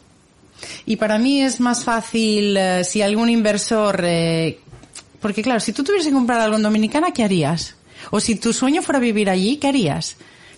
Y 0.85 0.95
para 0.95 1.17
mí 1.17 1.41
es 1.41 1.59
más 1.59 1.83
fácil 1.83 2.55
eh, 2.57 2.83
si 2.83 3.01
algún 3.01 3.29
inversor, 3.29 4.01
eh, 4.03 4.59
porque 5.19 5.41
claro, 5.41 5.59
si 5.59 5.73
tú 5.73 5.83
tuvieras 5.83 6.07
que 6.07 6.13
comprar 6.13 6.39
algo 6.41 6.55
en 6.55 6.63
Dominicana, 6.63 7.11
¿qué 7.11 7.23
harías? 7.23 7.75
O 8.11 8.19
si 8.19 8.35
tu 8.35 8.53
sueño 8.53 8.81
fuera 8.81 8.99
vivir 8.99 9.29
allí, 9.29 9.57
¿qué 9.57 9.67
harías? 9.67 10.17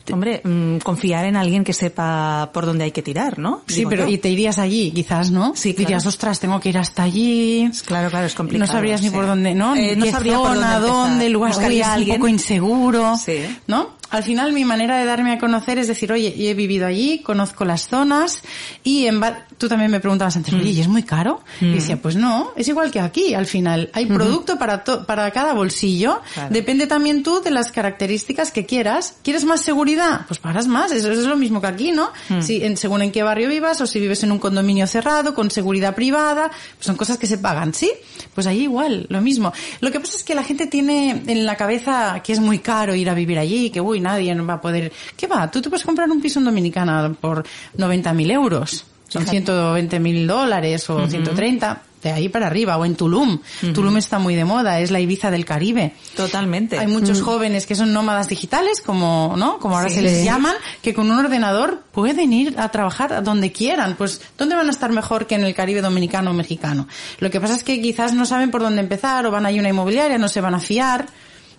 Hombre, 0.09 0.39
mmm, 0.41 0.77
confiar 0.77 1.25
en 1.25 1.35
alguien 1.35 1.65
que 1.65 1.73
sepa 1.73 2.49
por 2.53 2.65
dónde 2.65 2.85
hay 2.85 2.91
que 2.91 3.01
tirar, 3.01 3.37
¿no? 3.37 3.63
Sí, 3.67 3.79
Digo 3.79 3.89
pero 3.89 4.05
yo. 4.05 4.13
y 4.13 4.17
te 4.17 4.29
irías 4.29 4.57
allí, 4.57 4.91
quizás, 4.91 5.31
¿no? 5.31 5.53
Sí, 5.53 5.73
claro. 5.73 5.87
Dirías, 5.87 6.05
ostras, 6.05 6.39
tengo 6.39 6.61
que 6.61 6.69
ir 6.69 6.77
hasta 6.77 7.03
allí. 7.03 7.69
Claro, 7.85 8.09
claro, 8.09 8.25
es 8.25 8.33
complicado. 8.33 8.67
No 8.67 8.71
sabrías 8.71 9.01
sí. 9.01 9.07
ni 9.07 9.11
por 9.11 9.27
dónde, 9.27 9.53
¿no? 9.53 9.75
Eh, 9.75 9.97
no 9.97 10.05
¿Qué 10.05 10.11
sabría 10.11 10.37
zona, 10.37 10.45
por 10.45 10.55
dónde, 10.61 10.87
dónde, 10.87 11.29
lugar 11.29 11.51
es 11.51 11.57
alguien. 11.85 12.11
un 12.11 12.17
poco 12.19 12.27
inseguro, 12.29 13.17
sí. 13.17 13.39
¿no? 13.67 13.96
Al 14.09 14.23
final 14.23 14.53
mi 14.53 14.65
manera 14.65 14.97
de 14.97 15.05
darme 15.05 15.33
a 15.33 15.39
conocer 15.39 15.77
es 15.79 15.87
decir, 15.87 16.11
oye, 16.11 16.33
he 16.37 16.53
vivido 16.53 16.85
allí, 16.85 17.19
conozco 17.19 17.65
las 17.65 17.87
zonas 17.87 18.41
y 18.83 19.05
en 19.05 19.21
tú 19.57 19.67
también 19.67 19.91
me 19.91 19.99
preguntabas 19.99 20.35
antes, 20.37 20.53
oye, 20.53 20.69
¿y 20.69 20.79
es 20.79 20.87
muy 20.87 21.03
caro? 21.03 21.41
Y 21.59 21.73
decía, 21.73 22.01
pues 22.01 22.15
no, 22.15 22.51
es 22.55 22.67
igual 22.67 22.91
que 22.91 22.99
aquí, 22.99 23.33
al 23.33 23.45
final. 23.45 23.89
Hay 23.93 24.05
producto 24.05 24.57
para, 24.57 24.83
para 24.83 25.31
cada 25.31 25.53
bolsillo. 25.53 26.21
Depende 26.49 26.87
también 26.87 27.23
tú 27.23 27.41
de 27.41 27.51
las 27.51 27.71
características 27.71 28.51
que 28.51 28.65
quieras. 28.65 29.15
¿Quieres 29.23 29.45
más 29.45 29.61
seguridad? 29.61 30.21
Pues 30.27 30.39
pagas 30.39 30.67
más. 30.67 30.91
Eso, 30.91 31.11
es 31.11 31.19
lo 31.19 31.35
mismo 31.35 31.59
que 31.61 31.67
aquí, 31.67 31.91
¿no? 31.91 32.11
Si, 32.39 32.63
en, 32.63 32.77
según 32.77 33.01
en 33.01 33.11
qué 33.11 33.23
barrio 33.23 33.49
vivas 33.49 33.81
o 33.81 33.87
si 33.87 33.99
vives 33.99 34.23
en 34.23 34.31
un 34.31 34.39
condominio 34.39 34.87
cerrado, 34.87 35.33
con 35.33 35.49
seguridad 35.51 35.95
privada, 35.95 36.49
pues 36.49 36.85
son 36.85 36.95
cosas 36.95 37.17
que 37.17 37.27
se 37.27 37.37
pagan, 37.37 37.73
¿sí? 37.73 37.91
Pues 38.33 38.47
allí 38.47 38.63
igual, 38.63 39.07
lo 39.09 39.21
mismo. 39.21 39.51
Lo 39.81 39.91
que 39.91 39.99
pasa 39.99 40.17
es 40.17 40.23
que 40.23 40.35
la 40.35 40.43
gente 40.43 40.67
tiene 40.67 41.23
en 41.25 41.45
la 41.45 41.55
cabeza 41.55 42.21
que 42.23 42.33
es 42.33 42.39
muy 42.39 42.59
caro 42.59 42.95
ir 42.95 43.09
a 43.09 43.13
vivir 43.13 43.39
allí, 43.39 43.69
que 43.69 43.81
uy, 43.81 43.96
nadie 43.99 44.33
va 44.41 44.55
a 44.55 44.61
poder... 44.61 44.91
¿Qué 45.15 45.27
va? 45.27 45.49
Tú 45.49 45.61
te 45.61 45.69
puedes 45.69 45.85
comprar 45.85 46.09
un 46.09 46.21
piso 46.21 46.39
en 46.39 46.45
Dominicana 46.45 47.13
por 47.19 47.43
90.000 47.77 48.31
euros. 48.31 48.85
Son 49.07 49.25
120 49.25 49.99
mil 49.99 50.27
dólares 50.27 50.89
o 50.89 51.07
130 51.07 51.81
de 52.03 52.11
ahí 52.11 52.29
para 52.29 52.47
arriba 52.47 52.77
o 52.77 52.85
en 52.85 52.95
Tulum. 52.95 53.39
Tulum 53.73 53.97
está 53.97 54.19
muy 54.19 54.35
de 54.35 54.45
moda, 54.45 54.79
es 54.79 54.91
la 54.91 54.99
Ibiza 54.99 55.31
del 55.31 55.45
Caribe. 55.45 55.93
Totalmente. 56.15 56.77
Hay 56.77 56.87
muchos 56.87 57.21
jóvenes 57.21 57.65
que 57.65 57.75
son 57.75 57.93
nómadas 57.93 58.29
digitales, 58.29 58.81
como, 58.81 59.35
¿no? 59.37 59.57
Como 59.59 59.77
ahora 59.77 59.89
se 59.89 60.01
les 60.01 60.23
llaman, 60.23 60.55
que 60.81 60.93
con 60.93 61.09
un 61.09 61.17
ordenador 61.17 61.83
pueden 61.91 62.33
ir 62.33 62.55
a 62.59 62.69
trabajar 62.69 63.13
a 63.13 63.21
donde 63.21 63.51
quieran. 63.51 63.95
Pues, 63.97 64.21
¿dónde 64.37 64.55
van 64.55 64.67
a 64.67 64.71
estar 64.71 64.91
mejor 64.91 65.25
que 65.25 65.35
en 65.35 65.43
el 65.43 65.55
Caribe 65.55 65.81
dominicano 65.81 66.31
o 66.31 66.33
mexicano? 66.33 66.87
Lo 67.19 67.31
que 67.31 67.41
pasa 67.41 67.55
es 67.55 67.63
que 67.63 67.81
quizás 67.81 68.13
no 68.13 68.25
saben 68.25 68.51
por 68.51 68.61
dónde 68.61 68.81
empezar 68.81 69.25
o 69.25 69.31
van 69.31 69.45
a 69.45 69.49
una 69.49 69.69
inmobiliaria, 69.69 70.17
no 70.17 70.27
se 70.27 70.41
van 70.41 70.53
a 70.53 70.59
fiar. 70.59 71.07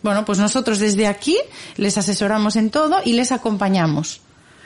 Bueno, 0.02 0.24
pues 0.24 0.38
nosotros 0.38 0.78
desde 0.78 1.06
aquí 1.06 1.36
les 1.76 1.98
asesoramos 1.98 2.56
en 2.56 2.70
todo 2.70 3.00
y 3.04 3.12
les 3.14 3.32
acompañamos. 3.32 4.20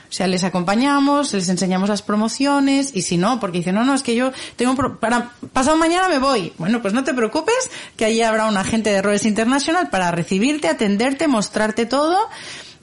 O 0.09 0.15
sea, 0.15 0.27
les 0.27 0.43
acompañamos, 0.43 1.33
les 1.33 1.49
enseñamos 1.49 1.89
las 1.89 2.03
promociones 2.03 2.91
y 2.93 3.01
si 3.01 3.17
no, 3.17 3.39
porque 3.39 3.57
dicen, 3.57 3.73
no, 3.73 3.83
no, 3.83 3.95
es 3.95 4.03
que 4.03 4.15
yo 4.15 4.31
tengo, 4.55 4.75
para 4.99 5.31
pasado 5.53 5.75
mañana 5.75 6.07
me 6.07 6.19
voy. 6.19 6.53
Bueno, 6.59 6.83
pues 6.83 6.93
no 6.93 7.03
te 7.03 7.15
preocupes, 7.15 7.71
que 7.97 8.05
allí 8.05 8.21
habrá 8.21 8.45
un 8.45 8.55
agente 8.55 8.91
de 8.91 9.01
Roles 9.01 9.25
Internacional 9.25 9.89
para 9.89 10.11
recibirte, 10.11 10.67
atenderte, 10.67 11.27
mostrarte 11.27 11.87
todo 11.87 12.17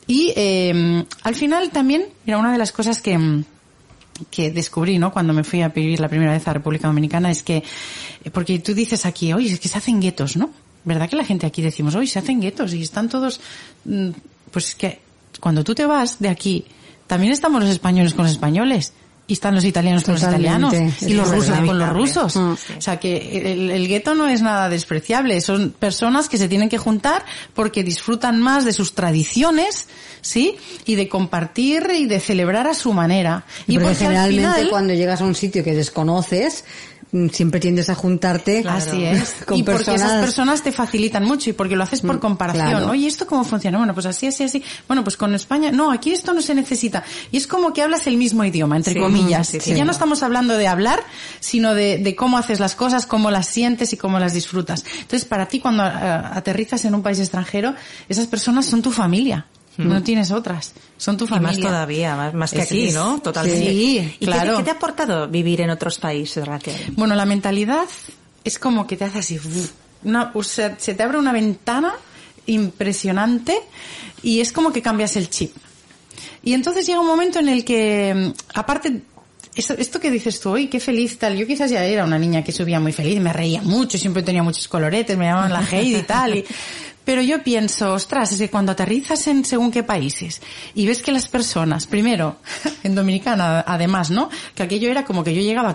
y 0.08 0.32
eh, 0.34 1.04
al 1.22 1.34
final 1.36 1.70
también, 1.70 2.08
mira, 2.26 2.38
una 2.38 2.50
de 2.50 2.58
las 2.58 2.72
cosas 2.72 3.00
que 3.00 3.44
que 4.30 4.50
descubrí, 4.50 4.98
¿no? 4.98 5.12
Cuando 5.12 5.32
me 5.32 5.44
fui 5.44 5.62
a 5.62 5.68
vivir 5.68 6.00
la 6.00 6.08
primera 6.08 6.32
vez 6.32 6.46
a 6.46 6.52
República 6.52 6.88
Dominicana 6.88 7.30
es 7.30 7.42
que, 7.42 7.62
porque 8.32 8.58
tú 8.58 8.74
dices 8.74 9.06
aquí, 9.06 9.32
oye, 9.32 9.52
es 9.52 9.60
que 9.60 9.68
se 9.68 9.78
hacen 9.78 10.00
guetos, 10.00 10.36
¿no? 10.36 10.50
¿Verdad 10.84 11.08
que 11.08 11.16
la 11.16 11.24
gente 11.24 11.46
aquí 11.46 11.62
decimos, 11.62 11.94
oye, 11.94 12.06
se 12.06 12.18
hacen 12.18 12.40
guetos 12.40 12.72
y 12.74 12.82
están 12.82 13.08
todos, 13.08 13.40
mm, 13.84 14.10
pues 14.50 14.68
es 14.68 14.74
que 14.74 15.00
cuando 15.40 15.62
tú 15.64 15.74
te 15.74 15.86
vas 15.86 16.18
de 16.18 16.28
aquí 16.28 16.64
también 17.06 17.32
estamos 17.32 17.60
los 17.60 17.70
españoles 17.70 18.14
con 18.14 18.24
los 18.24 18.32
españoles 18.32 18.92
y 19.26 19.34
están 19.34 19.54
los 19.54 19.64
italianos 19.64 20.02
con 20.02 20.14
los 20.14 20.22
italianos 20.22 20.74
y 21.02 21.14
los 21.14 21.28
rusos 21.28 21.58
con 21.60 21.78
los 21.78 21.88
rusos. 21.90 22.36
Mm. 22.36 22.52
O 22.78 22.80
sea 22.80 22.98
que 22.98 23.52
el, 23.52 23.86
gueto 23.86 24.16
no 24.16 24.26
es 24.26 24.42
nada 24.42 24.68
despreciable, 24.68 25.40
son 25.40 25.70
personas 25.70 26.28
que 26.28 26.36
se 26.36 26.48
tienen 26.48 26.68
que 26.68 26.78
juntar 26.78 27.24
porque 27.54 27.84
disfrutan 27.84 28.40
más 28.40 28.64
de 28.64 28.72
sus 28.72 28.94
tradiciones, 28.94 29.86
¿sí? 30.20 30.56
Y 30.84 30.96
de 30.96 31.08
compartir 31.08 31.86
y 31.96 32.06
de 32.06 32.18
celebrar 32.18 32.66
a 32.66 32.74
su 32.74 32.92
manera. 32.92 33.44
Y 33.68 33.78
porque, 33.78 33.94
generalmente 33.94 34.68
cuando 34.68 34.94
llegas 34.94 35.20
a 35.20 35.24
un 35.24 35.36
sitio 35.36 35.62
que 35.62 35.74
desconoces, 35.74 36.64
siempre 37.32 37.60
tiendes 37.60 37.90
a 37.90 37.94
juntarte 37.94 38.64
así 38.68 39.04
es. 39.04 39.36
y 39.54 39.62
porque 39.62 39.94
esas 39.94 40.20
personas 40.20 40.62
te 40.62 40.72
facilitan 40.72 41.24
mucho 41.24 41.50
y 41.50 41.52
porque 41.52 41.76
lo 41.76 41.82
haces 41.82 42.00
por 42.00 42.16
mm, 42.16 42.20
comparación. 42.20 42.84
oye 42.88 43.06
esto 43.06 43.26
cómo 43.26 43.44
funciona 43.44 43.78
bueno 43.78 43.94
pues 43.94 44.06
así 44.06 44.26
así 44.26 44.44
así. 44.44 44.62
Bueno 44.86 45.02
pues 45.02 45.16
con 45.16 45.34
España 45.34 45.72
no 45.72 45.90
aquí 45.90 46.12
esto 46.12 46.32
no 46.32 46.42
se 46.42 46.54
necesita. 46.54 47.04
Y 47.30 47.36
es 47.36 47.46
como 47.46 47.72
que 47.72 47.82
hablas 47.82 48.06
el 48.06 48.16
mismo 48.16 48.44
idioma 48.44 48.76
entre 48.76 48.98
comillas. 48.98 49.54
y 49.54 49.74
ya 49.74 49.84
no 49.84 49.92
estamos 49.92 50.22
hablando 50.22 50.56
de 50.56 50.66
hablar 50.66 51.02
sino 51.40 51.74
de, 51.74 51.98
de, 51.98 52.16
cómo 52.16 52.38
haces 52.38 52.60
las 52.60 52.74
cosas 52.74 53.06
cómo 53.06 53.30
las 53.30 53.46
sientes 53.46 53.92
y 53.92 53.96
cómo 53.96 54.18
las 54.18 54.32
disfrutas. 54.32 54.84
Entonces 55.00 55.24
para 55.24 55.46
ti 55.46 55.60
cuando 55.60 55.84
eh, 55.84 55.88
aterrizas 55.88 56.84
en 56.84 56.94
un 56.94 57.02
país 57.02 57.18
extranjero 57.18 57.74
esas 58.08 58.26
personas 58.26 58.66
son 58.66 58.82
tu 58.82 58.92
familia 58.92 59.46
no 59.76 60.02
tienes 60.02 60.30
otras. 60.30 60.74
Son 60.96 61.16
tu 61.16 61.26
familia. 61.26 61.58
Y 61.58 61.62
más 61.62 61.70
todavía, 61.70 62.32
más, 62.34 62.50
que 62.50 62.62
aquí, 62.62 62.90
¿no? 62.92 63.20
Totalmente. 63.20 63.70
Sí, 63.70 64.16
¿Y 64.20 64.26
claro. 64.26 64.58
qué, 64.58 64.64
te 64.64 64.70
ha 64.70 64.74
aportado 64.74 65.28
vivir 65.28 65.60
en 65.60 65.70
otros 65.70 65.98
países, 65.98 66.46
Raquel? 66.46 66.76
Bueno, 66.96 67.14
la 67.14 67.24
mentalidad 67.24 67.86
es 68.44 68.58
como 68.58 68.86
que 68.86 68.96
te 68.96 69.04
hace 69.04 69.20
así, 69.20 69.40
una, 70.04 70.30
o 70.34 70.42
sea, 70.42 70.76
se 70.78 70.94
te 70.94 71.02
abre 71.02 71.18
una 71.18 71.32
ventana 71.32 71.94
impresionante 72.46 73.58
y 74.22 74.40
es 74.40 74.52
como 74.52 74.72
que 74.72 74.82
cambias 74.82 75.16
el 75.16 75.30
chip. 75.30 75.54
Y 76.42 76.54
entonces 76.54 76.86
llega 76.86 77.00
un 77.00 77.06
momento 77.06 77.38
en 77.38 77.48
el 77.48 77.64
que, 77.64 78.32
aparte, 78.54 79.02
esto, 79.54 79.74
esto 79.76 80.00
que 80.00 80.10
dices 80.10 80.40
tú, 80.40 80.50
hoy 80.50 80.68
qué 80.68 80.80
feliz 80.80 81.18
tal. 81.18 81.36
Yo 81.36 81.46
quizás 81.46 81.70
ya 81.70 81.84
era 81.84 82.04
una 82.04 82.18
niña 82.18 82.42
que 82.42 82.52
subía 82.52 82.80
muy 82.80 82.92
feliz, 82.92 83.20
me 83.20 83.32
reía 83.32 83.62
mucho, 83.62 83.98
siempre 83.98 84.22
tenía 84.22 84.42
muchos 84.42 84.68
coloretes, 84.68 85.16
me 85.16 85.26
llamaban 85.26 85.52
la 85.52 85.62
Heidi 85.62 85.96
y 85.96 86.02
tal. 86.02 86.36
Y, 86.38 86.44
pero 87.04 87.22
yo 87.22 87.42
pienso, 87.42 87.94
ostras, 87.94 88.32
es 88.32 88.38
que 88.38 88.50
cuando 88.50 88.72
aterrizas 88.72 89.26
en 89.26 89.44
según 89.44 89.70
qué 89.70 89.82
países 89.82 90.40
y 90.74 90.86
ves 90.86 91.02
que 91.02 91.12
las 91.12 91.28
personas, 91.28 91.86
primero, 91.86 92.36
en 92.82 92.94
Dominicana 92.94 93.64
además, 93.66 94.10
¿no? 94.10 94.28
Que 94.54 94.62
aquello 94.62 94.90
era 94.90 95.04
como 95.04 95.24
que 95.24 95.34
yo 95.34 95.40
llegaba 95.40 95.74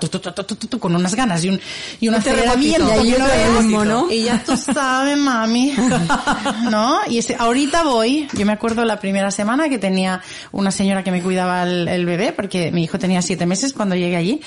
con 0.80 0.96
unas 0.96 1.16
ganas 1.16 1.44
y 1.44 1.50
un, 1.50 1.60
y 2.00 2.08
un 2.08 2.16
aceleramiento. 2.16 3.04
Y, 3.04 4.16
y 4.16 4.24
ya 4.24 4.44
tú 4.44 4.56
sabes, 4.74 5.18
mami. 5.18 5.74
¿No? 6.70 7.00
Y 7.08 7.18
ese, 7.18 7.36
ahorita 7.38 7.84
voy, 7.84 8.28
yo 8.34 8.46
me 8.46 8.54
acuerdo 8.54 8.86
la 8.86 9.00
primera 9.00 9.32
semana 9.32 9.70
que 9.70 9.80
tenía 9.80 10.22
una 10.52 10.72
señora 10.72 11.04
que 11.04 11.12
me 11.12 11.22
cuidaba 11.22 11.64
el, 11.64 11.88
el 11.88 12.06
bebé, 12.06 12.34
porque 12.34 12.72
mi 12.72 12.84
hijo 12.84 13.00
tenía 13.00 13.22
siete 13.22 13.46
meses 13.46 13.74
cuando 13.74 13.96
llegué 13.96 14.16
allí. 14.16 14.42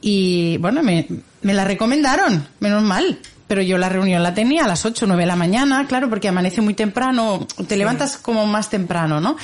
Y 0.00 0.58
bueno, 0.58 0.82
me, 0.82 1.06
me 1.42 1.54
la 1.54 1.64
recomendaron, 1.64 2.46
menos 2.60 2.82
mal 2.82 3.18
pero 3.46 3.62
yo 3.62 3.78
la 3.78 3.88
reunión 3.88 4.22
la 4.22 4.34
tenía 4.34 4.64
a 4.64 4.68
las 4.68 4.84
8 4.84 5.04
o 5.04 5.08
9 5.08 5.22
de 5.22 5.26
la 5.26 5.36
mañana, 5.36 5.86
claro, 5.86 6.08
porque 6.08 6.28
amanece 6.28 6.60
muy 6.60 6.74
temprano, 6.74 7.46
te 7.68 7.76
levantas 7.76 8.16
como 8.16 8.46
más 8.46 8.70
temprano, 8.70 9.20
¿no? 9.20 9.36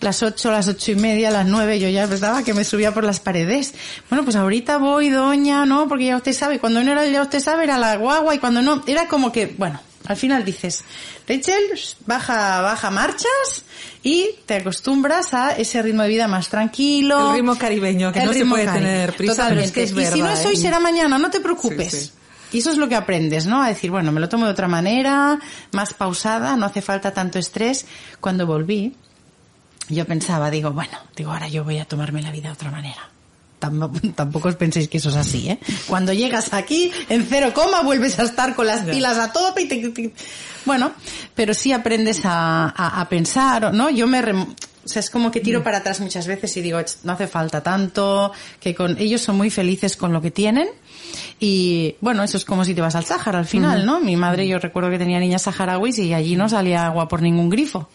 Las 0.00 0.22
8, 0.22 0.50
las 0.50 0.68
ocho 0.68 0.92
y 0.92 0.96
media, 0.96 1.30
las 1.30 1.46
9, 1.46 1.80
yo 1.80 1.88
ya 1.88 2.06
pensaba 2.06 2.42
que 2.42 2.54
me 2.54 2.64
subía 2.64 2.94
por 2.94 3.04
las 3.04 3.20
paredes. 3.20 3.74
Bueno, 4.08 4.24
pues 4.24 4.36
ahorita 4.36 4.78
voy, 4.78 5.10
doña, 5.10 5.66
¿no? 5.66 5.88
Porque 5.88 6.06
ya 6.06 6.16
usted 6.16 6.32
sabe, 6.32 6.58
cuando 6.58 6.82
no 6.82 6.92
era 6.92 7.06
ya 7.06 7.22
usted 7.22 7.40
sabe, 7.40 7.64
era 7.64 7.78
la 7.78 7.96
guagua, 7.96 8.34
y 8.34 8.38
cuando 8.38 8.62
no, 8.62 8.84
era 8.86 9.08
como 9.08 9.32
que, 9.32 9.54
bueno, 9.58 9.80
al 10.06 10.16
final 10.16 10.44
dices, 10.44 10.84
Rachel, 11.28 11.62
baja, 12.06 12.62
baja 12.62 12.90
marchas 12.90 13.64
y 14.02 14.30
te 14.46 14.56
acostumbras 14.56 15.34
a 15.34 15.52
ese 15.52 15.82
ritmo 15.82 16.02
de 16.02 16.08
vida 16.08 16.28
más 16.28 16.48
tranquilo. 16.48 17.30
El 17.30 17.36
ritmo 17.36 17.58
caribeño, 17.58 18.12
que 18.12 18.24
no 18.24 18.32
se 18.32 18.46
puede 18.46 18.66
tener 18.66 19.12
prisa, 19.14 19.34
Totalmente. 19.34 19.82
Es 19.82 19.92
y 19.92 20.06
si 20.06 20.22
no 20.22 20.30
es 20.30 20.46
hoy, 20.46 20.54
¿eh? 20.54 20.56
será 20.56 20.80
mañana, 20.80 21.18
no 21.18 21.30
te 21.30 21.40
preocupes. 21.40 22.12
Y 22.52 22.58
eso 22.58 22.70
es 22.70 22.78
lo 22.78 22.88
que 22.88 22.96
aprendes, 22.96 23.46
¿no? 23.46 23.62
A 23.62 23.68
decir, 23.68 23.90
bueno, 23.90 24.12
me 24.12 24.20
lo 24.20 24.28
tomo 24.28 24.46
de 24.46 24.52
otra 24.52 24.68
manera, 24.68 25.38
más 25.72 25.94
pausada, 25.94 26.56
no 26.56 26.66
hace 26.66 26.82
falta 26.82 27.12
tanto 27.12 27.38
estrés. 27.38 27.86
Cuando 28.20 28.46
volví, 28.46 28.94
yo 29.88 30.04
pensaba, 30.06 30.50
digo, 30.50 30.72
bueno, 30.72 30.98
digo, 31.16 31.32
ahora 31.32 31.48
yo 31.48 31.64
voy 31.64 31.78
a 31.78 31.84
tomarme 31.84 32.22
la 32.22 32.30
vida 32.30 32.48
de 32.48 32.54
otra 32.54 32.70
manera. 32.70 33.10
Tampoco 34.14 34.48
os 34.48 34.56
penséis 34.56 34.88
que 34.88 34.98
eso 34.98 35.10
es 35.10 35.16
así, 35.16 35.50
¿eh? 35.50 35.58
Cuando 35.88 36.12
llegas 36.12 36.52
aquí, 36.52 36.92
en 37.08 37.26
cero 37.26 37.52
coma, 37.54 37.82
vuelves 37.82 38.18
a 38.18 38.22
estar 38.22 38.54
con 38.54 38.66
las 38.66 38.84
pilas 38.84 39.18
a 39.18 39.32
tope 39.32 39.62
y 39.62 39.68
te... 39.68 40.12
Bueno, 40.64 40.92
pero 41.34 41.54
sí 41.54 41.72
aprendes 41.72 42.20
a, 42.24 42.68
a, 42.68 43.08
pensar, 43.08 43.74
¿no? 43.74 43.90
Yo 43.90 44.06
me... 44.06 44.20
o 44.20 44.54
sea, 44.84 45.00
es 45.00 45.10
como 45.10 45.30
que 45.30 45.40
tiro 45.40 45.60
mm. 45.60 45.64
para 45.64 45.78
atrás 45.78 46.00
muchas 46.00 46.26
veces 46.26 46.56
y 46.56 46.62
digo, 46.62 46.78
no 47.02 47.12
hace 47.12 47.26
falta 47.26 47.62
tanto, 47.62 48.32
que 48.60 48.74
con 48.74 48.96
ellos 48.98 49.22
son 49.22 49.36
muy 49.36 49.50
felices 49.50 49.96
con 49.96 50.12
lo 50.12 50.22
que 50.22 50.30
tienen 50.30 50.68
y 51.40 51.94
bueno, 52.00 52.22
eso 52.22 52.36
es 52.36 52.44
como 52.44 52.64
si 52.64 52.74
te 52.74 52.80
vas 52.80 52.94
al 52.94 53.04
Sáhara 53.04 53.38
al 53.38 53.46
final, 53.46 53.86
¿no? 53.86 54.00
Mi 54.00 54.16
madre, 54.16 54.46
yo 54.46 54.58
recuerdo 54.58 54.90
que 54.90 54.98
tenía 54.98 55.20
niñas 55.20 55.42
saharauis 55.42 55.98
y 55.98 56.12
allí 56.14 56.36
no 56.36 56.48
salía 56.48 56.86
agua 56.86 57.08
por 57.08 57.22
ningún 57.22 57.48
grifo. 57.48 57.88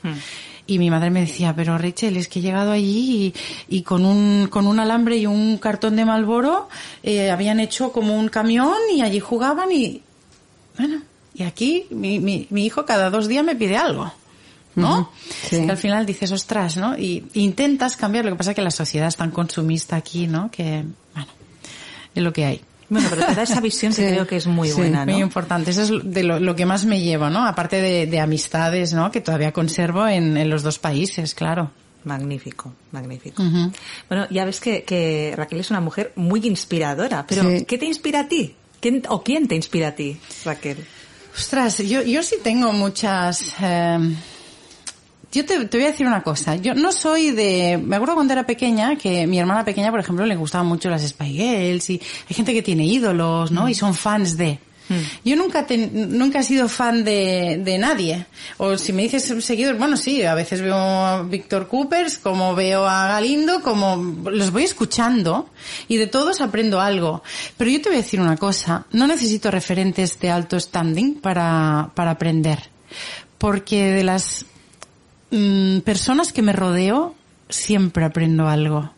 Y 0.65 0.79
mi 0.79 0.89
madre 0.89 1.09
me 1.09 1.21
decía, 1.21 1.53
pero 1.53 1.77
Rachel, 1.77 2.15
es 2.15 2.29
que 2.29 2.39
he 2.39 2.41
llegado 2.41 2.71
allí 2.71 3.33
y, 3.67 3.81
con, 3.81 4.05
un, 4.05 4.47
con 4.47 4.65
un 4.65 4.79
alambre 4.79 5.17
y 5.17 5.25
un 5.25 5.57
cartón 5.57 5.97
de 5.97 6.05
Malboro 6.05 6.69
eh, 7.03 7.31
habían 7.31 7.59
hecho 7.59 7.91
como 7.91 8.17
un 8.17 8.29
camión 8.29 8.77
y 8.93 9.01
allí 9.01 9.19
jugaban 9.19 9.71
y... 9.73 10.01
Bueno, 10.77 11.01
y 11.33 11.43
aquí 11.43 11.85
mi, 11.89 12.19
mi, 12.19 12.47
mi 12.49 12.65
hijo 12.65 12.85
cada 12.85 13.09
dos 13.09 13.27
días 13.27 13.43
me 13.43 13.55
pide 13.55 13.75
algo. 13.75 14.11
¿no? 14.75 15.11
Que 15.49 15.69
al 15.69 15.77
final 15.77 16.05
dices, 16.05 16.31
ostras, 16.31 16.77
¿no? 16.77 16.97
Y, 16.97 17.25
intentas 17.33 17.95
cambiar, 17.95 18.25
lo 18.25 18.31
que 18.31 18.37
pasa 18.37 18.51
es 18.51 18.55
que 18.55 18.61
la 18.61 18.71
sociedad 18.71 19.07
es 19.07 19.15
tan 19.15 19.31
consumista 19.31 19.95
aquí, 19.95 20.27
¿no? 20.27 20.49
Que, 20.49 20.83
bueno, 21.13 21.29
es 22.15 22.23
lo 22.23 22.33
que 22.33 22.45
hay. 22.45 22.61
Bueno, 22.89 23.07
pero 23.09 23.25
te 23.25 23.35
da 23.35 23.43
esa 23.43 23.61
visión 23.61 23.93
que 23.93 24.09
creo 24.09 24.27
que 24.27 24.37
es 24.37 24.47
muy 24.47 24.71
buena, 24.71 25.05
Muy 25.05 25.21
importante. 25.21 25.71
Eso 25.71 25.81
es 25.81 25.91
de 26.03 26.23
lo, 26.23 26.55
que 26.55 26.65
más 26.65 26.85
me 26.85 27.01
llevo, 27.01 27.29
¿no? 27.29 27.45
Aparte 27.45 27.81
de, 27.81 28.19
amistades, 28.19 28.93
¿no? 28.93 29.11
Que 29.11 29.21
todavía 29.21 29.51
conservo 29.51 30.07
en, 30.07 30.49
los 30.49 30.63
dos 30.63 30.79
países, 30.79 31.33
claro. 31.33 31.71
Magnífico, 32.03 32.73
magnífico. 32.91 33.41
Bueno, 34.09 34.27
ya 34.29 34.45
ves 34.45 34.59
que, 34.59 35.33
Raquel 35.35 35.59
es 35.59 35.69
una 35.69 35.81
mujer 35.81 36.11
muy 36.15 36.45
inspiradora, 36.45 37.25
pero 37.27 37.43
¿qué 37.65 37.77
te 37.77 37.85
inspira 37.85 38.21
a 38.21 38.27
ti? 38.27 38.55
¿Quién, 38.79 39.03
¿O 39.07 39.23
quién 39.23 39.47
te 39.47 39.55
inspira 39.55 39.89
a 39.89 39.91
ti, 39.95 40.19
Raquel? 40.43 40.85
Ostras, 41.35 41.77
yo, 41.79 42.01
yo 42.03 42.21
sí 42.21 42.35
tengo 42.43 42.73
muchas... 42.73 43.53
Eh, 43.61 44.15
yo 45.33 45.45
te, 45.45 45.65
te 45.65 45.77
voy 45.77 45.85
a 45.87 45.91
decir 45.91 46.07
una 46.07 46.23
cosa. 46.23 46.55
Yo 46.55 46.73
no 46.75 46.91
soy 46.91 47.31
de... 47.31 47.77
Me 47.83 47.95
acuerdo 47.97 48.15
cuando 48.15 48.31
era 48.33 48.45
pequeña 48.45 48.95
que 48.95 49.27
mi 49.27 49.39
hermana 49.39 49.65
pequeña, 49.65 49.91
por 49.91 49.99
ejemplo, 49.99 50.25
le 50.25 50.35
gustaban 50.35 50.67
mucho 50.67 50.89
las 50.89 51.01
Spy 51.05 51.33
Girls 51.33 51.89
y 51.89 52.01
hay 52.29 52.35
gente 52.35 52.53
que 52.53 52.61
tiene 52.61 52.85
ídolos, 52.85 53.51
¿no? 53.51 53.67
Y 53.67 53.73
son 53.73 53.93
fans 53.95 54.37
de... 54.37 54.59
Yo 55.25 55.35
nunca 55.37 55.65
te- 55.65 55.77
nunca 55.77 56.41
he 56.41 56.43
sido 56.43 56.67
fan 56.67 57.03
de, 57.03 57.59
de 57.63 57.77
nadie. 57.79 58.27
O 58.57 58.77
si 58.77 58.93
me 58.93 59.01
dices 59.01 59.33
seguidor, 59.43 59.75
bueno, 59.77 59.97
sí, 59.97 60.21
a 60.23 60.35
veces 60.35 60.61
veo 60.61 60.75
a 60.75 61.23
Víctor 61.23 61.67
Coopers, 61.67 62.19
como 62.19 62.53
veo 62.53 62.85
a 62.85 63.07
Galindo, 63.07 63.61
como 63.63 64.29
los 64.29 64.51
voy 64.51 64.65
escuchando 64.65 65.49
y 65.87 65.97
de 65.97 66.05
todos 66.07 66.41
aprendo 66.41 66.79
algo. 66.79 67.23
Pero 67.57 67.71
yo 67.71 67.81
te 67.81 67.89
voy 67.89 67.97
a 67.97 68.01
decir 68.01 68.19
una 68.21 68.37
cosa, 68.37 68.85
no 68.91 69.07
necesito 69.07 69.49
referentes 69.49 70.19
de 70.19 70.29
alto 70.29 70.59
standing 70.59 71.15
para, 71.15 71.89
para 71.95 72.11
aprender. 72.11 72.69
Porque 73.39 73.87
de 73.89 74.03
las 74.03 74.45
mm, 75.33 75.79
personas 75.81 76.31
que 76.31 76.41
me 76.41 76.53
rodeo, 76.53 77.15
siempre 77.49 78.05
aprendo 78.05 78.47
algo. 78.47 78.91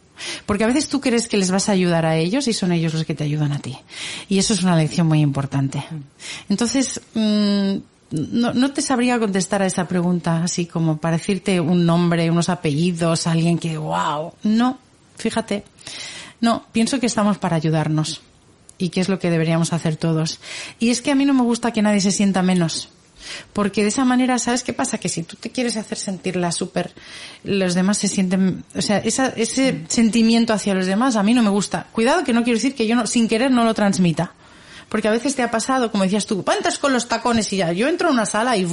Porque 0.45 0.63
a 0.63 0.67
veces 0.67 0.87
tú 0.87 1.01
crees 1.01 1.27
que 1.27 1.37
les 1.37 1.51
vas 1.51 1.67
a 1.69 1.73
ayudar 1.73 2.05
a 2.05 2.15
ellos 2.15 2.47
y 2.47 2.53
son 2.53 2.71
ellos 2.71 2.93
los 2.93 3.05
que 3.05 3.15
te 3.15 3.23
ayudan 3.23 3.51
a 3.51 3.59
ti. 3.59 3.77
Y 4.29 4.37
eso 4.37 4.53
es 4.53 4.63
una 4.63 4.75
lección 4.75 5.07
muy 5.07 5.21
importante. 5.21 5.83
Entonces, 6.49 7.01
mm, 7.13 7.75
no, 8.11 8.53
no 8.53 8.71
te 8.71 8.81
sabría 8.81 9.19
contestar 9.19 9.61
a 9.61 9.65
esa 9.65 9.87
pregunta 9.87 10.43
así 10.43 10.65
como 10.65 10.97
para 10.97 11.17
decirte 11.17 11.59
un 11.59 11.85
nombre, 11.85 12.29
unos 12.29 12.49
apellidos, 12.49 13.27
alguien 13.27 13.57
que, 13.57 13.77
wow. 13.77 14.33
No, 14.43 14.77
fíjate. 15.17 15.63
No, 16.41 16.65
pienso 16.71 16.99
que 16.99 17.07
estamos 17.07 17.37
para 17.37 17.57
ayudarnos. 17.57 18.21
Y 18.77 18.89
que 18.89 18.99
es 18.99 19.09
lo 19.09 19.19
que 19.19 19.29
deberíamos 19.29 19.71
hacer 19.73 19.95
todos. 19.95 20.39
Y 20.79 20.89
es 20.89 21.01
que 21.01 21.11
a 21.11 21.15
mí 21.15 21.25
no 21.25 21.33
me 21.33 21.43
gusta 21.43 21.71
que 21.71 21.81
nadie 21.81 22.01
se 22.01 22.11
sienta 22.11 22.41
menos. 22.41 22.89
Porque 23.53 23.81
de 23.81 23.89
esa 23.89 24.05
manera, 24.05 24.39
¿sabes 24.39 24.63
qué 24.63 24.73
pasa? 24.73 24.97
Que 24.97 25.09
si 25.09 25.23
tú 25.23 25.35
te 25.37 25.49
quieres 25.49 25.77
hacer 25.77 25.97
sentirla 25.97 26.51
súper, 26.51 26.93
los 27.43 27.73
demás 27.73 27.97
se 27.97 28.07
sienten, 28.07 28.63
o 28.75 28.81
sea, 28.81 28.97
esa, 28.97 29.27
ese 29.29 29.83
sentimiento 29.87 30.53
hacia 30.53 30.73
los 30.73 30.85
demás 30.85 31.15
a 31.15 31.23
mí 31.23 31.33
no 31.33 31.43
me 31.43 31.49
gusta. 31.49 31.87
Cuidado 31.91 32.23
que 32.23 32.33
no 32.33 32.43
quiero 32.43 32.57
decir 32.57 32.75
que 32.75 32.87
yo 32.87 32.95
no, 32.95 33.07
sin 33.07 33.27
querer 33.27 33.51
no 33.51 33.63
lo 33.63 33.73
transmita. 33.73 34.33
Porque 34.89 35.07
a 35.07 35.11
veces 35.11 35.35
te 35.35 35.41
ha 35.43 35.49
pasado, 35.51 35.91
como 35.91 36.03
decías 36.03 36.25
tú, 36.25 36.45
entras 36.55 36.77
con 36.77 36.93
los 36.93 37.07
tacones 37.07 37.51
y 37.51 37.57
ya. 37.57 37.71
Yo 37.73 37.87
entro 37.87 38.07
a 38.09 38.11
una 38.11 38.25
sala 38.25 38.55
y 38.55 38.65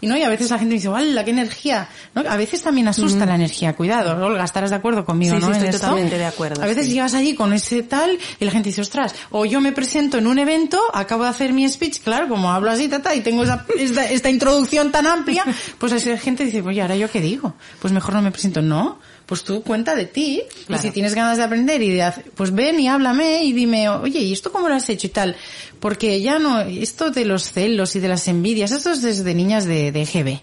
y 0.00 0.06
no, 0.06 0.16
y 0.16 0.22
a 0.22 0.28
veces 0.28 0.50
la 0.50 0.58
gente 0.58 0.74
dice, 0.74 0.88
¡hala, 0.88 1.24
qué 1.24 1.30
energía! 1.32 1.88
¿No? 2.14 2.22
A 2.28 2.36
veces 2.36 2.62
también 2.62 2.88
asusta 2.88 3.26
la 3.26 3.34
energía, 3.34 3.74
cuidado. 3.74 4.24
Olga, 4.24 4.44
estarás 4.44 4.70
de 4.70 4.76
acuerdo 4.76 5.04
conmigo, 5.04 5.34
Sí, 5.34 5.40
¿no? 5.40 5.46
sí, 5.48 5.52
estoy 5.54 5.68
esto? 5.68 5.80
totalmente 5.80 6.16
de 6.16 6.24
acuerdo, 6.26 6.62
A 6.62 6.66
veces 6.66 6.86
sí. 6.86 6.92
llegas 6.92 7.14
allí 7.14 7.34
con 7.34 7.52
ese 7.52 7.82
tal 7.82 8.18
y 8.40 8.44
la 8.44 8.50
gente 8.50 8.68
dice, 8.70 8.80
ostras, 8.80 9.14
o 9.30 9.44
yo 9.44 9.60
me 9.60 9.72
presento 9.72 10.16
en 10.18 10.26
un 10.26 10.38
evento, 10.38 10.80
acabo 10.94 11.24
de 11.24 11.30
hacer 11.30 11.52
mi 11.52 11.68
speech, 11.68 12.00
claro, 12.02 12.28
como 12.28 12.50
hablo 12.52 12.70
así, 12.70 12.88
tata, 12.88 13.14
y 13.14 13.20
tengo 13.20 13.42
esa- 13.42 13.64
esta, 13.78 14.04
esta 14.10 14.30
introducción 14.30 14.90
tan 14.92 15.06
amplia, 15.06 15.44
pues 15.78 15.92
esa 15.92 16.16
gente 16.18 16.44
dice, 16.44 16.62
oye, 16.62 16.80
ahora 16.82 16.96
yo 16.96 17.10
qué 17.10 17.20
digo, 17.20 17.54
pues 17.80 17.92
mejor 17.92 18.14
no 18.14 18.22
me 18.22 18.30
presento. 18.30 18.62
No, 18.62 18.98
pues 19.28 19.44
tú 19.44 19.62
cuenta 19.62 19.94
de 19.94 20.06
ti, 20.06 20.42
Claro. 20.66 20.80
y 20.82 20.86
si 20.86 20.90
tienes 20.90 21.14
ganas 21.14 21.36
de 21.36 21.44
aprender 21.44 21.82
y 21.82 21.90
de 21.92 22.02
hacer, 22.02 22.24
pues 22.34 22.50
ven 22.50 22.80
y 22.80 22.88
háblame 22.88 23.44
y 23.44 23.52
dime, 23.52 23.88
oye, 23.90 24.20
¿y 24.20 24.32
esto 24.32 24.50
cómo 24.50 24.68
lo 24.68 24.74
has 24.74 24.88
hecho 24.88 25.06
y 25.06 25.10
tal? 25.10 25.36
Porque 25.80 26.20
ya 26.22 26.38
no, 26.38 26.60
esto 26.62 27.10
de 27.10 27.26
los 27.26 27.52
celos 27.52 27.94
y 27.94 28.00
de 28.00 28.08
las 28.08 28.26
envidias, 28.26 28.72
esto 28.72 28.90
es 28.90 29.02
desde 29.02 29.34
niñas 29.34 29.66
de, 29.66 29.92
de 29.92 30.04
GB. 30.06 30.40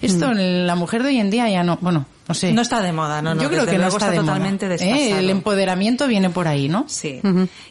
Esto, 0.00 0.32
en 0.32 0.66
la 0.66 0.74
mujer 0.74 1.02
de 1.04 1.10
hoy 1.10 1.18
en 1.20 1.30
día 1.30 1.48
ya 1.48 1.62
no, 1.62 1.78
bueno, 1.80 2.06
no 2.26 2.34
sé. 2.34 2.52
No 2.52 2.62
está 2.62 2.82
de 2.82 2.92
moda, 2.92 3.22
no, 3.22 3.36
no. 3.36 3.42
Yo 3.42 3.48
creo 3.48 3.66
que 3.66 3.78
no 3.78 3.86
está, 3.86 4.10
de 4.10 4.20
moda. 4.20 4.32
totalmente 4.34 4.66
¿Eh? 4.66 4.68
desfasado. 4.70 5.18
El 5.18 5.30
empoderamiento 5.30 6.08
viene 6.08 6.28
por 6.30 6.48
ahí, 6.48 6.68
¿no? 6.68 6.86
Sí. 6.88 7.20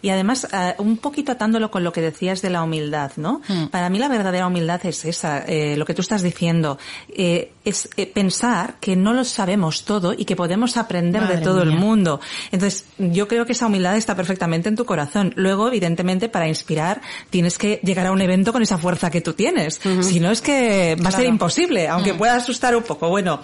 Y 0.02 0.10
además, 0.10 0.48
eh, 0.54 0.76
un 0.78 0.96
poquito 0.96 1.34
atándolo 1.34 1.70
con 1.72 1.84
lo 1.84 1.92
que 1.92 2.00
decías 2.00 2.42
de 2.42 2.50
la 2.50 2.64
humildad, 2.64 3.12
¿no? 3.18 3.42
Mm. 3.50 3.66
Para 3.66 3.90
mí 3.90 4.00
la 4.00 4.08
verdadera 4.08 4.48
humildad 4.48 4.80
es 4.86 5.04
esa, 5.04 5.40
eh, 5.46 5.76
lo 5.76 5.84
que 5.86 5.94
tú 5.94 6.02
estás 6.02 6.22
diciendo, 6.22 6.78
eh, 7.10 7.52
es 7.64 7.90
eh, 7.98 8.08
pensar 8.08 8.76
que 8.80 8.96
no 8.96 9.14
lo 9.14 9.24
sabemos 9.24 9.86
todo 9.86 10.14
y 10.14 10.26
que 10.26 10.36
podemos 10.36 10.78
aprender 10.78 11.22
Madre 11.22 11.38
de 11.38 11.42
todo 11.44 11.62
el 11.62 11.72
mundo. 11.72 12.20
Entonces, 12.52 12.86
yo 12.98 13.28
creo 13.28 13.46
que 13.46 13.52
esa 13.52 13.68
humildad 13.68 13.98
está 13.98 14.16
perfectamente 14.16 14.70
en 14.70 14.76
tu 14.76 14.86
corazón. 14.86 15.34
Luego, 15.36 15.68
evidentemente, 15.68 16.30
para 16.30 16.48
inspirar, 16.48 17.02
tienes 17.30 17.58
que 17.58 17.80
llegar 17.84 18.08
a 18.08 18.12
un 18.12 18.22
evento 18.22 18.52
con 18.52 18.62
esa 18.62 18.78
fuerza 18.78 19.10
que 19.10 19.22
tú 19.22 19.34
tienes. 19.34 19.80
Si 20.02 20.20
no, 20.20 20.32
es 20.32 20.42
que 20.42 20.96
va 21.04 21.10
a 21.10 21.12
ser 21.12 21.26
imposible, 21.26 21.88
aunque 21.88 22.14
pueda 22.14 22.36
asustar 22.36 22.76
un 22.76 22.84
poco. 22.84 23.10
Bueno, 23.10 23.42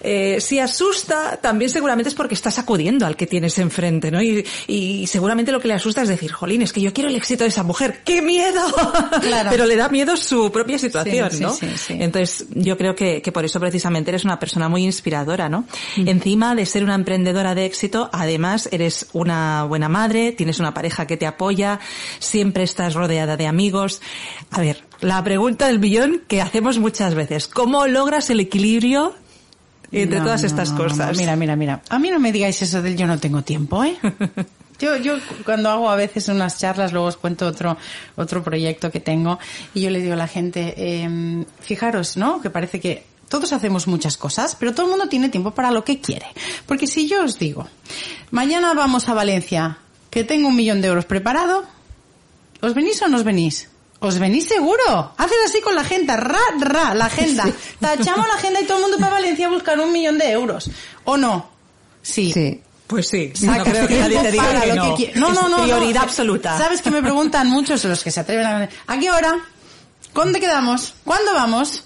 eh, 0.00 0.40
si 0.40 0.58
asusta, 0.58 1.38
también 1.40 1.70
seguramente 1.70 2.08
es 2.08 2.14
porque 2.14 2.34
estás 2.34 2.58
acudiendo 2.58 3.06
al 3.06 3.16
que 3.16 3.26
tienes 3.26 3.58
enfrente, 3.58 4.10
¿no? 4.10 4.22
Y, 4.22 4.44
y 4.66 5.06
seguramente 5.06 5.52
lo 5.52 5.60
que 5.60 5.68
le 5.68 5.74
asusta 5.74 6.02
es 6.02 6.08
decir, 6.08 6.32
jolín, 6.32 6.62
es 6.62 6.72
que 6.72 6.80
yo 6.80 6.92
quiero 6.92 7.08
el 7.08 7.16
éxito 7.16 7.44
de 7.44 7.48
esa 7.48 7.62
mujer. 7.62 8.00
¡Qué 8.04 8.22
miedo! 8.22 8.60
Claro. 9.20 9.50
Pero 9.50 9.66
le 9.66 9.76
da 9.76 9.88
miedo 9.88 10.16
su 10.16 10.50
propia 10.50 10.78
situación, 10.78 11.30
sí, 11.30 11.42
¿no? 11.42 11.52
sí, 11.52 11.68
sí. 11.76 11.96
Entonces, 11.98 12.46
yo 12.54 12.76
creo 12.76 12.94
que, 12.94 13.22
que 13.22 13.32
por 13.32 13.44
eso 13.44 13.59
precisamente 13.60 14.10
eres 14.10 14.24
una 14.24 14.38
persona 14.38 14.68
muy 14.68 14.84
inspiradora, 14.84 15.48
¿no? 15.48 15.64
Encima 15.96 16.54
de 16.54 16.66
ser 16.66 16.84
una 16.84 16.94
emprendedora 16.94 17.54
de 17.54 17.66
éxito, 17.66 18.10
además 18.12 18.68
eres 18.72 19.08
una 19.12 19.64
buena 19.64 19.88
madre, 19.88 20.32
tienes 20.32 20.58
una 20.58 20.74
pareja 20.74 21.06
que 21.06 21.16
te 21.16 21.26
apoya, 21.26 21.80
siempre 22.18 22.64
estás 22.64 22.94
rodeada 22.94 23.36
de 23.36 23.46
amigos. 23.46 24.00
A 24.50 24.60
ver, 24.60 24.84
la 25.00 25.22
pregunta 25.22 25.66
del 25.66 25.78
millón 25.78 26.22
que 26.28 26.42
hacemos 26.42 26.78
muchas 26.78 27.14
veces, 27.14 27.46
¿cómo 27.46 27.86
logras 27.86 28.30
el 28.30 28.40
equilibrio 28.40 29.14
entre 29.92 30.18
No, 30.18 30.24
todas 30.24 30.42
no, 30.42 30.46
estas 30.46 30.72
no, 30.72 30.78
cosas? 30.78 31.16
Mira, 31.16 31.36
mira, 31.36 31.56
mira. 31.56 31.82
A 31.88 31.98
mí 31.98 32.10
no 32.10 32.20
me 32.20 32.32
digáis 32.32 32.60
eso 32.62 32.82
del 32.82 32.96
yo 32.96 33.06
no 33.06 33.18
tengo 33.18 33.42
tiempo, 33.42 33.84
¿eh? 33.84 33.96
Yo, 34.80 34.96
yo 34.96 35.18
cuando 35.44 35.68
hago 35.68 35.90
a 35.90 35.94
veces 35.94 36.28
unas 36.28 36.58
charlas, 36.58 36.92
luego 36.92 37.08
os 37.08 37.18
cuento 37.18 37.46
otro, 37.46 37.76
otro 38.16 38.42
proyecto 38.42 38.90
que 38.90 38.98
tengo, 38.98 39.38
y 39.74 39.82
yo 39.82 39.90
le 39.90 40.00
digo 40.00 40.14
a 40.14 40.16
la 40.16 40.26
gente, 40.26 40.72
eh, 40.74 41.44
fijaros, 41.60 42.16
¿no? 42.16 42.40
Que 42.40 42.48
parece 42.48 42.80
que 42.80 43.04
todos 43.30 43.54
hacemos 43.54 43.86
muchas 43.86 44.18
cosas, 44.18 44.56
pero 44.58 44.74
todo 44.74 44.84
el 44.86 44.90
mundo 44.90 45.08
tiene 45.08 45.30
tiempo 45.30 45.52
para 45.52 45.70
lo 45.70 45.84
que 45.84 46.00
quiere. 46.00 46.26
Porque 46.66 46.86
si 46.86 47.08
yo 47.08 47.24
os 47.24 47.38
digo, 47.38 47.66
mañana 48.30 48.74
vamos 48.74 49.08
a 49.08 49.14
Valencia, 49.14 49.78
que 50.10 50.24
tengo 50.24 50.48
un 50.48 50.56
millón 50.56 50.82
de 50.82 50.88
euros 50.88 51.06
preparado, 51.06 51.64
¿os 52.60 52.74
venís 52.74 53.00
o 53.00 53.08
no 53.08 53.16
os 53.16 53.24
venís? 53.24 53.68
¿Os 54.00 54.18
venís 54.18 54.48
seguro? 54.48 55.12
Haces 55.16 55.36
así 55.46 55.60
con 55.60 55.74
la 55.74 55.82
agenda, 55.82 56.16
ra, 56.16 56.40
ra, 56.58 56.94
la 56.94 57.06
agenda. 57.06 57.44
Tachamos 57.80 58.26
la 58.26 58.34
agenda 58.34 58.60
y 58.60 58.64
todo 58.64 58.78
el 58.78 58.82
mundo 58.84 58.98
para 58.98 59.12
Valencia 59.14 59.46
a 59.46 59.50
buscar 59.50 59.78
un 59.78 59.92
millón 59.92 60.18
de 60.18 60.30
euros. 60.30 60.70
¿O 61.04 61.16
no? 61.16 61.50
Sí. 62.02 62.32
Sí. 62.32 62.60
Pues 62.86 63.06
sí, 63.08 63.30
Saca 63.36 63.58
no 63.58 63.64
creo 63.64 63.86
que 63.86 64.00
nadie 64.00 64.18
te 64.20 64.30
tiempo 64.32 64.42
diga 64.42 64.46
para 64.48 64.60
que 64.62 64.66
lo 64.68 64.74
no. 64.74 64.96
que 64.96 65.12
qui- 65.12 65.14
no, 65.14 65.28
no, 65.28 65.32
Es 65.32 65.40
no, 65.42 65.48
no. 65.58 65.62
prioridad 65.62 66.02
absoluta. 66.02 66.58
Sabes 66.58 66.82
que 66.82 66.90
me 66.90 67.00
preguntan 67.02 67.46
muchos 67.48 67.84
los 67.84 68.02
que 68.02 68.10
se 68.10 68.18
atreven 68.18 68.46
a... 68.46 68.68
¿A 68.88 68.98
qué 68.98 69.10
hora? 69.12 69.36
¿Dónde 70.12 70.40
quedamos? 70.40 70.94
¿Cuándo 71.04 71.32
vamos? 71.32 71.84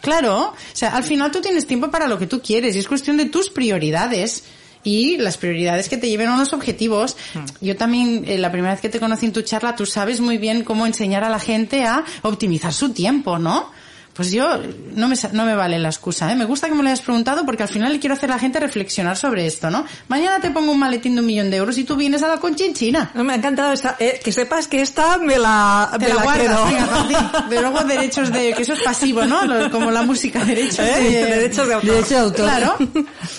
Claro, 0.00 0.54
o 0.54 0.54
sea, 0.72 0.96
al 0.96 1.04
final 1.04 1.30
tú 1.30 1.40
tienes 1.40 1.66
tiempo 1.66 1.90
para 1.90 2.06
lo 2.06 2.18
que 2.18 2.26
tú 2.26 2.40
quieres 2.40 2.76
y 2.76 2.78
es 2.78 2.88
cuestión 2.88 3.16
de 3.16 3.26
tus 3.26 3.50
prioridades 3.50 4.44
y 4.84 5.16
las 5.18 5.36
prioridades 5.36 5.88
que 5.88 5.96
te 5.96 6.08
lleven 6.08 6.28
a 6.28 6.34
unos 6.34 6.52
objetivos. 6.52 7.16
Yo 7.60 7.76
también, 7.76 8.24
eh, 8.26 8.38
la 8.38 8.52
primera 8.52 8.74
vez 8.74 8.80
que 8.80 8.88
te 8.88 9.00
conocí 9.00 9.26
en 9.26 9.32
tu 9.32 9.42
charla, 9.42 9.74
tú 9.76 9.86
sabes 9.86 10.20
muy 10.20 10.38
bien 10.38 10.62
cómo 10.62 10.86
enseñar 10.86 11.24
a 11.24 11.28
la 11.28 11.40
gente 11.40 11.84
a 11.84 12.04
optimizar 12.22 12.72
su 12.72 12.90
tiempo, 12.90 13.38
¿no? 13.38 13.70
Pues 14.18 14.32
yo, 14.32 14.58
no 14.96 15.06
me, 15.06 15.14
sa- 15.14 15.30
no 15.32 15.44
me 15.46 15.54
vale 15.54 15.78
la 15.78 15.90
excusa, 15.90 16.30
¿eh? 16.32 16.34
Me 16.34 16.44
gusta 16.44 16.66
que 16.68 16.74
me 16.74 16.82
lo 16.82 16.88
hayas 16.88 17.00
preguntado 17.02 17.46
porque 17.46 17.62
al 17.62 17.68
final 17.68 17.92
le 17.92 18.00
quiero 18.00 18.14
hacer 18.14 18.30
a 18.32 18.34
la 18.34 18.40
gente 18.40 18.58
reflexionar 18.58 19.16
sobre 19.16 19.46
esto, 19.46 19.70
¿no? 19.70 19.86
Mañana 20.08 20.40
te 20.40 20.50
pongo 20.50 20.72
un 20.72 20.78
maletín 20.80 21.14
de 21.14 21.20
un 21.20 21.26
millón 21.28 21.50
de 21.52 21.56
euros 21.58 21.78
y 21.78 21.84
tú 21.84 21.94
vienes 21.94 22.24
a 22.24 22.28
la 22.28 22.38
conchinchina. 22.38 23.12
No, 23.14 23.22
Me 23.22 23.34
ha 23.34 23.36
encantado 23.36 23.72
esta, 23.72 23.94
eh, 24.00 24.20
que 24.22 24.32
sepas 24.32 24.66
que 24.66 24.82
esta 24.82 25.18
me 25.18 25.38
la, 25.38 25.88
Te 26.00 26.08
me 26.08 26.14
la 26.14 26.22
guardas, 26.24 26.64
venga. 26.66 27.46
De 27.48 27.60
luego 27.60 27.84
derechos 27.84 28.32
de, 28.32 28.52
que 28.54 28.62
eso 28.62 28.72
es 28.72 28.82
pasivo, 28.82 29.24
¿no? 29.24 29.44
Lo- 29.44 29.70
Como 29.70 29.92
la 29.92 30.02
música, 30.02 30.44
derechos 30.44 30.80
¿Eh? 30.80 31.00
de, 31.00 31.24
Derechos 31.36 31.68
de 31.68 31.74
autor. 31.74 31.90
Derecho 31.90 32.14
de 32.14 32.20
autor. 32.20 32.44
Claro. 32.44 32.76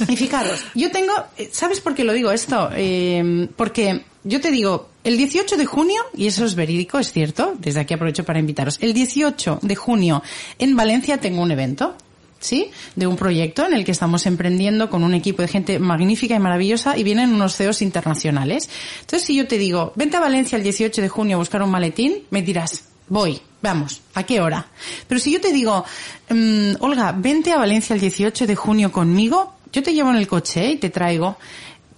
Y 0.08 0.16
fijaros, 0.16 0.64
yo 0.76 0.90
tengo, 0.92 1.12
eh, 1.38 1.50
¿sabes 1.52 1.82
por 1.82 1.94
qué 1.94 2.06
lo 2.06 2.14
digo 2.14 2.32
esto? 2.32 2.70
Eh, 2.74 3.50
porque 3.58 4.06
yo 4.24 4.42
te 4.42 4.52
digo, 4.52 4.90
el 5.04 5.18
18 5.18 5.58
de 5.58 5.66
junio, 5.66 6.02
y 6.16 6.28
eso 6.28 6.46
es 6.46 6.56
verídico, 6.56 7.00
es 7.00 7.12
cierto, 7.12 7.56
desde 7.60 7.80
aquí 7.80 7.94
aprovecho 7.94 8.26
para 8.26 8.40
invitaros, 8.40 8.78
el 8.82 8.94
18 8.94 9.60
de 9.62 9.76
junio 9.76 10.22
en 10.58 10.76
Valencia 10.76 11.20
tengo 11.20 11.42
un 11.42 11.52
evento. 11.52 11.96
¿Sí? 12.42 12.72
De 12.96 13.06
un 13.06 13.18
proyecto 13.18 13.66
en 13.66 13.74
el 13.74 13.84
que 13.84 13.92
estamos 13.92 14.26
emprendiendo 14.26 14.90
con 14.90 15.04
un 15.04 15.14
equipo 15.14 15.42
de 15.42 15.50
gente 15.50 15.78
magnífica 15.78 16.36
y 16.36 16.40
maravillosa 16.40 16.98
y 16.98 17.04
vienen 17.04 17.34
unos 17.34 17.58
CEOs 17.58 17.82
internacionales. 17.82 18.70
Entonces, 19.02 19.28
si 19.28 19.36
yo 19.36 19.46
te 19.46 19.58
digo, 19.58 19.92
vente 19.98 20.16
a 20.16 20.22
Valencia 20.22 20.56
el 20.56 20.64
18 20.64 21.02
de 21.02 21.10
junio 21.10 21.36
a 21.36 21.40
buscar 21.40 21.62
un 21.62 21.70
maletín, 21.70 22.24
me 22.30 22.42
dirás, 22.42 22.86
voy, 23.10 23.42
vamos, 23.62 24.02
¿a 24.14 24.24
qué 24.24 24.40
hora? 24.40 24.68
Pero 25.08 25.20
si 25.20 25.34
yo 25.34 25.42
te 25.42 25.52
digo, 25.52 25.84
mm, 26.30 26.76
Olga, 26.80 27.12
vente 27.12 27.52
a 27.52 27.58
Valencia 27.58 27.94
el 27.94 28.00
18 28.00 28.48
de 28.48 28.56
junio 28.56 28.90
conmigo, 28.90 29.56
yo 29.74 29.84
te 29.84 29.94
llevo 29.94 30.10
en 30.12 30.16
el 30.16 30.28
coche 30.28 30.66
¿eh? 30.66 30.72
y 30.72 30.78
te 30.78 30.90
traigo, 30.90 31.38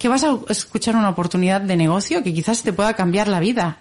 que 0.02 0.08
vas 0.08 0.24
a 0.24 0.36
escuchar 0.48 0.96
una 0.96 1.08
oportunidad 1.10 1.60
de 1.60 1.76
negocio 1.76 2.24
que 2.24 2.34
quizás 2.34 2.64
te 2.64 2.72
pueda 2.72 2.94
cambiar 2.94 3.28
la 3.28 3.38
vida. 3.38 3.78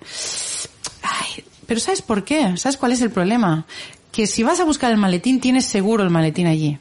Ay, 1.02 1.44
pero 1.66 1.80
¿sabes 1.80 2.04
por 2.04 2.24
qué? 2.24 2.58
¿Sabes 2.58 2.78
cuál 2.78 2.92
es 2.92 3.02
el 3.02 3.10
problema? 3.10 3.66
Que 4.12 4.28
si 4.28 4.44
vas 4.44 4.60
a 4.60 4.64
buscar 4.64 4.92
el 4.92 4.98
maletín, 4.98 5.40
tienes 5.42 5.66
seguro 5.66 6.04
el 6.04 6.12
maletín 6.12 6.46
allí. 6.46 6.78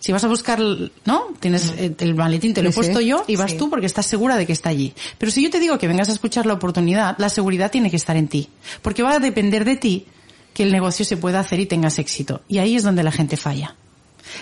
Si 0.00 0.10
vas 0.10 0.24
a 0.24 0.28
buscar, 0.28 0.58
¿no? 1.04 1.26
Tienes 1.38 1.74
eh, 1.76 1.94
el 1.98 2.14
maletín, 2.14 2.54
te 2.54 2.62
lo 2.62 2.70
he 2.70 2.72
puesto 2.72 3.02
yo 3.02 3.24
y 3.28 3.36
vas 3.36 3.50
Sí. 3.50 3.58
tú 3.58 3.68
porque 3.68 3.84
estás 3.84 4.06
segura 4.06 4.36
de 4.36 4.46
que 4.46 4.54
está 4.54 4.70
allí. 4.70 4.94
Pero 5.18 5.30
si 5.30 5.42
yo 5.42 5.50
te 5.50 5.60
digo 5.60 5.76
que 5.78 5.86
vengas 5.86 6.08
a 6.08 6.12
escuchar 6.12 6.46
la 6.46 6.54
oportunidad, 6.54 7.14
la 7.18 7.28
seguridad 7.28 7.70
tiene 7.70 7.90
que 7.90 7.96
estar 7.96 8.16
en 8.16 8.28
ti. 8.28 8.48
Porque 8.80 9.02
va 9.02 9.12
a 9.12 9.18
depender 9.18 9.66
de 9.66 9.76
ti 9.76 10.06
que 10.54 10.62
el 10.62 10.72
negocio 10.72 11.04
se 11.04 11.18
pueda 11.18 11.40
hacer 11.40 11.60
y 11.60 11.66
tengas 11.66 11.98
éxito. 11.98 12.40
Y 12.48 12.56
ahí 12.56 12.74
es 12.74 12.84
donde 12.84 13.02
la 13.02 13.12
gente 13.12 13.36
falla. 13.36 13.76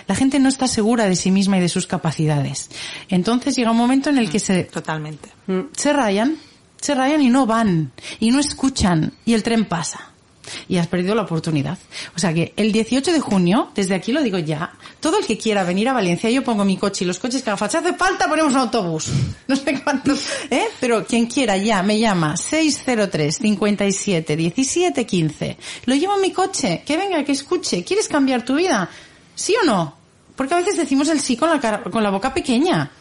La 0.07 0.15
gente 0.15 0.39
no 0.39 0.49
está 0.49 0.67
segura 0.67 1.05
de 1.07 1.15
sí 1.15 1.31
misma 1.31 1.57
y 1.57 1.61
de 1.61 1.69
sus 1.69 1.87
capacidades. 1.87 2.69
Entonces 3.09 3.55
llega 3.55 3.71
un 3.71 3.77
momento 3.77 4.09
en 4.09 4.17
el 4.17 4.29
que 4.29 4.39
se, 4.39 4.63
Totalmente. 4.63 5.29
se 5.75 5.93
rayan, 5.93 6.37
se 6.79 6.95
rayan 6.95 7.21
y 7.21 7.29
no 7.29 7.45
van, 7.45 7.91
y 8.19 8.31
no 8.31 8.39
escuchan, 8.39 9.13
y 9.25 9.33
el 9.33 9.43
tren 9.43 9.65
pasa. 9.65 10.07
Y 10.67 10.77
has 10.77 10.87
perdido 10.87 11.13
la 11.13 11.21
oportunidad. 11.21 11.77
O 12.15 12.19
sea 12.19 12.33
que 12.33 12.51
el 12.57 12.71
18 12.71 13.13
de 13.13 13.19
junio, 13.19 13.69
desde 13.75 13.93
aquí 13.93 14.11
lo 14.11 14.23
digo 14.23 14.39
ya, 14.39 14.73
todo 14.99 15.19
el 15.19 15.25
que 15.25 15.37
quiera 15.37 15.63
venir 15.63 15.87
a 15.87 15.93
Valencia, 15.93 16.31
yo 16.31 16.43
pongo 16.43 16.65
mi 16.65 16.77
coche 16.77 17.05
y 17.05 17.07
los 17.07 17.19
coches 17.19 17.43
que 17.43 17.51
haga 17.51 17.57
falta, 17.57 17.77
hace 17.77 17.93
falta 17.93 18.27
ponemos 18.27 18.53
un 18.53 18.59
autobús. 18.59 19.11
No 19.47 19.55
sé 19.55 19.81
cuántos, 19.83 20.25
¿eh? 20.49 20.65
Pero 20.79 21.05
quien 21.05 21.25
quiera 21.27 21.57
ya, 21.57 21.83
me 21.83 21.99
llama 21.99 22.37
603 22.37 23.37
57 23.37 24.35
17 24.35 25.05
15. 25.05 25.57
Lo 25.85 25.95
llevo 25.95 26.15
en 26.15 26.21
mi 26.21 26.31
coche, 26.31 26.83
que 26.85 26.95
venga, 26.97 27.23
que 27.23 27.33
escuche. 27.33 27.83
¿Quieres 27.83 28.07
cambiar 28.07 28.43
tu 28.43 28.55
vida? 28.55 28.89
¿Sí 29.41 29.55
o 29.59 29.65
no? 29.65 29.95
Porque 30.35 30.53
a 30.53 30.57
veces 30.57 30.77
decimos 30.77 31.09
el 31.09 31.19
sí 31.19 31.35
con 31.35 31.49
la, 31.49 31.59
cara- 31.59 31.81
con 31.83 32.03
la 32.03 32.11
boca 32.11 32.31
pequeña. 32.31 32.91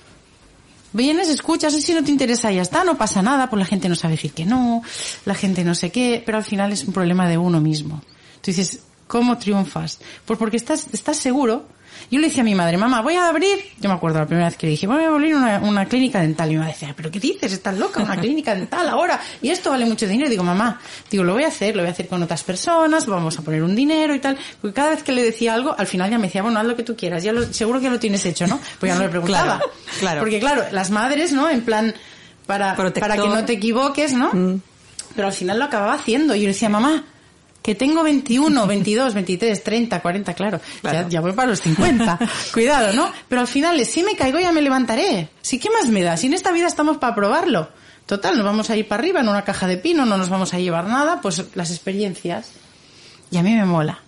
Vienes, 0.95 1.28
escuchas, 1.28 1.74
y 1.74 1.82
si 1.82 1.93
no 1.93 2.03
te 2.03 2.11
interesa 2.11 2.51
ya 2.51 2.62
está, 2.62 2.82
no 2.82 2.97
pasa 2.97 3.20
nada, 3.20 3.51
pues 3.51 3.61
la 3.61 3.66
gente 3.66 3.91
no 3.91 3.95
sabe 3.95 4.14
decir 4.14 4.32
que 4.32 4.47
no, 4.47 4.82
la 5.26 5.34
gente 5.34 5.64
no 5.64 5.74
sé 5.74 5.91
qué, 5.93 6.22
pero 6.24 6.38
al 6.38 6.45
final 6.45 6.72
es 6.72 6.84
un 6.84 6.95
problema 6.95 7.28
de 7.28 7.36
uno 7.36 7.61
mismo. 7.61 8.01
Tú 8.41 8.51
dices, 8.51 8.80
¿cómo 9.07 9.36
triunfas? 9.36 10.01
Pues 10.24 10.38
porque 10.38 10.57
estás, 10.57 10.86
estás 10.93 11.18
seguro. 11.18 11.66
Yo 12.11 12.19
le 12.19 12.29
decía 12.29 12.43
a 12.43 12.45
mi 12.45 12.55
madre, 12.55 12.77
mamá, 12.77 13.03
voy 13.03 13.15
a 13.15 13.29
abrir, 13.29 13.59
yo 13.81 13.89
me 13.89 13.95
acuerdo 13.95 14.19
la 14.19 14.27
primera 14.27 14.49
vez 14.49 14.57
que 14.57 14.67
le 14.67 14.73
dije, 14.73 14.87
voy 14.87 15.03
a 15.03 15.09
abrir 15.09 15.35
una, 15.35 15.59
una 15.59 15.87
clínica 15.87 16.21
dental. 16.21 16.49
Y 16.49 16.53
mi 16.53 16.59
mamá 16.59 16.71
decía, 16.71 16.93
¿pero 16.97 17.11
qué 17.11 17.21
dices? 17.21 17.53
Estás 17.53 17.79
loca, 17.79 18.03
una 18.03 18.17
clínica 18.21 18.55
dental 18.55 18.89
ahora. 18.89 19.21
Y 19.43 19.51
esto 19.51 19.71
vale 19.71 19.85
mucho 19.87 20.07
dinero. 20.07 20.29
Y 20.29 20.31
digo, 20.31 20.45
mamá, 20.45 20.81
digo, 21.11 21.25
lo 21.25 21.35
voy 21.35 21.45
a 21.45 21.49
hacer, 21.49 21.77
lo 21.77 21.83
voy 21.83 21.89
a 21.89 21.93
hacer 21.93 22.09
con 22.09 22.23
otras 22.23 22.43
personas, 22.43 23.07
vamos 23.07 23.39
a 23.39 23.43
poner 23.43 23.63
un 23.63 23.75
dinero 23.75 24.15
y 24.15 24.21
tal. 24.21 24.39
Porque 24.61 24.75
cada 24.75 24.91
vez 24.91 25.03
que 25.03 25.13
le 25.13 25.23
decía 25.23 25.55
algo, 25.55 25.75
al 25.77 25.87
final 25.87 26.11
ya 26.11 26.19
me 26.19 26.27
decía, 26.27 26.43
bueno, 26.43 26.59
haz 26.61 26.67
lo 26.67 26.77
que 26.77 26.83
tú 26.83 26.97
quieras, 26.97 27.23
ya 27.23 27.33
lo, 27.33 27.53
seguro 27.53 27.79
que 27.79 27.85
ya 27.85 27.91
lo 27.91 27.99
tienes 27.99 28.25
hecho, 28.25 28.47
¿no? 28.47 28.61
Pues 28.79 28.93
ya 28.93 28.99
no 28.99 29.05
le 29.05 29.09
preguntaba. 29.11 29.59
Claro, 29.59 29.73
claro. 29.99 30.21
Porque 30.21 30.41
claro, 30.41 30.65
las 30.73 30.91
madres, 30.91 31.33
¿no? 31.33 31.49
En 31.49 31.63
plan, 31.63 31.95
para, 32.47 32.75
Protector. 32.75 33.09
para 33.09 33.23
que 33.23 33.29
no 33.29 33.45
te 33.45 33.53
equivoques, 33.55 34.13
¿no? 34.13 34.61
Pero 35.15 35.27
al 35.27 35.35
final 35.35 35.59
lo 35.59 35.65
acababa 35.65 35.95
haciendo. 35.95 36.35
Y 36.35 36.41
yo 36.41 36.47
le 36.47 36.53
decía, 36.53 36.69
mamá, 36.69 37.05
que 37.63 37.75
tengo 37.75 38.03
21, 38.03 38.67
22, 38.67 39.15
23, 39.15 39.63
30, 39.63 40.01
40, 40.01 40.35
claro. 40.35 40.61
Claro. 40.81 41.03
Ya, 41.03 41.09
ya 41.09 41.21
voy 41.21 41.33
para 41.33 41.49
los 41.49 41.61
50. 41.61 42.19
Cuidado, 42.53 42.93
¿no? 42.95 43.11
Pero 43.29 43.43
al 43.43 43.49
final, 43.49 43.85
si 43.85 44.03
me 44.03 44.17
caigo 44.17 44.39
ya 44.39 44.51
me 44.53 44.63
levantaré. 44.63 45.29
Sí, 45.43 45.59
¿qué 45.59 45.69
más 45.71 45.87
me 45.89 46.03
da? 46.03 46.17
Si 46.17 46.27
en 46.27 46.35
esta 46.35 46.53
vida 46.53 46.67
estamos 46.67 46.97
para 46.99 47.15
probarlo. 47.15 47.69
Total, 48.07 48.35
nos 48.37 48.45
vamos 48.45 48.71
a 48.71 48.77
ir 48.77 48.89
para 48.89 49.01
arriba 49.01 49.21
en 49.21 49.29
una 49.29 49.45
caja 49.45 49.67
de 49.69 49.77
pino, 49.77 50.05
no 50.05 50.17
nos 50.17 50.29
vamos 50.31 50.53
a 50.55 50.59
llevar 50.59 50.87
nada, 50.87 51.21
pues 51.21 51.45
las 51.55 51.71
experiencias. 51.71 52.49
Y 53.31 53.37
a 53.37 53.43
mí 53.43 53.55
me 53.55 53.65
mola. 53.65 54.01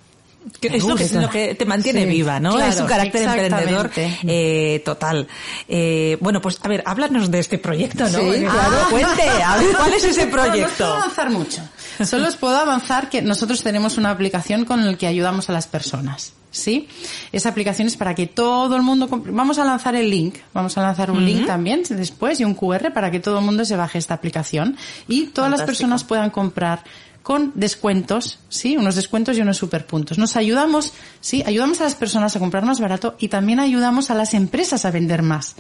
Que 0.61 0.77
es 0.77 0.83
lo 0.83 0.97
que, 0.97 1.09
lo 1.11 1.31
que 1.31 1.55
te 1.55 1.65
mantiene 1.67 2.03
Sí, 2.03 2.09
viva, 2.09 2.41
¿no? 2.41 2.55
claro, 2.57 2.73
es 2.73 2.81
un 2.81 2.87
carácter 2.89 3.23
emprendedor 3.23 3.91
eh, 3.97 4.83
total. 4.85 5.29
Eh, 5.69 6.17
bueno, 6.21 6.41
pues 6.41 6.59
a 6.63 6.67
ver, 6.69 6.83
háblanos 6.85 7.31
de 7.31 7.39
este 7.39 7.59
proyecto, 7.59 8.03
¿no? 8.09 8.19
Sí, 8.19 8.25
Eh, 8.25 8.49
claro. 8.51 8.77
Cuente, 8.91 9.23
a 9.45 9.57
ver, 9.59 9.77
¿cuál 9.77 9.93
es 9.93 10.03
ese 10.03 10.27
No, 10.27 10.37
no 10.37 10.43
os 10.43 10.49
puedo 10.49 10.51
proyecto? 10.51 10.85
avanzar 10.85 11.31
mucho. 11.31 11.63
Solo 12.07 12.29
os 12.29 12.37
puedo 12.37 12.57
avanzar 12.57 13.09
que 13.09 13.23
nosotros 13.23 13.63
tenemos 13.63 13.99
una 13.99 14.11
aplicación 14.11 14.65
con 14.65 14.85
la 14.85 14.97
que 14.97 15.07
ayudamos 15.07 15.49
a 15.49 15.53
las 15.53 15.67
personas. 15.67 16.35
¿Sí? 16.51 16.87
Esa 17.33 17.49
aplicación 17.49 17.89
es 17.89 17.97
para 17.97 18.15
que 18.15 18.27
todo 18.27 18.77
el 18.77 18.83
mundo... 18.83 19.09
Vamos 19.09 19.59
a 19.59 19.65
lanzar 19.65 19.97
el 19.97 20.11
link. 20.11 20.37
Vamos 20.53 20.77
a 20.77 20.83
lanzar 20.83 21.11
un 21.11 21.25
link 21.25 21.47
también 21.47 21.83
después 21.89 22.41
y 22.41 22.45
un 22.45 22.55
QR 22.55 22.93
para 22.93 23.11
que 23.11 23.21
todo 23.21 23.39
el 23.39 23.45
mundo 23.45 23.65
se 23.65 23.75
baje 23.75 23.99
esta 23.99 24.15
aplicación 24.15 24.77
y 25.09 25.29
todas 25.29 25.51
las 25.51 25.63
personas 25.63 26.05
puedan 26.05 26.29
comprar 26.29 26.85
con 27.23 27.53
descuentos, 27.55 28.39
¿sí? 28.49 28.77
Unos 28.77 28.97
descuentos 28.97 29.39
y 29.39 29.41
unos 29.41 29.57
superpuntos. 29.57 30.19
Nos 30.19 30.37
ayudamos, 30.37 30.93
¿sí? 31.21 31.43
Ayudamos 31.47 31.81
a 31.81 31.85
las 31.85 31.95
personas 31.95 32.35
a 32.35 32.41
comprar 32.41 32.65
más 32.65 32.81
barato 32.81 33.17
y 33.19 33.29
también 33.29 33.61
ayudamos 33.61 34.11
a 34.11 34.15
las 34.15 34.35
empresas 34.35 34.85
a 34.85 34.91
vender 34.91 35.23
más. 35.23 35.55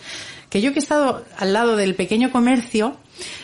Que 0.50 0.60
yo 0.60 0.72
que 0.72 0.80
he 0.80 0.82
estado 0.82 1.24
al 1.38 1.52
lado 1.52 1.76
del 1.76 1.94
pequeño 1.94 2.32
comercio, 2.32 2.96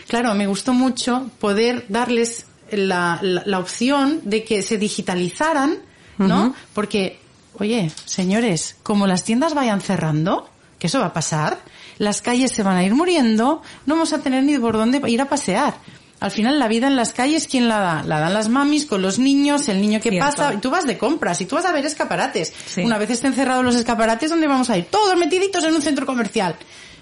claro, 0.09 0.34
me 0.34 0.46
gustó 0.46 0.74
mucho 0.74 1.30
poder 1.38 1.86
darles 1.88 2.46
la, 2.72 3.18
la, 3.22 3.42
la 3.46 3.58
opción 3.58 4.20
de 4.24 4.44
que 4.44 4.62
se 4.62 4.78
digitalizaran, 4.78 5.78
¿no? 6.18 6.54
Porque, 6.74 7.20
oye, 7.58 7.90
señores, 8.04 8.76
como 8.82 9.06
las 9.06 9.24
tiendas 9.24 9.54
vayan 9.54 9.80
cerrando, 9.80 10.48
que 10.78 10.88
eso 10.88 11.00
va 11.00 11.06
a 11.06 11.12
pasar, 11.12 11.58
las 11.98 12.22
calles 12.22 12.52
se 12.52 12.62
van 12.62 12.76
a 12.76 12.84
ir 12.84 12.94
muriendo, 12.94 13.62
no 13.86 13.94
vamos 13.94 14.12
a 14.12 14.18
tener 14.20 14.44
ni 14.44 14.58
por 14.58 14.76
dónde 14.76 15.00
ir 15.10 15.20
a 15.20 15.28
pasear. 15.28 15.74
Al 16.20 16.32
final 16.32 16.58
la 16.58 16.66
vida 16.66 16.88
en 16.88 16.96
las 16.96 17.12
calles, 17.12 17.46
¿quién 17.46 17.68
la 17.68 17.78
da? 17.78 18.02
La 18.02 18.18
dan 18.18 18.34
las 18.34 18.48
mamis 18.48 18.86
con 18.86 19.02
los 19.02 19.20
niños, 19.20 19.68
el 19.68 19.80
niño 19.80 20.00
que 20.00 20.10
Cierto. 20.10 20.28
pasa, 20.28 20.54
y 20.54 20.56
tú 20.56 20.68
vas 20.68 20.84
de 20.84 20.98
compras 20.98 21.40
y 21.40 21.46
tú 21.46 21.54
vas 21.54 21.64
a 21.64 21.70
ver 21.72 21.86
escaparates. 21.86 22.52
Sí. 22.66 22.80
Una 22.82 22.98
vez 22.98 23.10
estén 23.10 23.34
cerrados 23.34 23.64
los 23.64 23.76
escaparates, 23.76 24.28
¿dónde 24.28 24.48
vamos 24.48 24.68
a 24.70 24.76
ir? 24.76 24.86
Todos 24.86 25.16
metiditos 25.16 25.62
en 25.62 25.74
un 25.74 25.82
centro 25.82 26.06
comercial. 26.06 26.56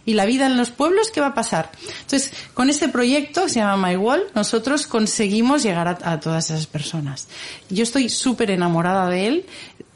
¿Y 0.07 0.15
la 0.15 0.25
vida 0.25 0.47
en 0.47 0.57
los 0.57 0.71
pueblos 0.71 1.11
qué 1.11 1.21
va 1.21 1.29
a 1.29 1.35
pasar? 1.35 1.71
Entonces, 2.03 2.33
con 2.55 2.71
este 2.71 2.89
proyecto 2.89 3.43
que 3.43 3.51
se 3.51 3.61
llama 3.61 3.89
My 3.89 3.97
Wall, 3.97 4.23
nosotros 4.35 4.87
conseguimos 4.87 5.63
llegar 5.63 5.89
a, 5.89 6.13
a 6.13 6.21
todas 6.21 6.51
esas 6.51 6.67
personas. 6.67 7.29
Yo 7.69 7.83
estoy 7.83 8.09
súper 8.09 8.51
enamorada 8.53 9.11
de 9.11 9.27
él. 9.27 9.47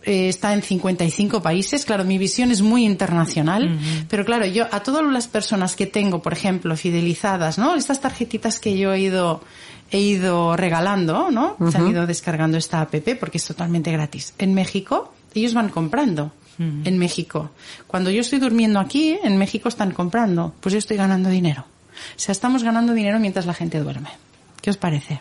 Eh, 0.02 0.28
está 0.28 0.54
en 0.54 0.62
55 0.62 1.42
países. 1.42 1.84
Claro, 1.84 2.04
mi 2.04 2.16
visión 2.18 2.50
es 2.50 2.62
muy 2.62 2.84
internacional. 2.84 3.78
Pero 4.08 4.24
claro, 4.24 4.46
yo 4.46 4.66
a 4.70 4.82
todas 4.82 5.04
las 5.04 5.28
personas 5.28 5.76
que 5.76 5.86
tengo, 5.86 6.22
por 6.22 6.32
ejemplo, 6.32 6.76
fidelizadas, 6.76 7.58
¿no? 7.58 7.74
Estas 7.76 8.00
tarjetitas 8.00 8.61
que 8.61 8.76
yo 8.78 8.92
he 8.92 9.00
ido 9.00 9.42
he 9.90 9.98
ido 9.98 10.56
regalando, 10.56 11.30
¿no? 11.30 11.56
Se 11.70 11.78
han 11.78 11.88
ido 11.88 12.06
descargando 12.06 12.56
esta 12.56 12.80
app 12.80 12.94
porque 13.18 13.38
es 13.38 13.44
totalmente 13.44 13.90
gratis. 13.90 14.34
En 14.38 14.54
México, 14.54 15.12
ellos 15.34 15.52
van 15.52 15.68
comprando. 15.68 16.32
En 16.61 16.98
México. 16.98 17.50
Cuando 17.86 18.11
yo 18.11 18.20
estoy 18.20 18.38
durmiendo 18.38 18.80
aquí, 18.80 19.18
en 19.22 19.38
México 19.38 19.70
están 19.70 19.92
comprando. 19.92 20.54
Pues 20.61 20.74
yo 20.74 20.78
estoy 20.78 20.98
ganando 20.98 21.30
dinero. 21.30 21.64
O 22.16 22.18
sea, 22.18 22.32
estamos 22.32 22.62
ganando 22.62 22.92
dinero 22.92 23.18
mientras 23.18 23.46
la 23.46 23.54
gente 23.54 23.78
duerme. 23.80 24.11
¿Qué 24.61 24.68
os 24.68 24.76
parece? 24.76 25.20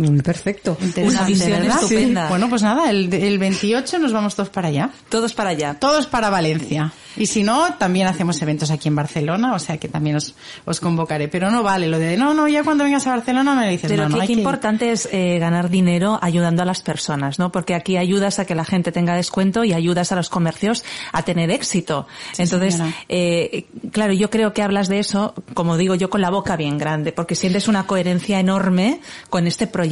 Mm, 0.00 0.18
Perfecto. 0.20 0.76
Interesante, 0.80 1.32
visión 1.32 1.50
¿verdad? 1.50 1.82
estupenda. 1.82 2.28
Bueno, 2.28 2.48
pues 2.48 2.62
nada, 2.62 2.90
el, 2.90 3.12
el 3.12 3.38
28 3.38 3.98
nos 3.98 4.12
vamos 4.12 4.34
todos 4.34 4.48
para 4.50 4.68
allá. 4.68 4.90
Todos 5.08 5.34
para 5.34 5.50
allá. 5.50 5.74
Todos 5.78 6.06
para 6.06 6.30
Valencia. 6.30 6.92
Y 7.16 7.26
si 7.26 7.42
no, 7.42 7.74
también 7.74 8.06
hacemos 8.06 8.40
eventos 8.40 8.70
aquí 8.70 8.88
en 8.88 8.94
Barcelona, 8.94 9.52
o 9.54 9.58
sea 9.58 9.78
que 9.78 9.88
también 9.88 10.16
os, 10.16 10.34
os 10.64 10.80
convocaré. 10.80 11.28
Pero 11.28 11.50
no 11.50 11.62
vale 11.62 11.88
lo 11.88 11.98
de, 11.98 12.16
no, 12.16 12.32
no, 12.34 12.46
ya 12.48 12.62
cuando 12.62 12.84
vengas 12.84 13.06
a 13.06 13.10
Barcelona 13.10 13.54
me 13.54 13.68
dices, 13.68 13.90
Pero 13.90 14.04
no, 14.04 14.10
no, 14.10 14.14
qué, 14.16 14.20
qué 14.22 14.26
que 14.28 14.32
ir". 14.34 14.38
importante 14.38 14.92
es 14.92 15.08
eh, 15.12 15.38
ganar 15.38 15.68
dinero 15.70 16.18
ayudando 16.22 16.62
a 16.62 16.64
las 16.64 16.82
personas, 16.82 17.38
¿no? 17.38 17.50
Porque 17.52 17.74
aquí 17.74 17.96
ayudas 17.96 18.38
a 18.38 18.44
que 18.44 18.54
la 18.54 18.64
gente 18.64 18.92
tenga 18.92 19.14
descuento 19.16 19.64
y 19.64 19.72
ayudas 19.72 20.12
a 20.12 20.16
los 20.16 20.30
comercios 20.30 20.84
a 21.12 21.22
tener 21.24 21.50
éxito. 21.50 22.06
Sí, 22.32 22.42
Entonces, 22.42 22.80
eh, 23.08 23.66
claro, 23.92 24.12
yo 24.12 24.30
creo 24.30 24.54
que 24.54 24.62
hablas 24.62 24.88
de 24.88 25.00
eso, 25.00 25.34
como 25.52 25.76
digo 25.76 25.96
yo, 25.96 26.10
con 26.10 26.20
la 26.20 26.30
boca 26.30 26.56
bien 26.56 26.78
grande, 26.78 27.12
porque 27.12 27.34
sientes 27.34 27.66
una 27.68 27.86
coherencia 27.86 28.38
enorme 28.38 29.00
con 29.28 29.46
este 29.46 29.66
proyecto. 29.66 29.89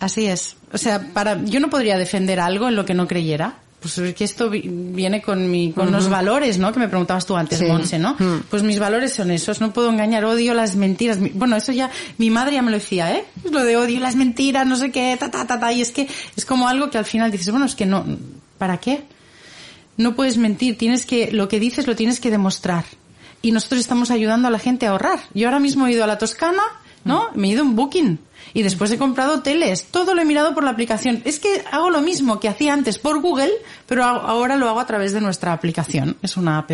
Así 0.00 0.26
es. 0.26 0.56
O 0.72 0.78
sea, 0.78 1.00
para, 1.12 1.42
yo 1.44 1.60
no 1.60 1.70
podría 1.70 1.96
defender 1.98 2.40
algo 2.40 2.68
en 2.68 2.76
lo 2.76 2.84
que 2.84 2.94
no 2.94 3.06
creyera. 3.06 3.58
Pues 3.80 3.98
es 3.98 4.14
que 4.14 4.22
esto 4.22 4.48
vi- 4.48 4.62
viene 4.68 5.22
con 5.22 5.50
mi, 5.50 5.72
con 5.72 5.90
los 5.90 6.08
valores, 6.08 6.56
¿no? 6.58 6.72
Que 6.72 6.78
me 6.78 6.88
preguntabas 6.88 7.26
tú 7.26 7.36
antes, 7.36 7.58
Sí. 7.58 7.64
Monse, 7.64 7.98
¿no? 7.98 8.16
Pues 8.48 8.62
mis 8.62 8.78
valores 8.78 9.12
son 9.12 9.32
esos. 9.32 9.60
No 9.60 9.72
puedo 9.72 9.90
engañar, 9.90 10.24
odio 10.24 10.54
las 10.54 10.76
mentiras. 10.76 11.18
Bueno, 11.34 11.56
eso 11.56 11.72
ya, 11.72 11.90
mi 12.16 12.30
madre 12.30 12.54
ya 12.54 12.62
me 12.62 12.70
lo 12.70 12.76
decía, 12.78 13.12
¿eh? 13.16 13.24
Lo 13.50 13.64
de 13.64 13.76
odio 13.76 13.98
las 13.98 14.14
mentiras, 14.14 14.66
no 14.68 14.76
sé 14.76 14.92
qué, 14.92 15.16
ta, 15.18 15.32
ta, 15.32 15.46
ta, 15.48 15.58
ta. 15.58 15.72
Y 15.72 15.80
es 15.80 15.90
que 15.90 16.08
es 16.36 16.44
como 16.44 16.68
algo 16.68 16.90
que 16.90 16.98
al 16.98 17.04
final 17.04 17.32
dices, 17.32 17.50
bueno, 17.50 17.66
es 17.66 17.74
que 17.74 17.86
no, 17.86 18.04
¿para 18.56 18.78
qué? 18.78 19.02
No 19.96 20.14
puedes 20.14 20.36
mentir, 20.36 20.78
tienes 20.78 21.04
que, 21.04 21.32
lo 21.32 21.48
que 21.48 21.58
dices 21.60 21.86
lo 21.88 21.96
tienes 21.96 22.20
que 22.20 22.30
demostrar. 22.30 22.84
Y 23.42 23.50
nosotros 23.50 23.80
estamos 23.80 24.12
ayudando 24.12 24.46
a 24.46 24.50
la 24.52 24.60
gente 24.60 24.86
a 24.86 24.90
ahorrar. 24.90 25.18
Yo 25.34 25.48
ahora 25.48 25.58
mismo 25.58 25.86
he 25.88 25.92
ido 25.92 26.04
a 26.04 26.06
la 26.06 26.18
Toscana, 26.18 26.62
¿no? 27.04 27.28
Me 27.34 27.48
he 27.48 27.50
ido 27.52 27.62
en 27.62 27.76
Booking. 27.76 28.18
Y 28.54 28.62
después 28.62 28.90
he 28.90 28.98
comprado 28.98 29.36
hoteles. 29.36 29.84
Todo 29.84 30.14
lo 30.14 30.22
he 30.22 30.24
mirado 30.24 30.54
por 30.54 30.64
la 30.64 30.70
aplicación. 30.70 31.22
Es 31.24 31.38
que 31.38 31.62
hago 31.70 31.90
lo 31.90 32.02
mismo 32.02 32.40
que 32.40 32.48
hacía 32.48 32.74
antes 32.74 32.98
por 32.98 33.20
Google, 33.20 33.50
pero 33.86 34.04
ahora 34.04 34.56
lo 34.56 34.68
hago 34.68 34.80
a 34.80 34.86
través 34.86 35.12
de 35.12 35.20
nuestra 35.20 35.52
aplicación. 35.52 36.16
Es 36.22 36.36
una 36.36 36.58
app. 36.58 36.72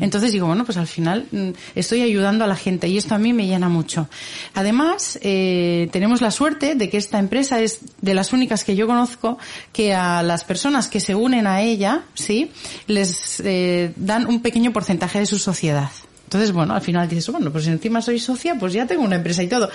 Entonces 0.00 0.32
digo, 0.32 0.46
bueno, 0.46 0.64
pues 0.64 0.76
al 0.76 0.86
final 0.86 1.26
mm, 1.30 1.50
estoy 1.74 2.02
ayudando 2.02 2.44
a 2.44 2.46
la 2.46 2.56
gente 2.56 2.88
y 2.88 2.98
esto 2.98 3.14
a 3.14 3.18
mí 3.18 3.32
me 3.32 3.46
llena 3.46 3.68
mucho. 3.68 4.08
Además, 4.54 5.18
eh, 5.22 5.88
tenemos 5.92 6.20
la 6.20 6.30
suerte 6.30 6.74
de 6.74 6.90
que 6.90 6.96
esta 6.96 7.18
empresa 7.18 7.60
es 7.60 7.80
de 8.00 8.14
las 8.14 8.32
únicas 8.32 8.64
que 8.64 8.76
yo 8.76 8.86
conozco 8.86 9.38
que 9.72 9.94
a 9.94 10.22
las 10.22 10.44
personas 10.44 10.88
que 10.88 11.00
se 11.00 11.14
unen 11.14 11.46
a 11.46 11.62
ella, 11.62 12.02
sí, 12.14 12.50
les 12.86 13.40
eh, 13.44 13.92
dan 13.96 14.26
un 14.26 14.42
pequeño 14.42 14.72
porcentaje 14.72 15.20
de 15.20 15.26
su 15.26 15.38
sociedad. 15.38 15.90
Entonces, 16.32 16.52
bueno, 16.52 16.72
al 16.72 16.80
final 16.80 17.06
dices, 17.06 17.28
bueno, 17.28 17.52
pues 17.52 17.66
encima 17.66 18.00
soy 18.00 18.18
socia, 18.18 18.54
pues 18.58 18.72
ya 18.72 18.86
tengo 18.86 19.02
una 19.02 19.16
empresa 19.16 19.42
y 19.42 19.48
todo. 19.48 19.68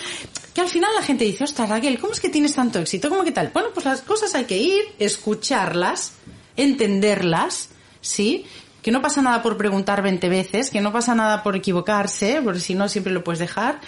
Que 0.55 0.61
al 0.61 0.67
final 0.67 0.89
la 0.95 1.03
gente 1.03 1.23
dice, 1.23 1.43
ostras, 1.43 1.69
Raquel, 1.69 1.99
¿cómo 1.99 2.13
es 2.13 2.19
que 2.19 2.29
tienes 2.29 2.55
tanto 2.55 2.79
éxito? 2.79 3.09
¿Cómo 3.09 3.23
que 3.23 3.31
tal? 3.31 3.51
Bueno, 3.53 3.69
pues 3.75 3.85
las 3.85 4.01
cosas 4.01 4.33
hay 4.33 4.45
que 4.45 4.57
ir, 4.57 4.81
escucharlas, 4.97 6.13
entenderlas, 6.55 7.69
¿sí? 8.01 8.47
Que 8.81 8.89
no 8.89 9.03
pasa 9.03 9.21
nada 9.21 9.43
por 9.43 9.55
preguntar 9.55 10.01
20 10.01 10.29
veces, 10.29 10.71
que 10.71 10.81
no 10.81 10.91
pasa 10.91 11.13
nada 11.13 11.43
por 11.43 11.55
equivocarse, 11.55 12.41
porque 12.43 12.59
si 12.59 12.73
no 12.73 12.89
siempre 12.89 13.13
lo 13.13 13.23
puedes 13.23 13.37
dejar. 13.37 13.79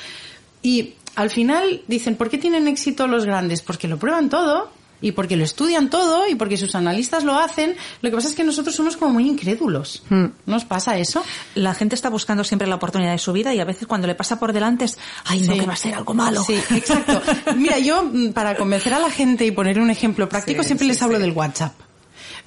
Y 0.62 0.94
al 1.16 1.32
final 1.32 1.82
dicen, 1.88 2.18
¿por 2.18 2.30
qué 2.30 2.38
tienen 2.38 2.68
éxito 2.68 3.08
los 3.08 3.26
grandes? 3.26 3.64
Porque 3.64 3.88
lo 3.88 3.98
prueban 3.98 4.30
todo 4.30 4.70
y 5.02 5.12
porque 5.14 5.36
lo 5.38 5.44
estudian 5.44 5.90
todo 5.90 6.28
y 6.28 6.36
porque 6.36 6.58
sus 6.58 6.76
analistas 6.76 7.24
lo 7.24 7.38
hacen. 7.38 7.76
Lo 8.02 8.10
que 8.10 8.16
pasa 8.16 8.28
es 8.28 8.36
que 8.36 8.44
nosotros 8.44 8.76
somos 8.76 8.98
como 8.98 9.14
muy 9.14 9.28
incrédulos. 9.28 10.04
Hmm. 10.10 10.26
¿Nos 10.46 10.66
pasa 10.66 10.98
eso? 10.98 11.24
La 11.56 11.74
gente 11.74 11.96
está 11.96 12.10
buscando 12.10 12.44
siempre 12.44 12.68
la 12.68 12.76
oportunidad 12.76 13.12
de 13.12 13.18
su 13.18 13.34
vida 13.34 13.54
y 13.54 13.60
a 13.60 13.66
veces 13.66 13.88
cuando 13.88 14.08
le 14.08 14.16
pasa 14.16 14.40
por 14.40 14.54
delante 14.54 14.86
es, 14.86 14.98
ay, 15.26 15.42
no, 15.42 15.54
Sí. 15.54 15.60
que 15.60 15.66
va 15.66 15.74
a 15.74 15.78
ser 15.78 15.96
algo 15.96 16.14
malo. 16.14 16.44
Sí, 16.44 16.56
exacto. 16.76 17.22
Mira, 17.56 17.80
yo 17.80 18.04
mm, 18.04 18.30
para 18.34 18.56
convencer 18.56 18.94
a 18.94 19.00
la 19.00 19.10
gente 19.10 19.46
y 19.46 19.52
poner 19.52 19.80
un 19.80 19.90
ejemplo 19.90 20.28
práctico 20.30 20.64
Sí, 20.64 20.68
siempre 20.70 20.86
sí, 20.86 20.90
les 20.90 21.02
hablo 21.02 21.20
del 21.20 21.32
WhatsApp. 21.32 21.74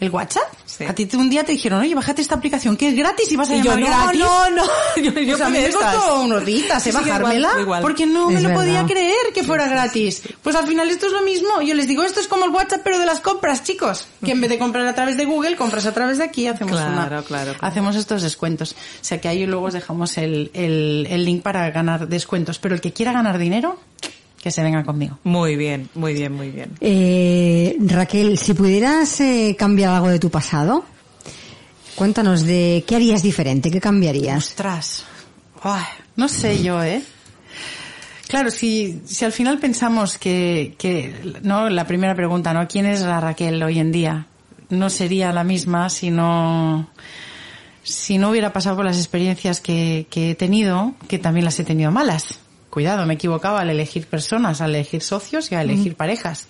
¿El 0.00 0.10
WhatsApp? 0.10 0.42
Sí. 0.82 0.86
A 0.88 0.94
ti 0.94 1.08
un 1.16 1.30
día 1.30 1.44
te 1.44 1.52
dijeron, 1.52 1.80
oye, 1.80 1.94
bájate 1.94 2.22
esta 2.22 2.34
aplicación 2.34 2.76
que 2.76 2.88
es 2.88 2.94
gratis 2.96 3.30
y 3.32 3.36
vas 3.36 3.50
a 3.50 3.56
Y 3.56 3.62
yo, 3.62 3.74
llamar 3.76 3.80
no, 3.80 4.02
gratis. 4.04 4.20
no, 4.20 4.50
no. 4.50 4.62
Yo, 4.96 5.10
yo 5.20 5.36
Pues 5.36 5.40
a 5.40 5.48
mí 5.48 5.58
con 5.58 5.62
me 5.62 5.70
costó 5.72 6.20
unos 6.22 6.44
días, 6.44 6.86
¿eh? 6.86 6.90
igual, 6.90 7.04
bajármela, 7.04 7.50
igual. 7.60 7.82
porque 7.82 8.06
no 8.06 8.30
me 8.30 8.40
lo 8.40 8.52
podía 8.54 8.84
creer 8.84 9.16
que 9.34 9.42
fuera 9.42 9.66
gratis. 9.68 10.22
Pues 10.42 10.54
al 10.56 10.66
final 10.66 10.88
esto 10.90 11.06
es 11.06 11.12
lo 11.12 11.22
mismo. 11.22 11.60
Yo 11.62 11.74
les 11.74 11.86
digo, 11.88 12.02
esto 12.02 12.20
es 12.20 12.28
como 12.28 12.44
el 12.44 12.50
WhatsApp, 12.50 12.80
pero 12.84 12.98
de 12.98 13.06
las 13.06 13.20
compras, 13.20 13.64
chicos. 13.64 14.06
Que 14.24 14.32
en 14.32 14.40
vez 14.40 14.50
de 14.50 14.58
comprar 14.58 14.86
a 14.86 14.94
través 14.94 15.16
de 15.16 15.24
Google, 15.24 15.56
compras 15.56 15.86
a 15.86 15.92
través 15.92 16.18
de 16.18 16.24
aquí, 16.24 16.46
hacemos 16.46 16.72
Claro, 16.76 16.92
una, 16.92 17.06
claro, 17.06 17.22
claro. 17.24 17.54
hacemos 17.60 17.96
estos 17.96 18.22
descuentos. 18.22 18.72
O 18.72 19.04
sea 19.04 19.20
que 19.20 19.28
ahí 19.28 19.46
luego 19.46 19.66
os 19.66 19.72
dejamos 19.72 20.16
el, 20.18 20.50
el, 20.54 21.06
el 21.10 21.24
link 21.24 21.42
para 21.42 21.70
ganar 21.70 22.08
descuentos. 22.08 22.58
Pero 22.58 22.74
el 22.74 22.80
que 22.80 22.92
quiera 22.92 23.12
ganar 23.12 23.38
dinero, 23.38 23.78
que 24.42 24.50
se 24.50 24.62
venga 24.62 24.82
conmigo. 24.82 25.18
Muy 25.22 25.54
bien, 25.56 25.88
muy 25.94 26.14
bien, 26.14 26.32
muy 26.32 26.50
bien. 26.50 26.72
Eh, 26.80 27.76
Raquel, 27.80 28.36
si 28.36 28.54
pudieras 28.54 29.20
eh, 29.20 29.54
cambiar 29.56 29.94
algo 29.94 30.08
de 30.08 30.18
tu 30.18 30.30
pasado, 30.30 30.84
cuéntanos 31.94 32.44
de 32.44 32.82
qué 32.86 32.96
harías 32.96 33.22
diferente, 33.22 33.70
qué 33.70 33.80
cambiarías. 33.80 34.38
Ostras. 34.38 35.04
No 36.16 36.28
sé 36.28 36.60
yo, 36.60 36.82
¿eh? 36.82 37.02
Claro, 38.26 38.50
si, 38.50 39.02
si 39.04 39.24
al 39.24 39.30
final 39.30 39.58
pensamos 39.58 40.18
que, 40.18 40.74
que, 40.76 41.38
no, 41.42 41.70
la 41.70 41.86
primera 41.86 42.14
pregunta, 42.16 42.52
¿no? 42.52 42.66
¿Quién 42.66 42.86
es 42.86 43.02
la 43.02 43.20
Raquel 43.20 43.62
hoy 43.62 43.78
en 43.78 43.92
día? 43.92 44.26
No 44.70 44.90
sería 44.90 45.32
la 45.32 45.44
misma 45.44 45.88
si 45.88 46.10
no, 46.10 46.88
si 47.84 48.18
no 48.18 48.30
hubiera 48.30 48.52
pasado 48.52 48.76
por 48.76 48.84
las 48.86 48.96
experiencias 48.96 49.60
que, 49.60 50.06
que 50.10 50.30
he 50.30 50.34
tenido, 50.34 50.94
que 51.06 51.18
también 51.20 51.44
las 51.44 51.60
he 51.60 51.64
tenido 51.64 51.92
malas. 51.92 52.40
Cuidado, 52.72 53.04
me 53.04 53.12
equivocaba 53.14 53.60
al 53.60 53.68
elegir 53.68 54.06
personas, 54.06 54.62
al 54.62 54.74
elegir 54.74 55.02
socios 55.02 55.52
y 55.52 55.56
al 55.56 55.68
elegir 55.68 55.94
parejas. 55.94 56.48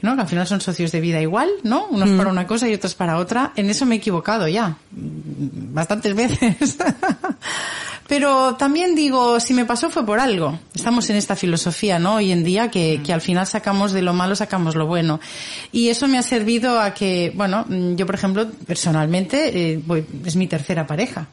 ¿no? 0.00 0.14
Que 0.14 0.22
al 0.22 0.28
final 0.28 0.46
son 0.46 0.60
socios 0.60 0.92
de 0.92 1.00
vida 1.00 1.20
igual, 1.20 1.50
¿no? 1.64 1.86
Unos 1.86 2.10
para 2.10 2.30
una 2.30 2.46
cosa 2.46 2.68
y 2.68 2.74
otros 2.74 2.94
para 2.94 3.16
otra. 3.18 3.50
En 3.56 3.68
eso 3.68 3.84
me 3.84 3.96
he 3.96 3.98
equivocado 3.98 4.46
ya. 4.46 4.76
mm, 4.92 5.74
Bastantes 5.74 6.14
veces. 6.22 6.76
Pero 8.06 8.54
también 8.54 8.94
digo, 8.94 9.40
si 9.40 9.52
me 9.52 9.64
pasó 9.64 9.90
fue 9.90 10.06
por 10.06 10.20
algo. 10.20 10.56
Estamos 10.72 11.10
en 11.10 11.16
esta 11.16 11.34
filosofía, 11.34 11.98
¿no? 11.98 12.14
Hoy 12.14 12.30
en 12.30 12.44
día 12.44 12.70
que, 12.70 13.00
que 13.04 13.12
al 13.12 13.20
final 13.20 13.48
sacamos 13.48 13.90
de 13.90 14.02
lo 14.02 14.14
malo, 14.14 14.36
sacamos 14.36 14.76
lo 14.76 14.86
bueno. 14.86 15.18
Y 15.72 15.88
eso 15.88 16.06
me 16.06 16.16
ha 16.16 16.22
servido 16.22 16.80
a 16.80 16.94
que, 16.94 17.32
bueno, 17.34 17.64
mm, 17.68 17.96
yo 17.96 18.06
por 18.06 18.14
ejemplo, 18.14 18.48
personalmente, 18.68 19.72
eh, 19.72 19.80
voy, 19.84 20.06
es 20.24 20.36
mi 20.36 20.46
tercera 20.46 20.86
pareja. 20.86 21.26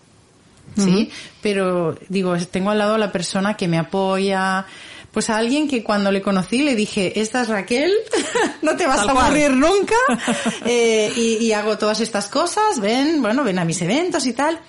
¿Sí? 0.78 1.12
Pero 1.42 1.98
digo, 2.10 2.36
tengo 2.50 2.72
al 2.72 2.78
lado 2.80 2.96
a 2.96 2.98
la 2.98 3.12
persona 3.12 3.56
que 3.56 3.68
me 3.68 3.78
apoya, 3.78 4.66
pues 5.12 5.30
a 5.30 5.38
alguien 5.38 5.68
que 5.68 5.84
cuando 5.84 6.12
le 6.12 6.22
conocí 6.22 6.62
le 6.64 6.76
dije, 6.76 7.20
esta 7.20 7.42
es 7.42 7.48
Raquel, 7.50 7.92
no 8.62 8.76
te 8.78 8.86
vas 8.86 8.98
Tal 9.02 9.10
a 9.10 9.14
cual. 9.14 9.26
aburrir 9.26 9.52
nunca, 9.52 9.96
eh, 10.66 11.12
y, 11.16 11.38
y 11.46 11.54
hago 11.54 11.78
todas 11.78 12.00
estas 12.02 12.28
cosas, 12.28 12.80
ven, 12.80 13.22
bueno, 13.22 13.44
ven 13.44 13.60
a 13.60 13.66
mis 13.66 13.82
eventos 13.82 14.26
y 14.26 14.34
tal. 14.34 14.60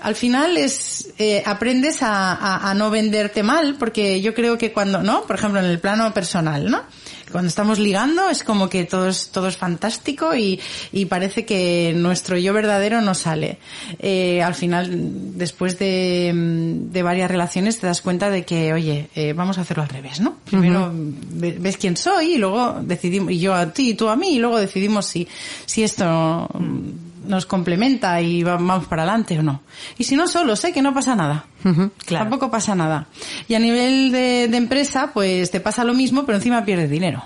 Al 0.00 0.14
final 0.16 0.56
es, 0.58 1.08
eh, 1.18 1.42
aprendes 1.46 2.02
a, 2.02 2.32
a- 2.34 2.70
a 2.70 2.74
no 2.74 2.90
venderte 2.90 3.42
mal, 3.42 3.76
porque 3.78 4.20
yo 4.20 4.34
creo 4.34 4.58
que 4.58 4.70
cuando, 4.72 5.02
¿no? 5.02 5.22
Por 5.22 5.36
ejemplo, 5.36 5.60
en 5.60 5.66
el 5.66 5.78
plano 5.78 6.12
personal, 6.12 6.70
¿no? 6.70 6.82
Cuando 7.32 7.48
estamos 7.48 7.78
ligando 7.78 8.28
es 8.28 8.44
como 8.44 8.68
que 8.68 8.84
todo 8.84 9.08
es, 9.08 9.28
todo 9.30 9.48
es 9.48 9.56
fantástico 9.56 10.34
y, 10.36 10.60
y 10.92 11.06
parece 11.06 11.44
que 11.44 11.92
nuestro 11.96 12.36
yo 12.38 12.52
verdadero 12.52 13.00
no 13.00 13.14
sale. 13.14 13.58
Eh, 13.98 14.42
al 14.42 14.54
final, 14.54 15.36
después 15.36 15.78
de, 15.78 16.32
de 16.34 17.02
varias 17.02 17.30
relaciones 17.30 17.78
te 17.80 17.86
das 17.86 18.02
cuenta 18.02 18.30
de 18.30 18.44
que, 18.44 18.72
oye, 18.72 19.08
eh, 19.14 19.32
vamos 19.32 19.58
a 19.58 19.62
hacerlo 19.62 19.82
al 19.82 19.88
revés, 19.88 20.20
¿no? 20.20 20.36
Primero 20.44 20.90
ve- 20.94 21.56
ves 21.58 21.76
quién 21.76 21.96
soy 21.96 22.34
y 22.34 22.38
luego 22.38 22.78
decidimos, 22.82 23.32
y 23.32 23.38
yo 23.40 23.54
a 23.54 23.72
ti 23.72 23.90
y 23.90 23.94
tú 23.94 24.08
a 24.08 24.16
mí, 24.16 24.36
y 24.36 24.38
luego 24.38 24.58
decidimos 24.58 25.06
si, 25.06 25.26
si 25.66 25.82
esto 25.82 26.48
mm, 26.54 26.88
nos 27.26 27.46
complementa 27.46 28.20
y 28.20 28.42
va- 28.42 28.56
vamos 28.56 28.86
para 28.86 29.02
adelante 29.02 29.38
o 29.38 29.42
no. 29.42 29.62
Y 29.98 30.04
si 30.04 30.16
no 30.16 30.26
solo, 30.28 30.56
sé 30.56 30.72
que 30.72 30.82
no 30.82 30.92
pasa 30.94 31.14
nada. 31.16 31.46
Claro. 31.62 32.24
Tampoco 32.24 32.50
pasa 32.50 32.74
nada. 32.74 33.06
Y 33.48 33.54
a 33.54 33.58
nivel 33.58 34.12
de, 34.12 34.48
de 34.48 34.56
empresa, 34.56 35.10
pues 35.12 35.50
te 35.50 35.60
pasa 35.60 35.84
lo 35.84 35.94
mismo, 35.94 36.24
pero 36.26 36.36
encima 36.36 36.64
pierdes 36.64 36.90
dinero. 36.90 37.22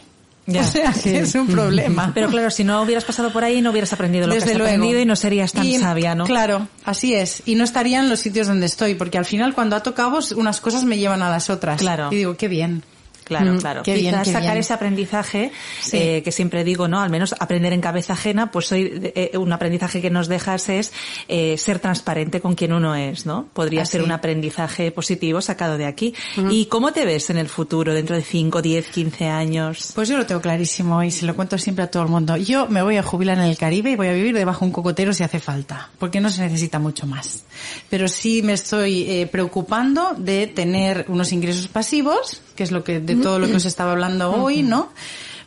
Ya, 0.46 0.60
o 0.62 0.64
sea, 0.64 0.92
que 0.94 1.18
es 1.18 1.34
un 1.34 1.46
problema. 1.46 2.10
Pero 2.14 2.28
claro, 2.30 2.50
si 2.50 2.64
no 2.64 2.80
hubieras 2.80 3.04
pasado 3.04 3.30
por 3.30 3.44
ahí, 3.44 3.60
no 3.60 3.70
hubieras 3.70 3.92
aprendido 3.92 4.26
lo 4.26 4.32
que 4.32 4.38
has 4.38 4.46
luego. 4.46 4.64
aprendido 4.64 4.98
y 4.98 5.04
no 5.04 5.14
serías 5.14 5.52
tan 5.52 5.66
Y, 5.66 5.76
sabia, 5.78 6.14
¿no? 6.14 6.24
Claro, 6.24 6.68
así 6.86 7.12
es. 7.12 7.42
Y 7.44 7.54
no 7.54 7.64
estaría 7.64 7.98
en 8.00 8.08
los 8.08 8.20
sitios 8.20 8.46
donde 8.46 8.64
estoy, 8.64 8.94
porque 8.94 9.18
al 9.18 9.26
final 9.26 9.52
cuando 9.52 9.76
ato 9.76 9.92
cabos, 9.94 10.32
unas 10.32 10.62
cosas 10.62 10.84
me 10.84 10.96
llevan 10.96 11.20
a 11.20 11.28
las 11.28 11.50
otras. 11.50 11.78
Claro. 11.78 12.08
Y 12.10 12.16
digo, 12.16 12.34
qué 12.38 12.48
bien. 12.48 12.82
Claro, 13.28 13.52
Mm, 13.54 13.58
claro. 13.58 13.82
qué 13.82 13.94
bien, 13.94 14.12
Quizás 14.14 14.26
qué 14.26 14.32
sacar 14.32 14.50
bien. 14.52 14.58
ese 14.58 14.72
aprendizaje, 14.72 15.52
Sí. 15.82 15.96
eh, 15.96 16.22
que 16.24 16.32
siempre 16.32 16.64
digo, 16.64 16.88
¿no? 16.88 17.00
Al 17.00 17.10
menos 17.10 17.34
aprender 17.38 17.72
en 17.72 17.80
cabeza 17.80 18.14
ajena, 18.14 18.50
pues 18.50 18.72
hoy 18.72 18.90
eh, 19.14 19.36
un 19.38 19.52
aprendizaje 19.52 20.00
que 20.00 20.10
nos 20.10 20.28
dejas 20.28 20.68
es 20.68 20.92
eh, 21.28 21.56
ser 21.58 21.78
transparente 21.78 22.40
con 22.40 22.54
quien 22.54 22.72
uno 22.72 22.94
es, 22.94 23.26
¿no? 23.26 23.46
Podría 23.52 23.82
Así. 23.82 23.92
ser 23.92 24.02
un 24.02 24.10
aprendizaje 24.12 24.90
positivo 24.90 25.40
sacado 25.40 25.76
de 25.78 25.86
aquí. 25.86 26.14
¿Y 26.50 26.66
cómo 26.66 26.92
te 26.92 27.04
ves 27.04 27.30
en 27.30 27.36
el 27.38 27.48
futuro, 27.48 27.92
dentro 27.94 28.16
de 28.16 28.22
5, 28.22 28.62
10, 28.62 28.88
15 28.88 29.26
años? 29.26 29.92
Pues 29.94 30.08
yo 30.08 30.16
lo 30.16 30.26
tengo 30.26 30.40
clarísimo 30.40 31.02
y 31.02 31.10
se 31.10 31.26
lo 31.26 31.36
cuento 31.36 31.58
siempre 31.58 31.84
a 31.84 31.90
todo 31.90 32.02
el 32.02 32.08
mundo. 32.08 32.36
Yo 32.36 32.66
me 32.68 32.82
voy 32.82 32.96
a 32.96 33.02
jubilar 33.02 33.38
en 33.38 33.44
el 33.44 33.58
Caribe 33.58 33.90
y 33.92 33.96
voy 33.96 34.08
a 34.08 34.12
vivir 34.12 34.34
debajo 34.34 34.60
de 34.60 34.66
un 34.66 34.72
cocotero 34.72 35.12
si 35.12 35.22
hace 35.22 35.38
falta, 35.38 35.90
porque 35.98 36.20
no 36.20 36.30
se 36.30 36.40
necesita 36.42 36.78
mucho 36.78 37.06
más. 37.06 37.44
Pero 37.90 38.08
sí 38.08 38.42
me 38.42 38.54
estoy 38.54 39.02
eh, 39.02 39.26
preocupando 39.30 40.14
de 40.16 40.46
tener 40.46 41.04
unos 41.08 41.32
ingresos 41.32 41.68
pasivos, 41.68 42.40
que 42.58 42.64
es 42.64 42.72
lo 42.72 42.82
que 42.82 42.98
de 42.98 43.14
todo 43.14 43.38
lo 43.38 43.46
que 43.46 43.54
os 43.54 43.64
estaba 43.64 43.92
hablando 43.92 44.32
hoy, 44.32 44.64
¿no? 44.64 44.88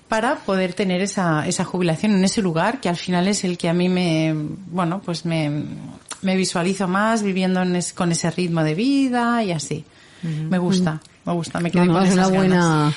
Para 0.07 0.35
poder 0.37 0.73
tener 0.73 1.01
esa, 1.01 1.45
esa 1.45 1.65
jubilación 1.65 2.13
en 2.13 2.23
ese 2.23 2.41
lugar 2.41 2.79
que 2.79 2.87
al 2.87 2.95
final 2.95 3.27
es 3.27 3.43
el 3.43 3.57
que 3.57 3.67
a 3.67 3.73
mí 3.73 3.89
me, 3.89 4.33
bueno, 4.71 5.01
pues 5.03 5.25
me, 5.25 5.51
me 6.21 6.35
visualizo 6.37 6.87
más 6.87 7.21
viviendo 7.21 7.61
en 7.61 7.75
es- 7.75 7.91
con 7.93 8.11
ese 8.13 8.31
ritmo 8.31 8.63
de 8.63 8.75
vida 8.75 9.43
y 9.43 9.51
así. 9.51 9.83
Me 10.23 10.57
gusta, 10.57 11.01
me 11.25 11.33
gusta, 11.33 11.59
me 11.59 11.69
quedé 11.71 11.85
No, 11.85 11.93
no, 11.93 11.99
con 11.99 12.07
es 12.07 12.13
una 12.13 12.21
esas 12.23 12.31
ganas. 12.33 12.93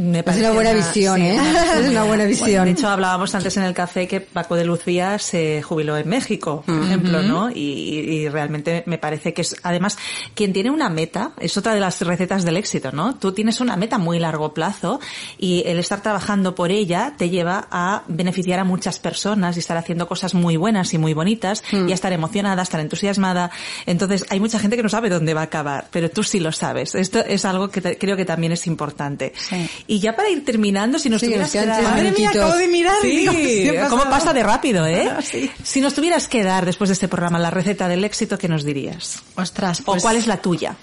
Me 0.00 0.18
es 0.18 0.24
parece 0.24 0.44
una 0.44 0.52
buena 0.52 0.72
visión, 0.72 1.16
sí, 1.20 1.26
¿eh? 1.26 1.36
Es 1.80 1.88
una 1.88 2.04
buena 2.04 2.24
Bueno, 2.24 2.24
visión. 2.26 2.64
de 2.64 2.70
hecho, 2.70 2.88
hablábamos 2.88 3.34
antes 3.34 3.56
en 3.56 3.64
el 3.64 3.74
café 3.74 4.08
que 4.08 4.20
Paco 4.20 4.56
de 4.56 4.64
Lucía 4.64 5.18
se 5.18 5.62
jubiló 5.62 5.96
en 5.96 6.08
México, 6.08 6.62
por 6.66 6.82
ejemplo, 6.82 7.22
¿no? 7.22 7.50
Y, 7.50 7.60
y 7.60 8.28
realmente 8.28 8.82
me 8.86 8.98
parece 8.98 9.34
que 9.34 9.42
es, 9.42 9.56
además, 9.62 9.98
quien 10.34 10.52
tiene 10.52 10.70
una 10.70 10.88
meta, 10.88 11.32
es 11.38 11.56
otra 11.56 11.74
de 11.74 11.80
las 11.80 12.00
recetas 12.00 12.44
del 12.44 12.56
éxito, 12.56 12.92
¿no? 12.92 13.16
Tú 13.16 13.32
tienes 13.32 13.60
una 13.60 13.76
meta 13.76 13.98
muy 13.98 14.18
largo 14.18 14.54
plazo 14.54 15.00
y 15.38 15.62
el 15.66 15.78
estar 15.78 16.02
trabajando 16.02 16.54
por 16.54 16.70
ella 16.70 17.14
te 17.16 17.28
lleva 17.30 17.68
a 17.70 18.02
beneficiar 18.08 18.58
a 18.60 18.64
muchas 18.64 18.98
personas 18.98 19.56
y 19.56 19.60
estar 19.60 19.76
haciendo 19.76 20.08
cosas 20.08 20.34
muy 20.34 20.56
buenas 20.56 20.94
y 20.94 20.98
muy 20.98 21.12
bonitas 21.14 21.62
y 21.72 21.90
a 21.90 21.94
estar 21.94 22.12
emocionada, 22.12 22.60
a 22.60 22.64
estar 22.64 22.80
entusiasmada. 22.80 23.50
Entonces, 23.86 24.24
hay 24.30 24.40
mucha 24.40 24.58
gente 24.58 24.76
que 24.76 24.82
no 24.82 24.88
sabe 24.88 25.08
dónde 25.10 25.34
va 25.34 25.42
a 25.42 25.44
acabar, 25.44 25.88
pero 25.90 26.10
tú 26.10 26.22
sí 26.22 26.40
lo 26.40 26.52
sabes. 26.52 26.94
Esto 26.94 27.20
es 27.20 27.44
algo 27.44 27.68
que 27.70 27.80
te- 27.80 27.98
creo 27.98 28.16
que 28.16 28.24
también 28.24 28.52
es 28.52 28.66
importante. 28.66 29.32
Sí. 29.36 29.68
Y 29.92 29.98
ya 29.98 30.14
para 30.14 30.30
ir 30.30 30.44
terminando, 30.44 31.00
si 31.00 31.10
nos 31.10 31.20
Sí, 31.20 31.26
tuvieras 31.26 31.50
que 31.50 31.66
dar- 31.66 31.82
Madre 31.82 32.12
mía, 32.12 32.30
acabo 32.30 32.54
de 32.56 32.68
mirar 32.68 32.94
y 33.04 33.08
digo, 33.16 33.32
¿qué 33.32 33.80
ha 33.80 33.88
¿cómo 33.88 34.04
pasa 34.04 34.32
de 34.32 34.44
rápido, 34.44 34.86
eh? 34.86 35.10
Sí. 35.28 35.50
Si 35.64 35.80
nos 35.80 35.94
tuvieras 35.94 36.28
que 36.28 36.44
dar 36.44 36.64
después 36.64 36.90
de 36.90 36.92
este 36.94 37.08
programa 37.08 37.40
la 37.40 37.50
receta 37.50 37.88
del 37.88 38.04
éxito, 38.04 38.38
¿qué 38.38 38.46
nos 38.46 38.62
dirías? 38.64 39.20
Ostras, 39.34 39.80
¿O 39.80 39.84
pues 39.86 40.02
cuál 40.02 40.14
es 40.14 40.28
la 40.28 40.36
tuya? 40.40 40.76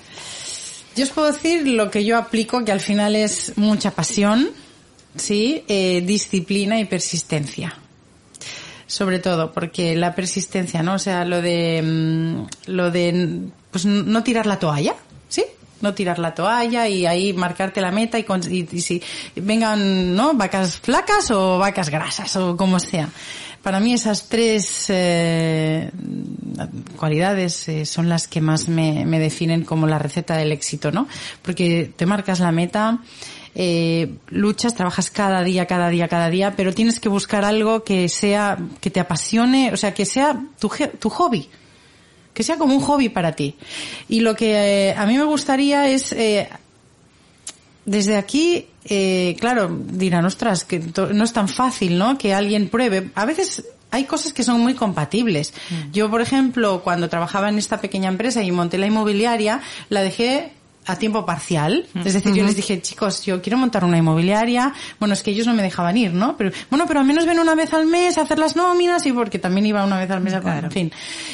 yo 0.97 1.03
os 1.05 1.09
puedo 1.11 1.31
decir 1.31 1.65
lo 1.69 1.89
que 1.89 2.03
yo 2.03 2.17
aplico, 2.17 2.65
que 2.65 2.71
al 2.73 2.81
final 2.81 3.15
es 3.15 3.53
mucha 3.55 3.91
pasión, 3.91 4.49
sí, 5.15 5.63
eh, 5.69 6.01
disciplina 6.05 6.77
y 6.79 6.83
persistencia. 6.85 7.77
Sobre 8.87 9.19
todo, 9.19 9.53
porque 9.53 9.95
la 9.95 10.15
persistencia, 10.15 10.83
¿no? 10.83 10.95
O 10.95 10.99
sea, 10.99 11.23
lo 11.23 11.41
de, 11.41 11.81
mm, 11.81 12.45
lo 12.71 12.91
de, 12.91 13.39
pues 13.71 13.85
no 13.85 14.23
tirar 14.23 14.45
la 14.47 14.59
toalla, 14.59 14.95
¿sí? 15.29 15.45
No 15.81 15.93
tirar 15.93 16.17
la 16.19 16.33
toalla 16.33 16.87
y 16.87 17.05
ahí 17.05 17.33
marcarte 17.33 17.81
la 17.81 17.91
meta 17.91 18.17
y, 18.17 18.23
con- 18.23 18.41
y- 18.51 18.65
si 18.81 19.01
vengan, 19.35 20.15
¿no? 20.15 20.33
Vacas 20.33 20.77
flacas 20.77 21.29
o 21.31 21.57
vacas 21.59 21.89
grasas 21.89 22.35
o 22.37 22.55
como 22.57 22.79
sea. 22.79 23.09
Para 23.61 23.79
mí 23.79 23.93
esas 23.93 24.29
tres 24.29 24.85
eh, 24.89 25.91
cualidades 26.95 27.67
eh, 27.67 27.85
son 27.85 28.09
las 28.09 28.27
que 28.27 28.41
más 28.41 28.67
me, 28.69 29.05
me 29.05 29.19
definen 29.19 29.63
como 29.65 29.87
la 29.87 29.99
receta 29.99 30.37
del 30.37 30.51
éxito, 30.51 30.91
¿no? 30.91 31.07
Porque 31.41 31.91
te 31.95 32.05
marcas 32.05 32.39
la 32.39 32.51
meta, 32.51 32.99
eh, 33.55 34.15
luchas, 34.29 34.75
trabajas 34.75 35.09
cada 35.11 35.43
día, 35.43 35.65
cada 35.65 35.89
día, 35.89 36.07
cada 36.07 36.29
día, 36.29 36.55
pero 36.55 36.73
tienes 36.73 36.99
que 36.99 37.09
buscar 37.09 37.43
algo 37.45 37.83
que 37.83 38.07
sea, 38.09 38.57
que 38.79 38.89
te 38.89 38.99
apasione, 38.99 39.71
o 39.73 39.77
sea, 39.77 39.93
que 39.93 40.05
sea 40.05 40.39
tu, 40.59 40.71
tu 40.99 41.09
hobby. 41.09 41.49
Que 42.37 42.43
sea 42.43 42.59
como 42.59 42.75
un 42.75 42.81
hobby 42.81 43.09
para 43.09 43.31
ti. 43.31 43.55
Y 44.07 44.19
lo 44.19 44.35
que 44.35 44.89
eh, 44.89 44.93
a 44.95 45.07
mí 45.07 45.17
me 45.17 45.23
gustaría 45.23 45.89
es, 45.89 46.11
eh, 46.11 46.47
desde 47.83 48.15
aquí, 48.15 48.67
eh, 48.85 49.35
claro, 49.39 49.75
dirán, 49.75 50.23
ostras, 50.23 50.63
que 50.63 50.79
no 51.15 51.23
es 51.23 51.33
tan 51.33 51.47
fácil, 51.47 51.97
¿no? 51.97 52.15
Que 52.15 52.35
alguien 52.35 52.69
pruebe. 52.69 53.09
A 53.15 53.25
veces 53.25 53.65
hay 53.89 54.03
cosas 54.03 54.33
que 54.33 54.43
son 54.43 54.61
muy 54.61 54.75
compatibles. 54.75 55.51
Yo, 55.91 56.11
por 56.11 56.21
ejemplo, 56.21 56.83
cuando 56.83 57.09
trabajaba 57.09 57.49
en 57.49 57.57
esta 57.57 57.81
pequeña 57.81 58.09
empresa 58.09 58.43
y 58.43 58.51
monté 58.51 58.77
la 58.77 58.85
inmobiliaria, 58.85 59.61
la 59.89 60.03
dejé 60.03 60.51
a 60.87 60.97
tiempo 60.97 61.25
parcial. 61.25 61.85
Es 62.05 62.13
decir, 62.13 62.33
yo 62.33 62.45
les 62.45 62.55
dije, 62.55 62.81
chicos, 62.81 63.25
yo 63.25 63.41
quiero 63.41 63.57
montar 63.57 63.83
una 63.83 63.97
inmobiliaria. 63.97 64.73
Bueno, 64.99 65.13
es 65.13 65.21
que 65.21 65.31
ellos 65.31 65.45
no 65.45 65.53
me 65.53 65.61
dejaban 65.61 65.97
ir, 65.97 66.13
¿no? 66.13 66.37
Pero, 66.37 66.51
bueno, 66.69 66.85
pero 66.87 67.01
al 67.01 67.05
menos 67.05 67.25
ven 67.25 67.39
una 67.39 67.55
vez 67.55 67.73
al 67.73 67.85
mes 67.85 68.17
a 68.17 68.21
hacer 68.21 68.39
las 68.39 68.55
nóminas 68.55 69.05
y 69.05 69.11
porque 69.11 69.37
también 69.37 69.65
iba 69.65 69.83
una 69.83 69.99
vez 69.99 70.09
al 70.09 70.21
mes 70.21 70.33
a 70.33 70.41
Claro. 70.41 70.67
en 70.67 70.71
fin. 70.71 70.91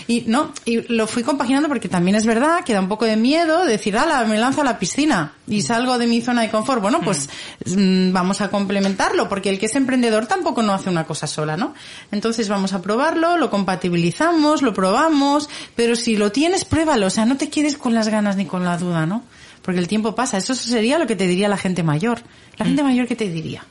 Y, 0.07 0.21
no, 0.27 0.51
y 0.65 0.91
lo 0.93 1.05
fui 1.05 1.21
compaginando 1.21 1.67
porque 1.69 1.87
también 1.87 2.15
es 2.15 2.25
verdad 2.25 2.63
que 2.63 2.73
da 2.73 2.79
un 2.79 2.87
poco 2.87 3.05
de 3.05 3.15
miedo 3.15 3.63
decir, 3.65 3.95
ala, 3.97 4.25
me 4.25 4.39
lanzo 4.39 4.61
a 4.61 4.63
la 4.63 4.79
piscina 4.79 5.33
y 5.47 5.61
salgo 5.61 5.97
de 5.99 6.07
mi 6.07 6.21
zona 6.21 6.41
de 6.41 6.49
confort. 6.49 6.81
Bueno, 6.81 7.01
pues 7.03 7.29
mm, 7.65 8.11
vamos 8.11 8.41
a 8.41 8.49
complementarlo 8.49 9.29
porque 9.29 9.49
el 9.49 9.59
que 9.59 9.67
es 9.67 9.75
emprendedor 9.75 10.25
tampoco 10.25 10.63
no 10.63 10.73
hace 10.73 10.89
una 10.89 11.05
cosa 11.05 11.27
sola, 11.27 11.57
¿no? 11.57 11.75
Entonces 12.11 12.49
vamos 12.49 12.73
a 12.73 12.81
probarlo, 12.81 13.37
lo 13.37 13.51
compatibilizamos, 13.51 14.63
lo 14.63 14.73
probamos, 14.73 15.49
pero 15.75 15.95
si 15.95 16.17
lo 16.17 16.31
tienes, 16.31 16.65
pruébalo. 16.65 17.07
O 17.07 17.11
sea, 17.11 17.25
no 17.25 17.37
te 17.37 17.49
quedes 17.49 17.77
con 17.77 17.93
las 17.93 18.07
ganas 18.07 18.35
ni 18.35 18.45
con 18.45 18.63
la 18.63 18.77
duda, 18.77 19.05
¿no? 19.05 19.23
Porque 19.63 19.79
el 19.79 19.87
tiempo 19.87 20.13
pasa. 20.13 20.37
Eso 20.37 20.53
sería 20.53 20.99
lo 20.99 21.07
que 21.07 21.15
te 21.15 21.25
diría 21.27 21.47
la 21.47 21.57
gente 21.57 21.81
mayor. 21.83 22.19
La 22.57 22.65
gente 22.65 22.83
mayor, 22.83 23.07
¿qué 23.07 23.15
te 23.15 23.29
diría? 23.29 23.65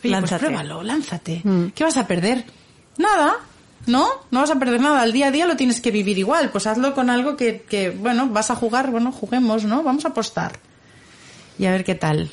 Oye, 0.00 0.10
Lánzate. 0.10 0.46
pues 0.46 0.52
pruébalo, 0.52 0.82
lánzate. 0.82 1.42
¿Qué 1.74 1.84
vas 1.84 1.96
a 1.96 2.06
perder? 2.06 2.44
Nada. 2.98 3.36
¿No? 3.86 4.08
No 4.30 4.40
vas 4.40 4.50
a 4.50 4.58
perder 4.58 4.80
nada. 4.80 5.02
Al 5.02 5.12
día 5.12 5.28
a 5.28 5.30
día 5.30 5.46
lo 5.46 5.56
tienes 5.56 5.80
que 5.80 5.90
vivir 5.90 6.18
igual. 6.18 6.50
Pues 6.50 6.66
hazlo 6.66 6.94
con 6.94 7.08
algo 7.10 7.36
que, 7.36 7.62
que, 7.68 7.90
bueno, 7.90 8.28
vas 8.28 8.50
a 8.50 8.56
jugar, 8.56 8.90
bueno, 8.90 9.12
juguemos, 9.12 9.64
¿no? 9.64 9.82
Vamos 9.82 10.04
a 10.04 10.08
apostar. 10.08 10.58
Y 11.58 11.66
a 11.66 11.70
ver 11.70 11.84
qué 11.84 11.94
tal. 11.94 12.30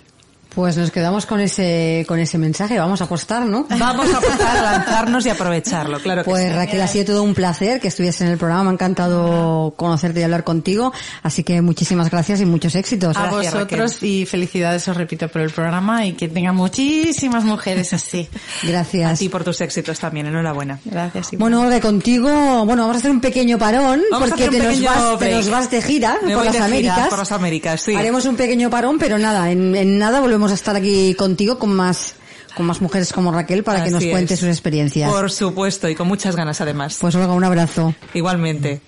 Pues 0.55 0.77
nos 0.77 0.91
quedamos 0.91 1.25
con 1.25 1.39
ese, 1.39 2.05
con 2.07 2.19
ese 2.19 2.37
mensaje. 2.37 2.77
Vamos 2.77 3.01
a 3.01 3.05
apostar, 3.05 3.45
¿no? 3.45 3.65
Vamos 3.77 4.13
a 4.13 4.17
apostar, 4.17 4.61
lanzarnos 4.63 5.25
y 5.25 5.29
aprovecharlo, 5.29 5.99
claro 5.99 6.23
que 6.23 6.29
Pues 6.29 6.43
sí. 6.47 6.53
Raquel, 6.53 6.81
ha 6.81 6.87
sido 6.87 7.05
todo 7.05 7.23
un 7.23 7.33
placer 7.33 7.79
que 7.79 7.87
estuvieses 7.87 8.21
en 8.21 8.27
el 8.27 8.37
programa. 8.37 8.63
Me 8.65 8.69
ha 8.69 8.73
encantado 8.73 9.73
conocerte 9.75 10.19
y 10.19 10.23
hablar 10.23 10.43
contigo. 10.43 10.93
Así 11.23 11.43
que 11.43 11.61
muchísimas 11.61 12.11
gracias 12.11 12.41
y 12.41 12.45
muchos 12.45 12.75
éxitos. 12.75 13.17
a 13.17 13.27
Gracias, 13.31 13.53
vosotros 13.53 14.03
y 14.03 14.25
felicidades, 14.25 14.87
os 14.87 14.95
repito, 14.97 15.27
por 15.27 15.41
el 15.41 15.49
programa 15.49 16.05
y 16.05 16.13
que 16.13 16.27
tenga 16.27 16.53
muchísimas 16.53 17.43
mujeres 17.43 17.93
así. 17.93 18.29
A 18.63 18.67
Gracias. 18.67 19.19
ti 19.19 19.29
por 19.29 19.43
tus 19.43 19.59
éxitos 19.61 19.99
también, 19.99 20.27
enhorabuena. 20.27 20.79
Gracias. 20.85 21.29
Bueno, 21.37 21.61
Olga, 21.61 21.79
contigo, 21.79 22.29
bueno, 22.65 22.83
vamos 22.83 22.95
a 22.95 22.99
hacer 22.99 23.11
un 23.11 23.21
pequeño 23.21 23.57
parón 23.57 24.01
Vamos 24.11 24.27
a 24.31 24.35
porque 24.35 24.49
te 24.49 24.59
nos, 24.59 24.81
vas, 24.81 25.19
te 25.19 25.31
nos 25.31 25.49
vas 25.49 25.71
de 25.71 25.81
gira 25.81 26.17
Me 26.25 26.35
por 26.35 26.45
las 26.45 26.53
de 26.53 26.59
Américas. 26.59 27.07
por 27.09 27.19
las 27.19 27.31
Américas, 27.31 27.81
sí. 27.81 27.95
Haremos 27.95 28.25
un 28.25 28.35
pequeño 28.35 28.69
parón, 28.69 28.97
pero 28.99 29.17
nada, 29.17 29.49
en, 29.51 29.75
en 29.75 29.97
nada 29.97 30.19
volvemos 30.19 30.42
a 30.51 30.55
estar 30.55 30.75
aquí 30.75 31.13
contigo 31.15 31.59
con 31.59 31.73
más, 31.73 32.15
con 32.55 32.65
más 32.65 32.81
mujeres 32.81 33.11
como 33.13 33.31
Raquel 33.31 33.63
para 33.63 33.83
que 33.83 33.91
nos 33.91 34.03
Así 34.03 34.11
cuente 34.11 34.33
es. 34.35 34.39
sus 34.39 34.49
experiencias. 34.49 35.11
Por 35.11 35.31
supuesto, 35.31 35.89
y 35.89 35.95
con 35.95 36.07
muchas 36.07 36.35
ganas 36.35 36.61
además. 36.61 36.97
Pues 36.99 37.15
Olga, 37.15 37.33
un 37.33 37.43
abrazo. 37.43 37.93
Igualmente. 38.13 38.81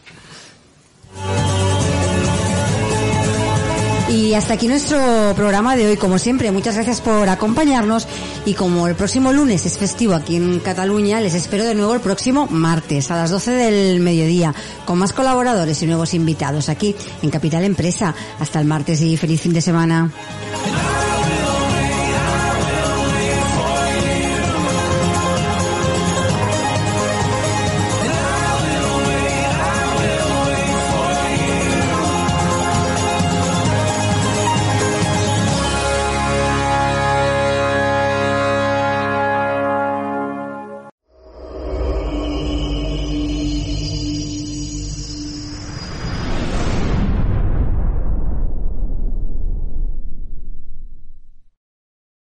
Y 4.07 4.33
hasta 4.33 4.53
aquí 4.53 4.67
nuestro 4.67 5.33
programa 5.35 5.75
de 5.75 5.87
hoy. 5.87 5.97
Como 5.97 6.19
siempre, 6.19 6.51
muchas 6.51 6.75
gracias 6.75 7.01
por 7.01 7.27
acompañarnos. 7.27 8.07
Y 8.45 8.53
como 8.53 8.87
el 8.87 8.95
próximo 8.95 9.33
lunes 9.33 9.65
es 9.65 9.77
festivo 9.77 10.13
aquí 10.13 10.35
en 10.35 10.59
Cataluña, 10.59 11.19
les 11.19 11.33
espero 11.33 11.63
de 11.65 11.73
nuevo 11.73 11.95
el 11.95 12.01
próximo 12.01 12.47
martes 12.47 13.09
a 13.09 13.17
las 13.17 13.31
12 13.31 13.51
del 13.51 13.99
mediodía 13.99 14.53
con 14.85 14.99
más 14.99 15.11
colaboradores 15.11 15.81
y 15.81 15.87
nuevos 15.87 16.13
invitados 16.13 16.69
aquí 16.69 16.95
en 17.23 17.29
Capital 17.31 17.63
Empresa. 17.63 18.13
Hasta 18.39 18.59
el 18.59 18.65
martes 18.67 19.01
y 19.01 19.17
feliz 19.17 19.41
fin 19.41 19.53
de 19.53 19.61
semana. 19.61 20.11